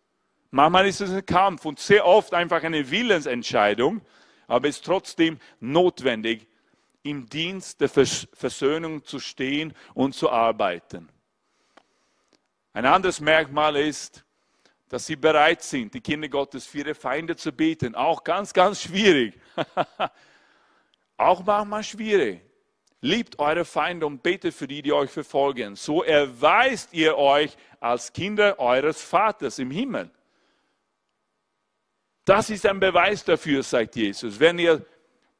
Manchmal 0.51 0.85
ist 0.85 1.01
es 1.01 1.11
ein 1.11 1.25
Kampf 1.25 1.65
und 1.65 1.79
sehr 1.79 2.05
oft 2.05 2.33
einfach 2.33 2.61
eine 2.63 2.91
Willensentscheidung, 2.91 4.01
aber 4.47 4.67
es 4.67 4.75
ist 4.75 4.85
trotzdem 4.85 5.39
notwendig, 5.59 6.47
im 7.03 7.27
Dienst 7.27 7.81
der 7.81 7.89
Versöhnung 7.89 9.03
zu 9.03 9.19
stehen 9.19 9.73
und 9.95 10.13
zu 10.13 10.29
arbeiten. 10.29 11.09
Ein 12.73 12.85
anderes 12.85 13.19
Merkmal 13.19 13.75
ist, 13.75 14.23
dass 14.91 15.05
sie 15.05 15.15
bereit 15.15 15.63
sind, 15.63 15.93
die 15.93 16.01
Kinder 16.01 16.27
Gottes 16.27 16.65
für 16.65 16.79
ihre 16.79 16.95
Feinde 16.95 17.37
zu 17.37 17.53
beten. 17.53 17.95
Auch 17.95 18.25
ganz, 18.25 18.51
ganz 18.51 18.81
schwierig. 18.81 19.39
Auch 21.17 21.45
manchmal 21.45 21.81
schwierig. 21.81 22.41
Liebt 22.99 23.39
eure 23.39 23.63
Feinde 23.63 24.05
und 24.05 24.21
betet 24.21 24.53
für 24.53 24.67
die, 24.67 24.81
die 24.81 24.91
euch 24.91 25.09
verfolgen. 25.09 25.77
So 25.77 26.03
erweist 26.03 26.91
ihr 26.91 27.17
euch 27.17 27.55
als 27.79 28.11
Kinder 28.11 28.59
eures 28.59 29.01
Vaters 29.01 29.59
im 29.59 29.71
Himmel. 29.71 30.11
Das 32.25 32.49
ist 32.49 32.65
ein 32.65 32.81
Beweis 32.81 33.23
dafür, 33.23 33.63
sagt 33.63 33.95
Jesus, 33.95 34.37
wenn 34.41 34.59
ihr 34.59 34.85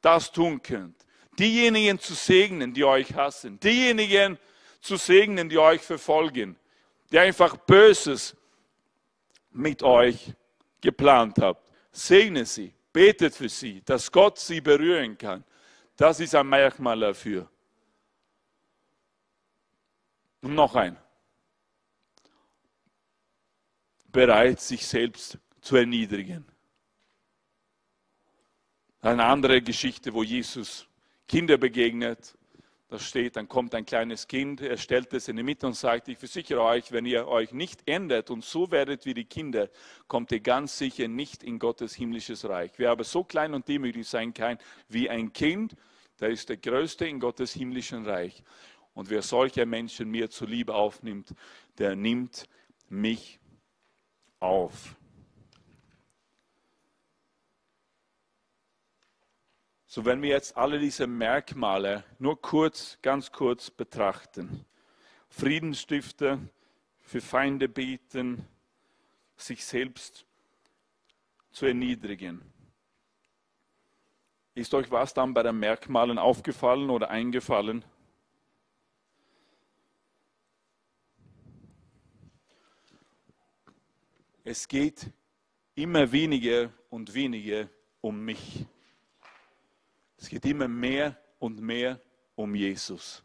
das 0.00 0.32
tun 0.32 0.62
könnt. 0.62 0.96
Diejenigen 1.38 1.98
zu 1.98 2.14
segnen, 2.14 2.72
die 2.72 2.84
euch 2.84 3.14
hassen. 3.14 3.60
Diejenigen 3.60 4.38
zu 4.80 4.96
segnen, 4.96 5.50
die 5.50 5.58
euch 5.58 5.82
verfolgen. 5.82 6.56
Die 7.10 7.18
einfach 7.18 7.58
Böses 7.58 8.34
mit 9.52 9.82
euch 9.82 10.32
geplant 10.80 11.38
habt. 11.38 11.70
Segne 11.92 12.44
sie, 12.44 12.74
betet 12.92 13.34
für 13.34 13.48
sie, 13.48 13.82
dass 13.82 14.10
Gott 14.10 14.38
sie 14.38 14.60
berühren 14.60 15.16
kann. 15.16 15.44
Das 15.96 16.20
ist 16.20 16.34
ein 16.34 16.48
Merkmal 16.48 16.98
dafür. 17.00 17.48
Und 20.40 20.54
noch 20.54 20.74
ein. 20.74 20.96
Bereit, 24.06 24.60
sich 24.60 24.86
selbst 24.86 25.38
zu 25.60 25.76
erniedrigen. 25.76 26.44
Eine 29.00 29.24
andere 29.24 29.62
Geschichte, 29.62 30.12
wo 30.12 30.22
Jesus 30.22 30.86
Kinder 31.26 31.56
begegnet. 31.56 32.36
Da 32.92 32.98
steht, 32.98 33.36
dann 33.36 33.48
kommt 33.48 33.74
ein 33.74 33.86
kleines 33.86 34.28
Kind, 34.28 34.60
er 34.60 34.76
stellt 34.76 35.14
es 35.14 35.26
in 35.26 35.36
die 35.36 35.42
Mitte 35.42 35.66
und 35.66 35.72
sagt, 35.72 36.08
ich 36.08 36.18
versichere 36.18 36.60
euch, 36.60 36.92
wenn 36.92 37.06
ihr 37.06 37.26
euch 37.26 37.52
nicht 37.52 37.88
ändert 37.88 38.28
und 38.28 38.44
so 38.44 38.70
werdet 38.70 39.06
wie 39.06 39.14
die 39.14 39.24
Kinder, 39.24 39.70
kommt 40.08 40.30
ihr 40.30 40.40
ganz 40.40 40.76
sicher 40.76 41.08
nicht 41.08 41.42
in 41.42 41.58
Gottes 41.58 41.94
himmlisches 41.94 42.46
Reich. 42.46 42.72
Wer 42.76 42.90
aber 42.90 43.04
so 43.04 43.24
klein 43.24 43.54
und 43.54 43.66
demütig 43.66 44.06
sein 44.06 44.34
kann 44.34 44.58
wie 44.88 45.08
ein 45.08 45.32
Kind, 45.32 45.74
der 46.20 46.28
ist 46.28 46.50
der 46.50 46.58
Größte 46.58 47.06
in 47.06 47.18
Gottes 47.18 47.54
himmlischen 47.54 48.04
Reich. 48.04 48.42
Und 48.92 49.08
wer 49.08 49.22
solcher 49.22 49.64
Menschen 49.64 50.10
mir 50.10 50.28
zuliebe 50.28 50.74
aufnimmt, 50.74 51.34
der 51.78 51.96
nimmt 51.96 52.46
mich 52.90 53.40
auf. 54.38 54.96
So, 59.94 60.06
wenn 60.06 60.22
wir 60.22 60.30
jetzt 60.30 60.56
alle 60.56 60.78
diese 60.78 61.06
Merkmale 61.06 62.02
nur 62.18 62.40
kurz, 62.40 62.96
ganz 63.02 63.30
kurz 63.30 63.68
betrachten. 63.68 64.64
Friedensstifter, 65.28 66.38
für 67.02 67.20
Feinde 67.20 67.68
beten, 67.68 68.48
sich 69.36 69.62
selbst 69.66 70.24
zu 71.50 71.66
erniedrigen. 71.66 72.40
Ist 74.54 74.72
euch 74.72 74.90
was 74.90 75.12
dann 75.12 75.34
bei 75.34 75.42
den 75.42 75.58
Merkmalen 75.58 76.16
aufgefallen 76.16 76.88
oder 76.88 77.10
eingefallen? 77.10 77.84
Es 84.42 84.66
geht 84.66 85.10
immer 85.74 86.10
weniger 86.10 86.72
und 86.88 87.12
weniger 87.12 87.68
um 88.00 88.24
mich. 88.24 88.64
Es 90.22 90.28
geht 90.28 90.44
immer 90.44 90.68
mehr 90.68 91.18
und 91.40 91.60
mehr 91.60 92.00
um 92.36 92.54
Jesus 92.54 93.24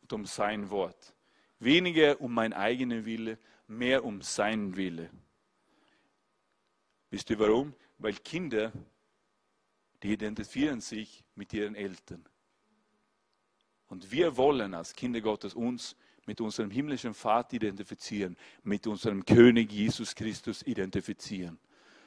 und 0.00 0.12
um 0.12 0.24
sein 0.24 0.70
Wort. 0.70 1.12
Weniger 1.58 2.20
um 2.20 2.32
mein 2.32 2.52
eigener 2.52 3.04
Wille, 3.04 3.36
mehr 3.66 4.04
um 4.04 4.22
sein 4.22 4.76
Wille. 4.76 5.10
Wisst 7.10 7.30
ihr 7.30 7.38
warum? 7.40 7.74
Weil 7.98 8.14
Kinder, 8.14 8.72
die 10.04 10.12
identifizieren 10.12 10.80
sich 10.80 11.24
mit 11.34 11.52
ihren 11.52 11.74
Eltern. 11.74 12.24
Und 13.88 14.12
wir 14.12 14.36
wollen 14.36 14.72
als 14.74 14.94
Kinder 14.94 15.20
Gottes 15.20 15.52
uns 15.52 15.96
mit 16.26 16.40
unserem 16.40 16.70
himmlischen 16.70 17.14
Vater 17.14 17.54
identifizieren, 17.54 18.36
mit 18.62 18.86
unserem 18.86 19.24
König 19.24 19.72
Jesus 19.72 20.14
Christus 20.14 20.62
identifizieren. 20.62 21.58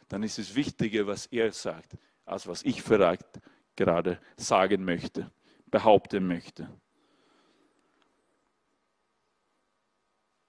Dann 0.07 0.23
ist 0.23 0.39
es 0.39 0.55
wichtiger, 0.55 1.05
was 1.07 1.25
er 1.25 1.51
sagt, 1.51 1.97
als 2.23 2.47
was 2.47 2.63
ich 2.63 2.81
verragt 2.81 3.41
gerade 3.79 4.19
sagen 4.35 4.83
möchte, 4.83 5.31
behaupten 5.67 6.27
möchte. 6.27 6.69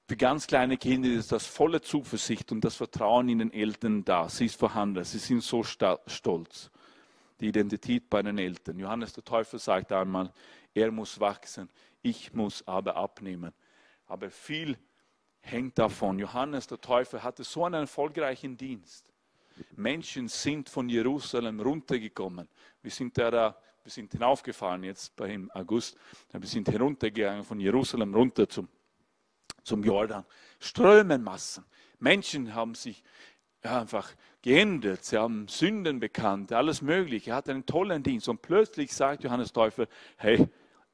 Für 0.09 0.17
ganz 0.17 0.49
kleine 0.49 0.77
Kinder 0.77 1.09
ist 1.09 1.31
das 1.31 1.47
volle 1.47 1.81
Zuversicht 1.81 2.51
und 2.51 2.63
das 2.63 2.75
Vertrauen 2.75 3.29
in 3.29 3.39
den 3.39 3.53
Eltern 3.53 4.05
da. 4.05 4.29
Sie 4.29 4.47
ist 4.47 4.57
vorhanden. 4.59 5.05
Sie 5.05 5.19
sind 5.19 5.45
so 5.45 5.63
stolz. 5.63 6.71
Die 7.39 7.47
Identität 7.47 8.11
bei 8.11 8.21
den 8.21 8.37
Eltern. 8.37 8.81
Johannes 8.81 9.13
der 9.13 9.25
Täufer 9.25 9.61
sagt 9.61 9.93
einmal, 9.93 10.33
er 10.75 10.91
muss 10.91 11.21
wachsen, 11.21 11.71
ich 12.03 12.33
muss 12.33 12.67
aber 12.67 12.97
abnehmen. 12.97 13.53
Aber 14.07 14.29
viel 14.31 14.77
hängt 15.41 15.79
davon. 15.79 16.19
Johannes 16.19 16.67
der 16.67 16.81
Täufer 16.81 17.23
hatte 17.23 17.45
so 17.45 17.65
einen 17.65 17.83
erfolgreichen 17.83 18.57
Dienst. 18.57 19.13
Menschen 19.77 20.29
sind 20.29 20.69
von 20.69 20.89
Jerusalem 20.89 21.61
runtergekommen. 21.61 22.49
Wir 22.83 22.91
sind 22.91 23.17
da, 23.19 23.31
da 23.31 23.57
wir 23.83 23.91
sind 23.91 24.13
hinaufgefahren 24.13 24.85
jetzt 24.85 25.19
im 25.21 25.51
August. 25.53 25.97
Wir 26.33 26.47
sind 26.47 26.69
heruntergegangen 26.69 27.45
von 27.45 27.61
Jerusalem 27.61 28.15
runter 28.15 28.49
zum, 28.49 28.69
zum 29.63 29.83
Jordan. 29.83 30.25
Strömenmassen. 30.59 31.65
Menschen 31.99 32.55
haben 32.55 32.75
sich 32.75 33.03
einfach 33.63 34.15
geändert. 34.43 35.05
Sie 35.05 35.17
haben 35.17 35.49
Sünden 35.49 36.01
bekannt, 36.01 36.53
alles 36.53 36.83
Mögliche. 36.83 37.31
Er 37.31 37.37
hat 37.37 37.49
einen 37.49 37.67
tollen 37.67 38.03
Dienst. 38.03 38.29
Und 38.29 38.43
plötzlich 38.43 38.93
sagt 38.93 39.25
Johannes 39.25 39.53
Täufer, 39.53 39.87
hey, 40.17 40.49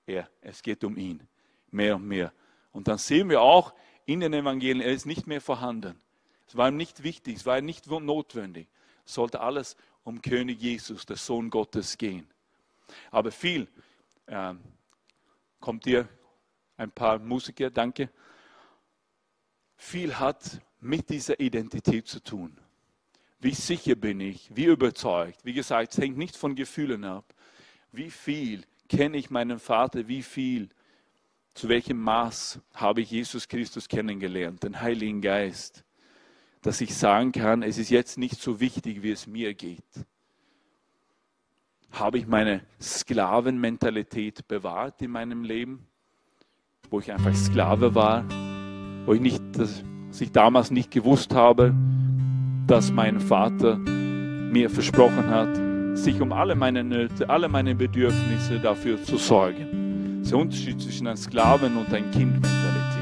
er, 0.06 0.28
es 0.40 0.62
geht 0.62 0.84
um 0.84 0.96
ihn. 0.96 1.26
Mehr 1.70 1.96
und 1.96 2.06
mehr. 2.06 2.32
Und 2.72 2.88
dann 2.88 2.98
sehen 2.98 3.28
wir 3.28 3.42
auch 3.42 3.74
in 4.04 4.20
den 4.20 4.32
Evangelien, 4.32 4.80
er 4.80 4.92
ist 4.92 5.06
nicht 5.06 5.26
mehr 5.26 5.40
vorhanden. 5.40 6.00
Es 6.46 6.56
war 6.56 6.68
ihm 6.68 6.76
nicht 6.76 7.02
wichtig, 7.02 7.36
es 7.36 7.46
war 7.46 7.58
ihm 7.58 7.64
nicht 7.64 7.88
notwendig. 7.88 8.68
Es 9.04 9.14
sollte 9.14 9.40
alles 9.40 9.76
um 10.06 10.22
König 10.22 10.62
Jesus, 10.62 11.04
der 11.04 11.16
Sohn 11.16 11.50
Gottes, 11.50 11.98
gehen. 11.98 12.28
Aber 13.10 13.32
viel, 13.32 13.66
äh, 14.26 14.54
kommt 15.58 15.84
hier 15.84 16.08
ein 16.76 16.92
paar 16.92 17.18
Musiker, 17.18 17.70
danke. 17.70 18.08
Viel 19.74 20.16
hat 20.16 20.60
mit 20.78 21.10
dieser 21.10 21.40
Identität 21.40 22.06
zu 22.06 22.22
tun. 22.22 22.56
Wie 23.40 23.52
sicher 23.52 23.96
bin 23.96 24.20
ich, 24.20 24.48
wie 24.54 24.66
überzeugt. 24.66 25.44
Wie 25.44 25.52
gesagt, 25.52 25.92
es 25.92 25.98
hängt 25.98 26.16
nicht 26.16 26.36
von 26.36 26.54
Gefühlen 26.54 27.02
ab. 27.04 27.34
Wie 27.90 28.10
viel 28.10 28.62
kenne 28.88 29.16
ich 29.16 29.30
meinen 29.30 29.58
Vater, 29.58 30.06
wie 30.06 30.22
viel, 30.22 30.68
zu 31.52 31.68
welchem 31.68 32.00
Maß 32.00 32.60
habe 32.74 33.00
ich 33.00 33.10
Jesus 33.10 33.48
Christus 33.48 33.88
kennengelernt, 33.88 34.62
den 34.62 34.80
Heiligen 34.80 35.20
Geist 35.20 35.82
dass 36.66 36.80
ich 36.80 36.96
sagen 36.96 37.30
kann, 37.30 37.62
es 37.62 37.78
ist 37.78 37.90
jetzt 37.90 38.18
nicht 38.18 38.42
so 38.42 38.58
wichtig, 38.58 39.04
wie 39.04 39.12
es 39.12 39.28
mir 39.28 39.54
geht. 39.54 39.84
Habe 41.92 42.18
ich 42.18 42.26
meine 42.26 42.62
Sklavenmentalität 42.82 44.48
bewahrt 44.48 45.00
in 45.00 45.12
meinem 45.12 45.44
Leben, 45.44 45.86
wo 46.90 46.98
ich 46.98 47.12
einfach 47.12 47.32
Sklave 47.36 47.94
war, 47.94 48.24
wo 49.06 49.12
ich 49.12 49.20
nicht, 49.20 49.40
dass 49.56 49.84
ich 50.18 50.32
damals 50.32 50.72
nicht 50.72 50.90
gewusst 50.90 51.32
habe, 51.32 51.72
dass 52.66 52.90
mein 52.90 53.20
Vater 53.20 53.76
mir 53.76 54.68
versprochen 54.68 55.30
hat, 55.30 55.96
sich 55.96 56.20
um 56.20 56.32
alle 56.32 56.56
meine 56.56 56.82
Nöte, 56.82 57.30
alle 57.30 57.48
meine 57.48 57.76
Bedürfnisse 57.76 58.58
dafür 58.58 59.00
zu 59.04 59.18
sorgen. 59.18 60.18
Das 60.18 60.26
ist 60.26 60.32
der 60.32 60.38
Unterschied 60.40 60.80
zwischen 60.80 61.06
einem 61.06 61.16
Sklaven 61.16 61.76
und 61.76 61.94
einem 61.94 62.10
Kindmentalität 62.10 62.95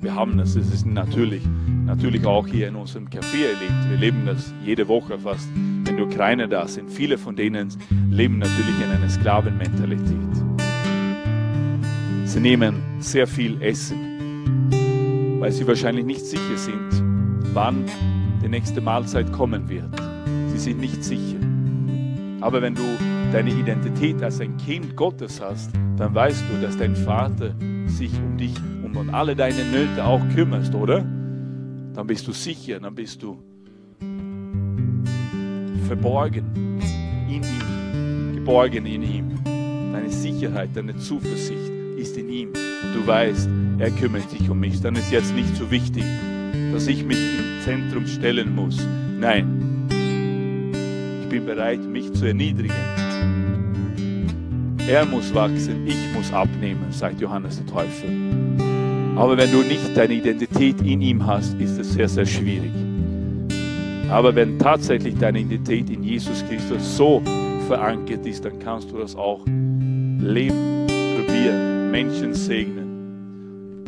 wir 0.00 0.14
haben 0.14 0.38
das. 0.38 0.54
Es 0.56 0.72
ist 0.72 0.86
natürlich, 0.86 1.42
natürlich 1.84 2.24
auch 2.24 2.46
hier 2.46 2.68
in 2.68 2.76
unserem 2.76 3.08
Café 3.08 3.46
erlebt. 3.46 3.90
Wir 3.90 3.96
leben 3.98 4.26
das 4.26 4.52
jede 4.64 4.86
Woche 4.88 5.18
fast. 5.18 5.48
Wenn 5.54 5.96
die 5.96 6.02
Ukrainer 6.02 6.46
da 6.46 6.68
sind, 6.68 6.90
viele 6.90 7.18
von 7.18 7.34
denen 7.34 7.68
leben 8.10 8.38
natürlich 8.38 8.80
in 8.84 8.90
einer 8.90 9.08
Sklavenmentalität. 9.08 10.16
Sie 12.24 12.40
nehmen 12.40 12.82
sehr 13.00 13.26
viel 13.26 13.60
Essen, 13.62 14.70
weil 15.40 15.50
sie 15.50 15.66
wahrscheinlich 15.66 16.04
nicht 16.04 16.24
sicher 16.24 16.56
sind, 16.56 17.02
wann 17.54 17.84
die 18.42 18.48
nächste 18.48 18.80
Mahlzeit 18.80 19.32
kommen 19.32 19.68
wird. 19.68 19.90
Sie 20.52 20.58
sind 20.58 20.80
nicht 20.80 21.02
sicher. 21.02 21.38
Aber 22.40 22.62
wenn 22.62 22.74
du 22.74 22.84
deine 23.32 23.50
Identität 23.50 24.22
als 24.22 24.40
ein 24.40 24.56
Kind 24.58 24.94
Gottes 24.94 25.40
hast, 25.40 25.70
dann 25.96 26.14
weißt 26.14 26.44
du, 26.50 26.60
dass 26.60 26.76
dein 26.76 26.94
Vater 26.94 27.54
sich 27.86 28.12
um 28.18 28.36
dich 28.36 28.54
und 28.98 29.10
alle 29.10 29.36
deine 29.36 29.64
Nöte 29.64 30.04
auch 30.04 30.20
kümmerst, 30.34 30.74
oder? 30.74 31.04
Dann 31.94 32.06
bist 32.06 32.26
du 32.26 32.32
sicher, 32.32 32.80
dann 32.80 32.94
bist 32.94 33.22
du 33.22 33.38
verborgen 35.86 36.44
in 37.28 37.42
ihm, 37.42 38.34
geborgen 38.34 38.86
in 38.86 39.02
ihm. 39.02 39.30
Deine 39.92 40.10
Sicherheit, 40.10 40.70
deine 40.74 40.96
Zuversicht 40.96 41.70
ist 41.96 42.16
in 42.16 42.28
ihm. 42.28 42.48
Und 42.48 42.94
du 42.94 43.06
weißt, 43.06 43.48
er 43.78 43.90
kümmert 43.92 44.28
sich 44.30 44.50
um 44.50 44.60
mich. 44.60 44.80
Dann 44.80 44.96
ist 44.96 45.10
jetzt 45.10 45.34
nicht 45.34 45.56
so 45.56 45.70
wichtig, 45.70 46.04
dass 46.72 46.86
ich 46.88 47.04
mich 47.04 47.18
im 47.18 47.62
Zentrum 47.64 48.06
stellen 48.06 48.54
muss. 48.54 48.84
Nein, 49.18 49.86
ich 51.22 51.28
bin 51.28 51.46
bereit, 51.46 51.80
mich 51.80 52.12
zu 52.12 52.26
erniedrigen. 52.26 52.74
Er 54.88 55.04
muss 55.04 55.34
wachsen, 55.34 55.86
ich 55.86 56.12
muss 56.14 56.32
abnehmen, 56.32 56.90
sagt 56.90 57.20
Johannes 57.20 57.56
der 57.58 57.66
Täufer. 57.66 58.37
Aber 59.18 59.36
wenn 59.36 59.50
du 59.50 59.62
nicht 59.62 59.96
deine 59.96 60.14
Identität 60.14 60.80
in 60.80 61.02
ihm 61.02 61.26
hast, 61.26 61.54
ist 61.60 61.76
es 61.76 61.92
sehr, 61.92 62.08
sehr 62.08 62.24
schwierig. 62.24 62.70
Aber 64.10 64.32
wenn 64.32 64.60
tatsächlich 64.60 65.16
deine 65.16 65.40
Identität 65.40 65.90
in 65.90 66.04
Jesus 66.04 66.44
Christus 66.48 66.96
so 66.96 67.20
verankert 67.66 68.24
ist, 68.24 68.44
dann 68.44 68.60
kannst 68.60 68.92
du 68.92 68.98
das 68.98 69.16
auch 69.16 69.44
leben, 69.44 70.86
probieren, 70.86 71.90
Menschen 71.90 72.32
segnen, 72.32 73.82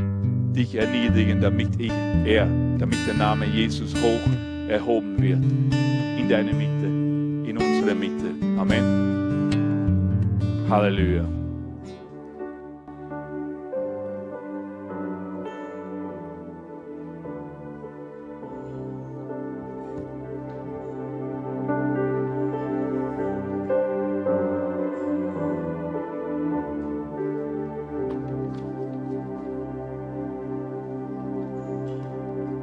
dich 0.52 0.74
erniedrigen, 0.74 1.40
damit 1.40 1.78
ich, 1.78 1.92
er, 2.24 2.48
damit 2.78 2.98
der 3.06 3.14
Name 3.14 3.46
Jesus 3.46 3.94
hoch 3.94 4.28
erhoben 4.68 5.16
wird. 5.22 5.44
In 6.18 6.28
deiner 6.28 6.52
Mitte, 6.52 6.86
in 7.48 7.56
unserer 7.56 7.94
Mitte. 7.94 8.34
Amen. 8.58 9.48
Halleluja. 10.68 11.39